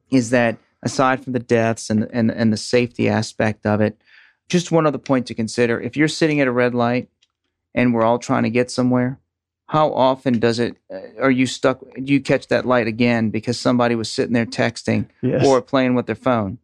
is 0.10 0.32
that 0.32 0.58
aside 0.82 1.24
from 1.24 1.34
the 1.34 1.40
deaths 1.40 1.90
and, 1.90 2.08
and, 2.12 2.32
and 2.32 2.52
the 2.52 2.58
safety 2.58 3.08
aspect 3.08 3.66
of 3.66 3.82
it, 3.82 4.02
just 4.50 4.72
one 4.72 4.88
other 4.88 4.98
point 4.98 5.28
to 5.28 5.36
consider. 5.36 5.80
If 5.80 5.96
you're 5.96 6.08
sitting 6.08 6.42
at 6.42 6.48
a 6.48 6.52
red 6.52 6.74
light 6.74 7.10
and 7.76 7.94
we're 7.94 8.04
all 8.04 8.20
trying 8.20 8.44
to 8.44 8.50
get 8.50 8.72
somewhere, 8.72 9.20
how 9.72 9.94
often 9.94 10.38
does 10.38 10.60
it 10.60 10.76
uh, 10.94 11.00
are 11.22 11.32
you 11.32 11.46
stuck 11.46 11.80
do 12.04 12.14
you 12.14 12.22
catch 12.22 12.48
that 12.48 12.66
light 12.66 12.88
again 12.88 13.30
because 13.30 13.60
somebody 13.60 13.96
was 13.96 14.12
sitting 14.12 14.34
there 14.34 14.46
texting 14.46 15.08
yes. 15.22 15.46
or 15.46 15.62
playing 15.62 15.96
with 15.96 16.06
their 16.06 16.16
phone 16.16 16.58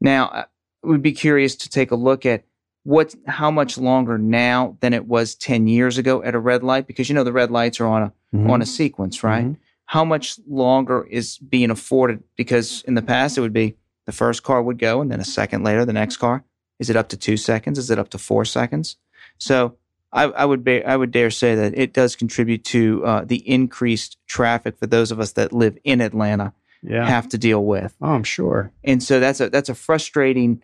now 0.00 0.26
uh, 0.28 0.44
we'd 0.82 1.02
be 1.02 1.12
curious 1.12 1.54
to 1.54 1.68
take 1.68 1.90
a 1.90 1.96
look 1.96 2.24
at 2.26 2.44
what 2.84 3.14
how 3.26 3.50
much 3.50 3.78
longer 3.78 4.18
now 4.18 4.76
than 4.80 4.92
it 4.92 5.06
was 5.06 5.34
10 5.34 5.66
years 5.66 5.98
ago 5.98 6.22
at 6.22 6.34
a 6.34 6.38
red 6.38 6.62
light 6.62 6.86
because 6.86 7.08
you 7.08 7.14
know 7.14 7.24
the 7.24 7.32
red 7.32 7.50
lights 7.50 7.80
are 7.80 7.86
on 7.86 8.02
a 8.02 8.12
mm-hmm. 8.34 8.50
on 8.50 8.62
a 8.62 8.66
sequence 8.66 9.22
right 9.22 9.44
mm-hmm. 9.44 9.60
how 9.86 10.04
much 10.04 10.38
longer 10.48 11.06
is 11.10 11.38
being 11.38 11.70
afforded 11.70 12.22
because 12.36 12.82
in 12.86 12.94
the 12.94 13.02
past 13.02 13.36
it 13.36 13.40
would 13.40 13.52
be 13.52 13.76
the 14.06 14.12
first 14.12 14.42
car 14.42 14.62
would 14.62 14.78
go 14.78 15.00
and 15.00 15.10
then 15.10 15.20
a 15.20 15.24
second 15.24 15.62
later 15.64 15.84
the 15.84 15.92
next 15.92 16.16
car 16.16 16.44
is 16.78 16.90
it 16.90 16.96
up 16.96 17.08
to 17.10 17.16
two 17.16 17.36
seconds? 17.36 17.78
Is 17.78 17.90
it 17.90 17.98
up 17.98 18.10
to 18.10 18.18
four 18.18 18.44
seconds? 18.44 18.96
So 19.38 19.76
I, 20.14 20.22
I 20.24 20.44
would 20.44 20.62
be, 20.64 20.82
I 20.84 20.96
would 20.96 21.10
dare 21.10 21.30
say 21.30 21.54
that 21.56 21.76
it 21.76 21.92
does 21.92 22.14
contribute 22.16 22.64
to 22.66 23.04
uh, 23.04 23.24
the 23.24 23.46
increased 23.48 24.16
traffic 24.26 24.78
for 24.78 24.86
those 24.86 25.10
of 25.10 25.18
us 25.20 25.32
that 25.32 25.52
live 25.52 25.76
in 25.84 26.00
Atlanta. 26.00 26.54
Yeah. 26.86 27.06
have 27.06 27.28
to 27.30 27.38
deal 27.38 27.64
with. 27.64 27.94
Oh, 28.02 28.10
I'm 28.12 28.24
sure. 28.24 28.70
And 28.84 29.02
so 29.02 29.18
that's 29.18 29.40
a 29.40 29.48
that's 29.48 29.70
a 29.70 29.74
frustrating 29.74 30.62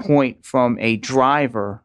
point 0.00 0.44
from 0.44 0.76
a 0.80 0.96
driver 0.96 1.84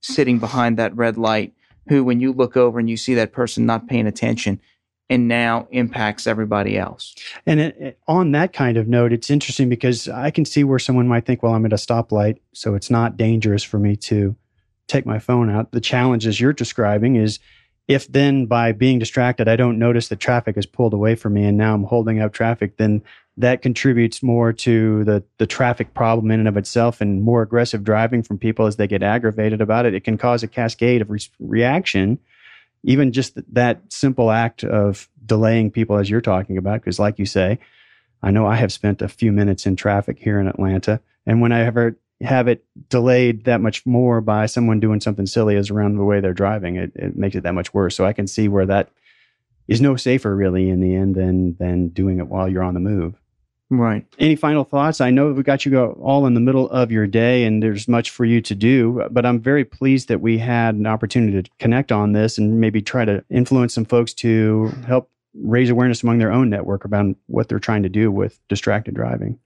sitting 0.00 0.38
behind 0.38 0.78
that 0.78 0.96
red 0.96 1.18
light 1.18 1.52
who 1.88 2.04
when 2.04 2.20
you 2.20 2.32
look 2.32 2.56
over 2.56 2.78
and 2.78 2.88
you 2.88 2.96
see 2.96 3.14
that 3.14 3.32
person 3.32 3.66
not 3.66 3.88
paying 3.88 4.06
attention 4.06 4.60
and 5.08 5.26
now 5.26 5.66
impacts 5.72 6.28
everybody 6.28 6.78
else. 6.78 7.16
And 7.44 7.58
it, 7.58 7.76
it- 7.80 7.98
on 8.06 8.30
that 8.30 8.52
kind 8.52 8.76
of 8.76 8.86
note, 8.86 9.12
it's 9.12 9.28
interesting 9.28 9.68
because 9.68 10.08
I 10.08 10.30
can 10.30 10.44
see 10.44 10.62
where 10.62 10.78
someone 10.78 11.08
might 11.08 11.26
think, 11.26 11.42
well, 11.42 11.52
I'm 11.54 11.66
at 11.66 11.72
a 11.72 11.76
stoplight, 11.76 12.38
so 12.54 12.76
it's 12.76 12.90
not 12.90 13.16
dangerous 13.16 13.64
for 13.64 13.80
me 13.80 13.96
to 13.96 14.36
take 14.90 15.06
my 15.06 15.18
phone 15.18 15.50
out. 15.50 15.72
The 15.72 15.80
challenges 15.80 16.40
you're 16.40 16.52
describing 16.52 17.16
is 17.16 17.38
if 17.88 18.10
then 18.10 18.46
by 18.46 18.72
being 18.72 18.98
distracted, 18.98 19.48
I 19.48 19.56
don't 19.56 19.78
notice 19.78 20.08
that 20.08 20.20
traffic 20.20 20.56
is 20.56 20.66
pulled 20.66 20.94
away 20.94 21.16
from 21.16 21.34
me 21.34 21.44
and 21.44 21.58
now 21.58 21.74
I'm 21.74 21.84
holding 21.84 22.20
up 22.20 22.32
traffic, 22.32 22.76
then 22.76 23.02
that 23.36 23.62
contributes 23.62 24.22
more 24.22 24.52
to 24.52 25.04
the, 25.04 25.24
the 25.38 25.46
traffic 25.46 25.94
problem 25.94 26.30
in 26.30 26.40
and 26.40 26.48
of 26.48 26.56
itself 26.56 27.00
and 27.00 27.22
more 27.22 27.42
aggressive 27.42 27.82
driving 27.82 28.22
from 28.22 28.38
people 28.38 28.66
as 28.66 28.76
they 28.76 28.86
get 28.86 29.02
aggravated 29.02 29.60
about 29.60 29.86
it. 29.86 29.94
It 29.94 30.04
can 30.04 30.18
cause 30.18 30.42
a 30.42 30.48
cascade 30.48 31.02
of 31.02 31.10
re- 31.10 31.20
reaction 31.38 32.18
even 32.82 33.12
just 33.12 33.34
th- 33.34 33.46
that 33.52 33.80
simple 33.88 34.30
act 34.30 34.64
of 34.64 35.08
delaying 35.24 35.70
people 35.70 35.96
as 35.96 36.08
you're 36.08 36.20
talking 36.20 36.56
about 36.56 36.80
because 36.80 36.98
like 36.98 37.18
you 37.18 37.26
say 37.26 37.58
i 38.22 38.30
know 38.30 38.46
i 38.46 38.56
have 38.56 38.72
spent 38.72 39.02
a 39.02 39.08
few 39.08 39.32
minutes 39.32 39.66
in 39.66 39.76
traffic 39.76 40.18
here 40.18 40.40
in 40.40 40.46
atlanta 40.46 41.00
and 41.26 41.40
when 41.40 41.52
i 41.52 41.60
ever 41.60 41.96
have 42.20 42.48
it 42.48 42.64
delayed 42.88 43.44
that 43.44 43.60
much 43.60 43.84
more 43.86 44.20
by 44.20 44.46
someone 44.46 44.80
doing 44.80 45.00
something 45.00 45.26
silly 45.26 45.56
as 45.56 45.70
around 45.70 45.96
the 45.96 46.04
way 46.04 46.20
they're 46.20 46.34
driving 46.34 46.76
it, 46.76 46.92
it 46.94 47.16
makes 47.16 47.34
it 47.36 47.42
that 47.42 47.54
much 47.54 47.72
worse 47.72 47.96
so 47.96 48.04
i 48.04 48.12
can 48.12 48.26
see 48.26 48.48
where 48.48 48.66
that 48.66 48.90
is 49.68 49.80
no 49.80 49.96
safer 49.96 50.34
really 50.34 50.68
in 50.68 50.80
the 50.80 50.94
end 50.94 51.14
than 51.14 51.56
than 51.56 51.88
doing 51.88 52.18
it 52.18 52.26
while 52.28 52.48
you're 52.48 52.62
on 52.62 52.74
the 52.74 52.80
move 52.80 53.14
Right. 53.72 54.04
any 54.18 54.34
final 54.34 54.64
thoughts? 54.64 55.00
I 55.00 55.10
know 55.10 55.30
we 55.32 55.44
got 55.44 55.64
you 55.64 55.70
go 55.70 55.92
all 56.02 56.26
in 56.26 56.34
the 56.34 56.40
middle 56.40 56.68
of 56.70 56.90
your 56.90 57.06
day 57.06 57.44
and 57.44 57.62
there's 57.62 57.86
much 57.86 58.10
for 58.10 58.24
you 58.24 58.40
to 58.40 58.54
do, 58.56 59.06
but 59.12 59.24
I'm 59.24 59.38
very 59.38 59.64
pleased 59.64 60.08
that 60.08 60.20
we 60.20 60.38
had 60.38 60.74
an 60.74 60.88
opportunity 60.88 61.40
to 61.40 61.50
connect 61.60 61.92
on 61.92 62.10
this 62.10 62.36
and 62.36 62.60
maybe 62.60 62.82
try 62.82 63.04
to 63.04 63.24
influence 63.30 63.72
some 63.72 63.84
folks 63.84 64.12
to 64.14 64.72
help 64.88 65.08
raise 65.34 65.70
awareness 65.70 66.02
among 66.02 66.18
their 66.18 66.32
own 66.32 66.50
network 66.50 66.84
about 66.84 67.14
what 67.26 67.48
they're 67.48 67.58
trying 67.58 67.82
to 67.82 67.88
do 67.88 68.10
with 68.10 68.40
distracted 68.48 68.94
driving. 68.94 69.38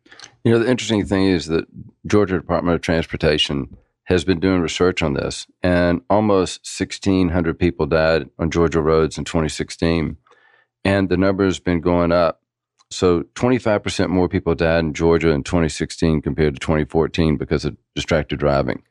You 0.44 0.52
know, 0.52 0.58
the 0.58 0.70
interesting 0.70 1.04
thing 1.04 1.26
is 1.26 1.46
that 1.46 1.66
Georgia 2.06 2.38
Department 2.38 2.74
of 2.74 2.80
Transportation 2.80 3.76
has 4.04 4.24
been 4.24 4.40
doing 4.40 4.60
research 4.60 5.02
on 5.02 5.14
this, 5.14 5.46
and 5.62 6.02
almost 6.10 6.60
1,600 6.78 7.58
people 7.58 7.86
died 7.86 8.28
on 8.38 8.50
Georgia 8.50 8.82
roads 8.82 9.16
in 9.16 9.24
2016, 9.24 10.16
and 10.84 11.08
the 11.08 11.16
number 11.16 11.44
has 11.44 11.58
been 11.58 11.80
going 11.80 12.12
up. 12.12 12.40
So, 12.90 13.22
25% 13.34 14.10
more 14.10 14.28
people 14.28 14.54
died 14.54 14.80
in 14.80 14.94
Georgia 14.94 15.30
in 15.30 15.42
2016 15.42 16.20
compared 16.20 16.54
to 16.54 16.60
2014 16.60 17.36
because 17.36 17.64
of 17.64 17.76
distracted 17.94 18.38
driving. 18.38 18.82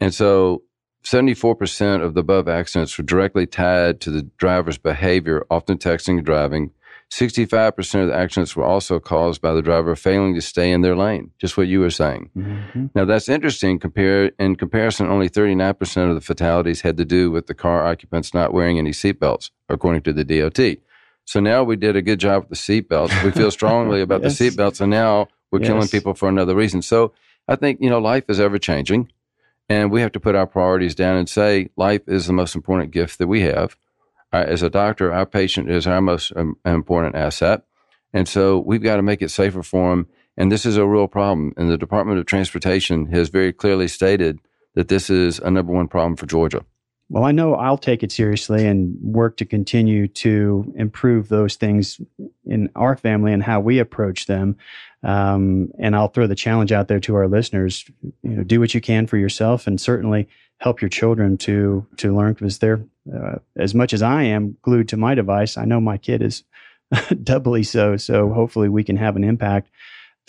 And 0.00 0.12
so, 0.12 0.62
74% 1.04 2.02
of 2.02 2.14
the 2.14 2.20
above 2.20 2.48
accidents 2.48 2.96
were 2.96 3.04
directly 3.04 3.46
tied 3.46 4.00
to 4.02 4.10
the 4.10 4.22
driver's 4.38 4.78
behavior, 4.78 5.46
often 5.50 5.78
texting 5.78 6.18
and 6.18 6.24
driving. 6.26 6.70
65% 7.10 8.02
of 8.02 8.08
the 8.08 8.14
accidents 8.14 8.54
were 8.54 8.64
also 8.64 9.00
caused 9.00 9.40
by 9.42 9.52
the 9.52 9.62
driver 9.62 9.96
failing 9.96 10.32
to 10.34 10.40
stay 10.40 10.70
in 10.70 10.82
their 10.82 10.94
lane, 10.94 11.32
just 11.40 11.56
what 11.56 11.66
you 11.66 11.80
were 11.80 11.90
saying. 11.90 12.30
Mm-hmm. 12.36 12.86
Now, 12.94 13.04
that's 13.04 13.28
interesting. 13.28 13.80
Compare, 13.80 14.26
in 14.38 14.54
comparison, 14.54 15.08
only 15.08 15.28
39% 15.28 16.08
of 16.08 16.14
the 16.14 16.20
fatalities 16.20 16.82
had 16.82 16.96
to 16.98 17.04
do 17.04 17.30
with 17.32 17.48
the 17.48 17.54
car 17.54 17.84
occupants 17.84 18.32
not 18.32 18.52
wearing 18.52 18.78
any 18.78 18.92
seatbelts, 18.92 19.50
according 19.68 20.02
to 20.02 20.12
the 20.12 20.24
DOT. 20.24 20.76
So 21.24 21.40
now 21.40 21.64
we 21.64 21.74
did 21.74 21.96
a 21.96 22.02
good 22.02 22.20
job 22.20 22.46
with 22.48 22.50
the 22.50 22.82
seatbelts. 22.82 23.24
We 23.24 23.32
feel 23.32 23.50
strongly 23.50 24.00
about 24.02 24.22
Yes. 24.22 24.38
the 24.38 24.50
seatbelts, 24.50 24.80
and 24.80 24.90
now 24.90 25.26
we're 25.50 25.60
killing 25.60 25.88
people 25.88 26.14
for 26.14 26.28
another 26.28 26.54
reason. 26.54 26.80
So 26.80 27.12
I 27.48 27.56
think, 27.56 27.80
you 27.80 27.90
know, 27.90 27.98
life 27.98 28.24
is 28.28 28.38
ever 28.38 28.58
changing, 28.58 29.10
and 29.70 29.92
we 29.92 30.00
have 30.00 30.10
to 30.12 30.20
put 30.20 30.34
our 30.34 30.48
priorities 30.48 30.96
down 30.96 31.16
and 31.16 31.28
say 31.28 31.70
life 31.76 32.02
is 32.08 32.26
the 32.26 32.32
most 32.32 32.56
important 32.56 32.90
gift 32.90 33.18
that 33.18 33.28
we 33.28 33.42
have. 33.42 33.76
Uh, 34.32 34.44
as 34.46 34.62
a 34.62 34.68
doctor, 34.68 35.12
our 35.12 35.24
patient 35.24 35.70
is 35.70 35.86
our 35.86 36.00
most 36.00 36.32
um, 36.34 36.56
important 36.64 37.14
asset. 37.14 37.62
And 38.12 38.28
so 38.28 38.58
we've 38.58 38.82
got 38.82 38.96
to 38.96 39.02
make 39.02 39.22
it 39.22 39.30
safer 39.30 39.62
for 39.62 39.90
them. 39.90 40.08
And 40.36 40.50
this 40.50 40.66
is 40.66 40.76
a 40.76 40.86
real 40.86 41.06
problem. 41.06 41.52
And 41.56 41.70
the 41.70 41.78
Department 41.78 42.18
of 42.18 42.26
Transportation 42.26 43.06
has 43.12 43.28
very 43.28 43.52
clearly 43.52 43.86
stated 43.86 44.40
that 44.74 44.88
this 44.88 45.08
is 45.08 45.38
a 45.38 45.50
number 45.50 45.72
one 45.72 45.86
problem 45.86 46.16
for 46.16 46.26
Georgia. 46.26 46.64
Well, 47.08 47.24
I 47.24 47.32
know 47.32 47.54
I'll 47.54 47.78
take 47.78 48.04
it 48.04 48.12
seriously 48.12 48.66
and 48.66 48.96
work 49.02 49.36
to 49.38 49.44
continue 49.44 50.06
to 50.08 50.72
improve 50.76 51.28
those 51.28 51.56
things 51.56 52.00
in 52.44 52.70
our 52.76 52.96
family 52.96 53.32
and 53.32 53.42
how 53.42 53.60
we 53.60 53.80
approach 53.80 54.26
them. 54.26 54.56
Um, 55.02 55.70
and 55.78 55.96
I'll 55.96 56.08
throw 56.08 56.26
the 56.26 56.34
challenge 56.34 56.72
out 56.72 56.88
there 56.88 57.00
to 57.00 57.14
our 57.14 57.28
listeners: 57.28 57.84
you 58.22 58.30
know, 58.30 58.42
do 58.42 58.60
what 58.60 58.74
you 58.74 58.80
can 58.80 59.06
for 59.06 59.16
yourself, 59.16 59.66
and 59.66 59.80
certainly 59.80 60.28
help 60.58 60.80
your 60.82 60.90
children 60.90 61.38
to 61.38 61.86
to 61.96 62.14
learn 62.14 62.34
because 62.34 62.58
they're 62.58 62.84
uh, 63.14 63.36
as 63.56 63.74
much 63.74 63.92
as 63.92 64.02
I 64.02 64.24
am 64.24 64.56
glued 64.62 64.88
to 64.88 64.96
my 64.96 65.14
device. 65.14 65.56
I 65.56 65.64
know 65.64 65.80
my 65.80 65.96
kid 65.96 66.22
is 66.22 66.44
doubly 67.22 67.62
so. 67.62 67.96
So 67.96 68.30
hopefully, 68.30 68.68
we 68.68 68.84
can 68.84 68.96
have 68.96 69.16
an 69.16 69.24
impact 69.24 69.70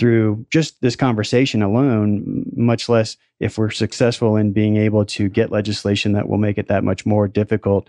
through 0.01 0.43
just 0.49 0.81
this 0.81 0.95
conversation 0.95 1.61
alone, 1.61 2.43
much 2.55 2.89
less 2.89 3.17
if 3.39 3.59
we're 3.59 3.69
successful 3.69 4.35
in 4.35 4.51
being 4.51 4.75
able 4.75 5.05
to 5.05 5.29
get 5.29 5.51
legislation 5.51 6.13
that 6.13 6.27
will 6.27 6.39
make 6.39 6.57
it 6.57 6.69
that 6.69 6.83
much 6.83 7.05
more 7.05 7.27
difficult, 7.27 7.87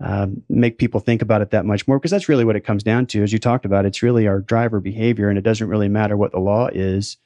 um, 0.00 0.42
make 0.50 0.76
people 0.76 1.00
think 1.00 1.22
about 1.22 1.40
it 1.40 1.52
that 1.52 1.64
much 1.64 1.88
more, 1.88 1.98
because 1.98 2.10
that's 2.10 2.28
really 2.28 2.44
what 2.44 2.54
it 2.54 2.66
comes 2.66 2.82
down 2.82 3.06
to. 3.06 3.22
As 3.22 3.32
you 3.32 3.38
talked 3.38 3.64
about, 3.64 3.86
it's 3.86 4.02
really 4.02 4.26
our 4.26 4.40
driver 4.40 4.78
behavior, 4.78 5.30
and 5.30 5.38
it 5.38 5.40
doesn't 5.40 5.66
really 5.66 5.88
matter 5.88 6.18
what 6.18 6.32
the 6.32 6.38
law 6.38 6.68
is 6.70 7.16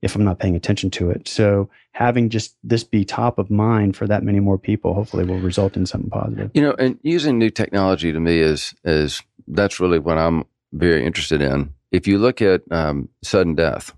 if 0.00 0.16
I'm 0.16 0.24
not 0.24 0.38
paying 0.38 0.56
attention 0.56 0.90
to 0.92 1.10
it. 1.10 1.28
So 1.28 1.68
having 1.92 2.30
just 2.30 2.56
this 2.62 2.82
be 2.82 3.04
top 3.04 3.38
of 3.38 3.50
mind 3.50 3.94
for 3.94 4.06
that 4.06 4.22
many 4.22 4.40
more 4.40 4.56
people, 4.56 4.94
hopefully, 4.94 5.24
will 5.24 5.40
result 5.40 5.76
in 5.76 5.84
something 5.84 6.08
positive. 6.08 6.50
You 6.54 6.62
know, 6.62 6.74
and 6.78 6.98
using 7.02 7.36
new 7.36 7.50
technology 7.50 8.10
to 8.10 8.20
me 8.20 8.38
is 8.38 8.74
is 8.84 9.22
that's 9.46 9.80
really 9.80 9.98
what 9.98 10.16
I'm 10.16 10.44
very 10.72 11.04
interested 11.04 11.42
in. 11.42 11.74
If 11.96 12.06
you 12.06 12.18
look 12.18 12.42
at 12.42 12.60
um, 12.70 13.08
sudden 13.22 13.54
death, 13.54 13.94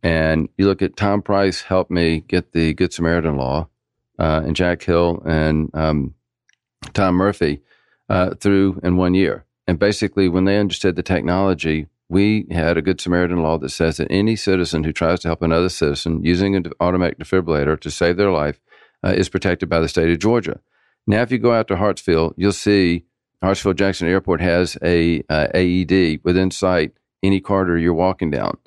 and 0.00 0.48
you 0.56 0.66
look 0.66 0.80
at 0.80 0.96
Tom 0.96 1.22
Price 1.22 1.60
helped 1.60 1.90
me 1.90 2.20
get 2.20 2.52
the 2.52 2.72
Good 2.72 2.92
Samaritan 2.92 3.36
law, 3.36 3.68
uh, 4.16 4.42
and 4.44 4.54
Jack 4.54 4.80
Hill 4.84 5.20
and 5.26 5.68
um, 5.74 6.14
Tom 6.92 7.16
Murphy 7.16 7.60
uh, 8.08 8.36
through 8.36 8.80
in 8.84 8.96
one 8.96 9.14
year. 9.14 9.44
And 9.66 9.76
basically, 9.76 10.28
when 10.28 10.44
they 10.44 10.56
understood 10.56 10.94
the 10.94 11.02
technology, 11.02 11.88
we 12.08 12.46
had 12.52 12.76
a 12.76 12.82
Good 12.82 13.00
Samaritan 13.00 13.42
law 13.42 13.58
that 13.58 13.70
says 13.70 13.96
that 13.96 14.06
any 14.08 14.36
citizen 14.36 14.84
who 14.84 14.92
tries 14.92 15.18
to 15.20 15.28
help 15.28 15.42
another 15.42 15.68
citizen 15.68 16.22
using 16.22 16.54
an 16.54 16.66
automatic 16.78 17.18
defibrillator 17.18 17.80
to 17.80 17.90
save 17.90 18.18
their 18.18 18.30
life 18.30 18.60
uh, 19.04 19.14
is 19.16 19.28
protected 19.28 19.68
by 19.68 19.80
the 19.80 19.88
state 19.88 20.12
of 20.12 20.20
Georgia. 20.20 20.60
Now, 21.08 21.22
if 21.22 21.32
you 21.32 21.38
go 21.38 21.52
out 21.52 21.66
to 21.68 21.74
Hartsfield, 21.74 22.34
you'll 22.36 22.52
see 22.52 23.04
Hartsfield 23.42 23.74
Jackson 23.74 24.06
Airport 24.06 24.40
has 24.40 24.78
a 24.80 25.24
uh, 25.28 25.48
AED 25.52 26.20
within 26.22 26.52
sight 26.52 26.92
any 27.22 27.40
corridor 27.40 27.78
you're 27.78 27.94
walking 27.94 28.30
down. 28.30 28.58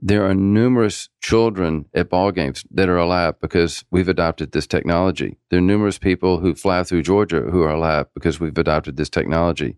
There 0.00 0.26
are 0.26 0.34
numerous 0.34 1.08
children 1.20 1.86
at 1.94 2.08
ball 2.08 2.32
games 2.32 2.64
that 2.70 2.88
are 2.88 2.96
alive 2.96 3.40
because 3.40 3.84
we've 3.90 4.08
adopted 4.08 4.52
this 4.52 4.66
technology. 4.66 5.36
There 5.50 5.58
are 5.58 5.62
numerous 5.62 5.98
people 5.98 6.38
who 6.38 6.54
fly 6.54 6.82
through 6.82 7.02
Georgia 7.02 7.42
who 7.42 7.62
are 7.62 7.74
alive 7.74 8.06
because 8.14 8.40
we've 8.40 8.56
adopted 8.56 8.96
this 8.96 9.10
technology. 9.10 9.76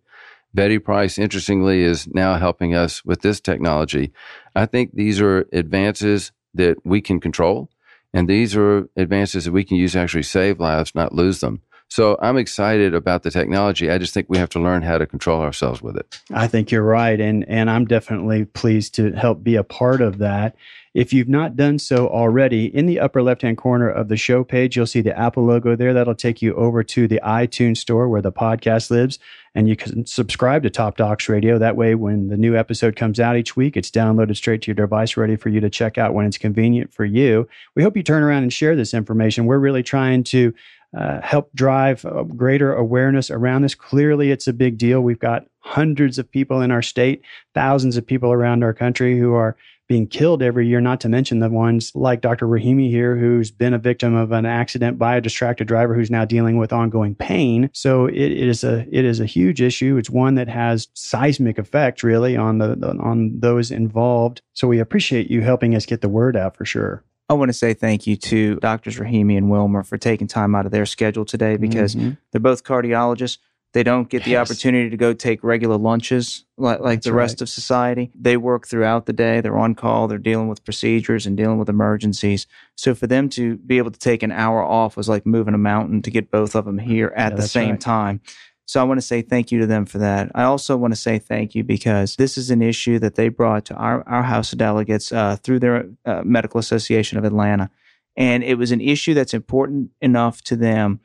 Betty 0.54 0.78
Price, 0.78 1.18
interestingly, 1.18 1.82
is 1.82 2.08
now 2.08 2.36
helping 2.36 2.74
us 2.74 3.04
with 3.04 3.20
this 3.22 3.40
technology. 3.40 4.12
I 4.54 4.66
think 4.66 4.94
these 4.94 5.20
are 5.20 5.46
advances 5.52 6.32
that 6.54 6.78
we 6.84 7.00
can 7.00 7.20
control, 7.20 7.70
and 8.14 8.28
these 8.28 8.56
are 8.56 8.88
advances 8.96 9.44
that 9.44 9.52
we 9.52 9.64
can 9.64 9.76
use 9.76 9.92
to 9.92 10.00
actually 10.00 10.22
save 10.22 10.58
lives, 10.58 10.94
not 10.94 11.14
lose 11.14 11.40
them. 11.40 11.60
So 11.90 12.18
I'm 12.20 12.36
excited 12.36 12.94
about 12.94 13.22
the 13.22 13.30
technology. 13.30 13.90
I 13.90 13.98
just 13.98 14.12
think 14.12 14.26
we 14.28 14.36
have 14.36 14.50
to 14.50 14.60
learn 14.60 14.82
how 14.82 14.98
to 14.98 15.06
control 15.06 15.40
ourselves 15.40 15.80
with 15.80 15.96
it. 15.96 16.20
I 16.32 16.46
think 16.46 16.70
you're 16.70 16.82
right, 16.82 17.18
and 17.18 17.48
and 17.48 17.70
I'm 17.70 17.86
definitely 17.86 18.44
pleased 18.44 18.94
to 18.96 19.12
help 19.12 19.42
be 19.42 19.56
a 19.56 19.64
part 19.64 20.00
of 20.00 20.18
that. 20.18 20.54
If 20.94 21.12
you've 21.12 21.28
not 21.28 21.54
done 21.54 21.78
so 21.78 22.08
already, 22.08 22.64
in 22.74 22.86
the 22.86 22.98
upper 22.98 23.22
left 23.22 23.42
hand 23.42 23.56
corner 23.56 23.88
of 23.88 24.08
the 24.08 24.16
show 24.16 24.42
page, 24.42 24.76
you'll 24.76 24.86
see 24.86 25.00
the 25.00 25.16
Apple 25.16 25.44
logo 25.44 25.76
there. 25.76 25.94
That'll 25.94 26.14
take 26.14 26.42
you 26.42 26.54
over 26.54 26.82
to 26.82 27.06
the 27.06 27.20
iTunes 27.24 27.76
store 27.78 28.08
where 28.08 28.22
the 28.22 28.32
podcast 28.32 28.90
lives, 28.90 29.18
and 29.54 29.68
you 29.68 29.76
can 29.76 30.06
subscribe 30.06 30.62
to 30.64 30.70
Top 30.70 30.96
Docs 30.96 31.28
Radio. 31.28 31.58
That 31.58 31.76
way, 31.76 31.94
when 31.94 32.28
the 32.28 32.36
new 32.36 32.56
episode 32.56 32.96
comes 32.96 33.20
out 33.20 33.36
each 33.36 33.56
week, 33.56 33.76
it's 33.76 33.90
downloaded 33.90 34.36
straight 34.36 34.62
to 34.62 34.68
your 34.68 34.74
device, 34.74 35.16
ready 35.16 35.36
for 35.36 35.48
you 35.48 35.60
to 35.60 35.70
check 35.70 35.98
out 35.98 36.14
when 36.14 36.26
it's 36.26 36.38
convenient 36.38 36.92
for 36.92 37.04
you. 37.04 37.48
We 37.74 37.82
hope 37.82 37.96
you 37.96 38.02
turn 38.02 38.22
around 38.22 38.42
and 38.42 38.52
share 38.52 38.76
this 38.76 38.92
information. 38.92 39.46
We're 39.46 39.58
really 39.58 39.82
trying 39.82 40.24
to 40.24 40.52
uh, 40.96 41.20
help 41.20 41.52
drive 41.54 42.04
uh, 42.04 42.22
greater 42.22 42.74
awareness 42.74 43.30
around 43.30 43.62
this. 43.62 43.74
Clearly, 43.74 44.30
it's 44.30 44.48
a 44.48 44.52
big 44.52 44.78
deal. 44.78 45.00
We've 45.00 45.18
got 45.18 45.46
hundreds 45.60 46.18
of 46.18 46.30
people 46.30 46.60
in 46.60 46.70
our 46.70 46.82
state, 46.82 47.22
thousands 47.54 47.96
of 47.96 48.06
people 48.06 48.32
around 48.32 48.62
our 48.62 48.72
country 48.72 49.18
who 49.18 49.34
are 49.34 49.56
being 49.88 50.06
killed 50.06 50.42
every 50.42 50.68
year, 50.68 50.80
not 50.80 51.00
to 51.00 51.08
mention 51.08 51.38
the 51.38 51.48
ones 51.48 51.92
like 51.94 52.20
Dr. 52.20 52.46
Rahimi 52.46 52.90
here, 52.90 53.16
who's 53.16 53.50
been 53.50 53.72
a 53.72 53.78
victim 53.78 54.14
of 54.14 54.32
an 54.32 54.44
accident 54.44 54.98
by 54.98 55.16
a 55.16 55.20
distracted 55.20 55.66
driver 55.66 55.94
who's 55.94 56.10
now 56.10 56.26
dealing 56.26 56.58
with 56.58 56.72
ongoing 56.72 57.14
pain. 57.14 57.70
So 57.72 58.06
it, 58.06 58.14
it 58.14 58.48
is 58.48 58.62
a 58.64 58.86
it 58.92 59.04
is 59.04 59.18
a 59.18 59.26
huge 59.26 59.62
issue. 59.62 59.96
It's 59.96 60.10
one 60.10 60.34
that 60.34 60.48
has 60.48 60.88
seismic 60.92 61.58
effect 61.58 62.02
really 62.02 62.36
on 62.36 62.58
the, 62.58 62.76
the 62.76 62.90
on 62.98 63.40
those 63.40 63.70
involved. 63.70 64.42
So 64.52 64.68
we 64.68 64.78
appreciate 64.78 65.30
you 65.30 65.40
helping 65.40 65.74
us 65.74 65.86
get 65.86 66.02
the 66.02 66.08
word 66.08 66.36
out 66.36 66.56
for 66.56 66.66
sure. 66.66 67.02
I 67.28 67.34
want 67.34 67.50
to 67.50 67.52
say 67.52 67.74
thank 67.74 68.06
you 68.06 68.16
to 68.16 68.56
Doctors 68.56 68.98
Rahimi 68.98 69.36
and 69.36 69.50
Wilmer 69.50 69.82
for 69.82 69.98
taking 69.98 70.26
time 70.26 70.54
out 70.54 70.64
of 70.64 70.72
their 70.72 70.86
schedule 70.86 71.26
today 71.26 71.56
because 71.56 71.94
mm-hmm. 71.94 72.12
they're 72.32 72.40
both 72.40 72.64
cardiologists. 72.64 73.38
They 73.74 73.82
don't 73.82 74.08
get 74.08 74.24
the 74.24 74.38
opportunity 74.38 74.88
to 74.88 74.96
go 74.96 75.12
take 75.12 75.44
regular 75.44 75.76
lunches 75.76 76.46
like, 76.56 76.80
like 76.80 77.02
the 77.02 77.12
rest 77.12 77.34
right. 77.34 77.42
of 77.42 77.50
society. 77.50 78.10
They 78.14 78.38
work 78.38 78.66
throughout 78.66 79.04
the 79.04 79.12
day. 79.12 79.42
They're 79.42 79.58
on 79.58 79.74
call. 79.74 80.08
They're 80.08 80.16
dealing 80.16 80.48
with 80.48 80.64
procedures 80.64 81.26
and 81.26 81.36
dealing 81.36 81.58
with 81.58 81.68
emergencies. 81.68 82.46
So 82.76 82.94
for 82.94 83.06
them 83.06 83.28
to 83.30 83.58
be 83.58 83.76
able 83.76 83.90
to 83.90 83.98
take 83.98 84.22
an 84.22 84.32
hour 84.32 84.62
off 84.62 84.96
was 84.96 85.06
like 85.06 85.26
moving 85.26 85.52
a 85.52 85.58
mountain 85.58 86.00
to 86.02 86.10
get 86.10 86.30
both 86.30 86.54
of 86.54 86.64
them 86.64 86.78
here 86.78 87.12
at 87.14 87.32
yeah, 87.32 87.36
the 87.36 87.46
same 87.46 87.72
right. 87.72 87.80
time. 87.80 88.20
So 88.68 88.78
I 88.82 88.84
want 88.84 88.98
to 88.98 89.06
say 89.06 89.22
thank 89.22 89.50
you 89.50 89.60
to 89.60 89.66
them 89.66 89.86
for 89.86 89.96
that. 89.96 90.30
I 90.34 90.42
also 90.42 90.76
want 90.76 90.92
to 90.92 91.00
say 91.00 91.18
thank 91.18 91.54
you 91.54 91.64
because 91.64 92.16
this 92.16 92.36
is 92.36 92.50
an 92.50 92.60
issue 92.60 92.98
that 92.98 93.14
they 93.14 93.30
brought 93.30 93.64
to 93.66 93.74
our, 93.74 94.06
our 94.06 94.22
House 94.22 94.52
of 94.52 94.58
Delegates 94.58 95.10
uh, 95.10 95.36
through 95.36 95.60
their 95.60 95.86
uh, 96.04 96.20
Medical 96.22 96.60
Association 96.60 97.16
of 97.16 97.24
Atlanta. 97.24 97.70
And 98.14 98.44
it 98.44 98.58
was 98.58 98.70
an 98.70 98.82
issue 98.82 99.14
that's 99.14 99.32
important 99.32 99.92
enough 100.02 100.42
to 100.42 100.56
them 100.56 101.00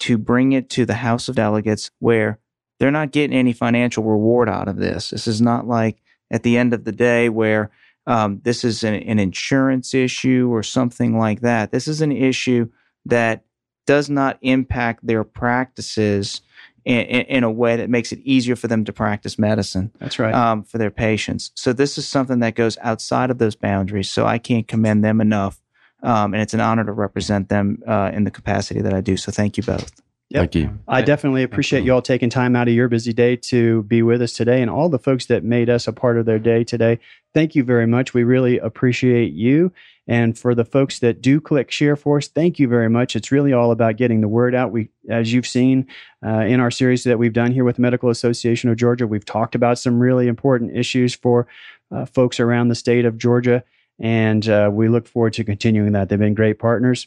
to 0.00 0.18
bring 0.18 0.52
it 0.52 0.68
to 0.70 0.84
the 0.84 0.96
House 0.96 1.30
of 1.30 1.36
Delegates 1.36 1.90
where 2.00 2.38
they're 2.78 2.90
not 2.90 3.12
getting 3.12 3.34
any 3.34 3.54
financial 3.54 4.04
reward 4.04 4.50
out 4.50 4.68
of 4.68 4.76
this. 4.76 5.08
This 5.08 5.26
is 5.26 5.40
not 5.40 5.66
like 5.66 6.02
at 6.30 6.42
the 6.42 6.58
end 6.58 6.74
of 6.74 6.84
the 6.84 6.92
day 6.92 7.30
where 7.30 7.70
um, 8.06 8.42
this 8.44 8.62
is 8.62 8.84
an, 8.84 8.92
an 8.94 9.18
insurance 9.18 9.94
issue 9.94 10.50
or 10.52 10.62
something 10.62 11.16
like 11.16 11.40
that. 11.40 11.72
This 11.72 11.88
is 11.88 12.02
an 12.02 12.12
issue 12.12 12.68
that 13.06 13.46
does 13.86 14.10
not 14.10 14.36
impact 14.42 15.06
their 15.06 15.24
practices 15.24 16.42
in, 16.86 17.26
in, 17.26 17.44
a 17.44 17.50
way 17.50 17.76
that 17.76 17.90
makes 17.90 18.12
it 18.12 18.20
easier 18.20 18.56
for 18.56 18.68
them 18.68 18.84
to 18.84 18.92
practice 18.92 19.38
medicine. 19.38 19.90
That's 19.98 20.18
right. 20.18 20.32
Um, 20.32 20.62
for 20.62 20.78
their 20.78 20.90
patients. 20.90 21.50
So 21.54 21.72
this 21.72 21.98
is 21.98 22.06
something 22.06 22.38
that 22.40 22.54
goes 22.54 22.78
outside 22.80 23.30
of 23.30 23.38
those 23.38 23.56
boundaries. 23.56 24.08
So 24.08 24.24
I 24.24 24.38
can't 24.38 24.68
commend 24.68 25.04
them 25.04 25.20
enough 25.20 25.60
um, 26.02 26.34
and 26.34 26.42
it's 26.42 26.54
an 26.54 26.60
honor 26.60 26.84
to 26.84 26.92
represent 26.92 27.48
them 27.48 27.82
uh, 27.86 28.10
in 28.12 28.24
the 28.24 28.30
capacity 28.30 28.80
that 28.80 28.92
I 28.92 29.00
do. 29.00 29.16
So 29.16 29.32
thank 29.32 29.56
you 29.56 29.62
both. 29.62 29.90
Yep. 30.30 30.40
Thank 30.40 30.54
you. 30.56 30.78
I 30.88 31.02
definitely 31.02 31.44
appreciate 31.44 31.84
you 31.84 31.94
all 31.94 32.02
taking 32.02 32.30
time 32.30 32.56
out 32.56 32.66
of 32.66 32.74
your 32.74 32.88
busy 32.88 33.12
day 33.12 33.36
to 33.36 33.84
be 33.84 34.02
with 34.02 34.20
us 34.20 34.32
today 34.32 34.60
and 34.60 34.68
all 34.68 34.88
the 34.88 34.98
folks 34.98 35.26
that 35.26 35.44
made 35.44 35.70
us 35.70 35.86
a 35.86 35.92
part 35.92 36.18
of 36.18 36.26
their 36.26 36.40
day 36.40 36.64
today. 36.64 36.98
Thank 37.32 37.54
you 37.54 37.62
very 37.62 37.86
much. 37.86 38.12
We 38.12 38.24
really 38.24 38.58
appreciate 38.58 39.32
you. 39.34 39.72
And 40.08 40.36
for 40.36 40.54
the 40.54 40.64
folks 40.64 40.98
that 41.00 41.20
do 41.22 41.40
click 41.40 41.70
share 41.70 41.94
for 41.94 42.18
us, 42.18 42.26
thank 42.26 42.58
you 42.58 42.66
very 42.66 42.88
much. 42.88 43.14
It's 43.14 43.30
really 43.30 43.52
all 43.52 43.70
about 43.70 43.96
getting 43.96 44.20
the 44.20 44.28
word 44.28 44.54
out. 44.54 44.72
We, 44.72 44.88
as 45.08 45.32
you've 45.32 45.46
seen 45.46 45.86
uh, 46.24 46.40
in 46.40 46.58
our 46.58 46.70
series 46.72 47.04
that 47.04 47.18
we've 47.18 47.32
done 47.32 47.52
here 47.52 47.64
with 47.64 47.78
Medical 47.78 48.10
Association 48.10 48.68
of 48.68 48.76
Georgia, 48.76 49.06
we've 49.06 49.24
talked 49.24 49.54
about 49.54 49.78
some 49.78 50.00
really 50.00 50.26
important 50.26 50.76
issues 50.76 51.14
for 51.14 51.46
uh, 51.92 52.04
folks 52.04 52.40
around 52.40 52.68
the 52.68 52.74
state 52.74 53.04
of 53.04 53.16
Georgia. 53.16 53.62
And 54.00 54.48
uh, 54.48 54.70
we 54.72 54.88
look 54.88 55.06
forward 55.06 55.34
to 55.34 55.44
continuing 55.44 55.92
that. 55.92 56.08
They've 56.08 56.18
been 56.18 56.34
great 56.34 56.58
partners. 56.58 57.06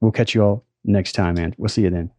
We'll 0.00 0.12
catch 0.12 0.34
you 0.34 0.42
all 0.42 0.64
next 0.84 1.12
time, 1.12 1.38
and 1.38 1.54
We'll 1.58 1.68
see 1.68 1.82
you 1.82 1.90
then. 1.90 2.17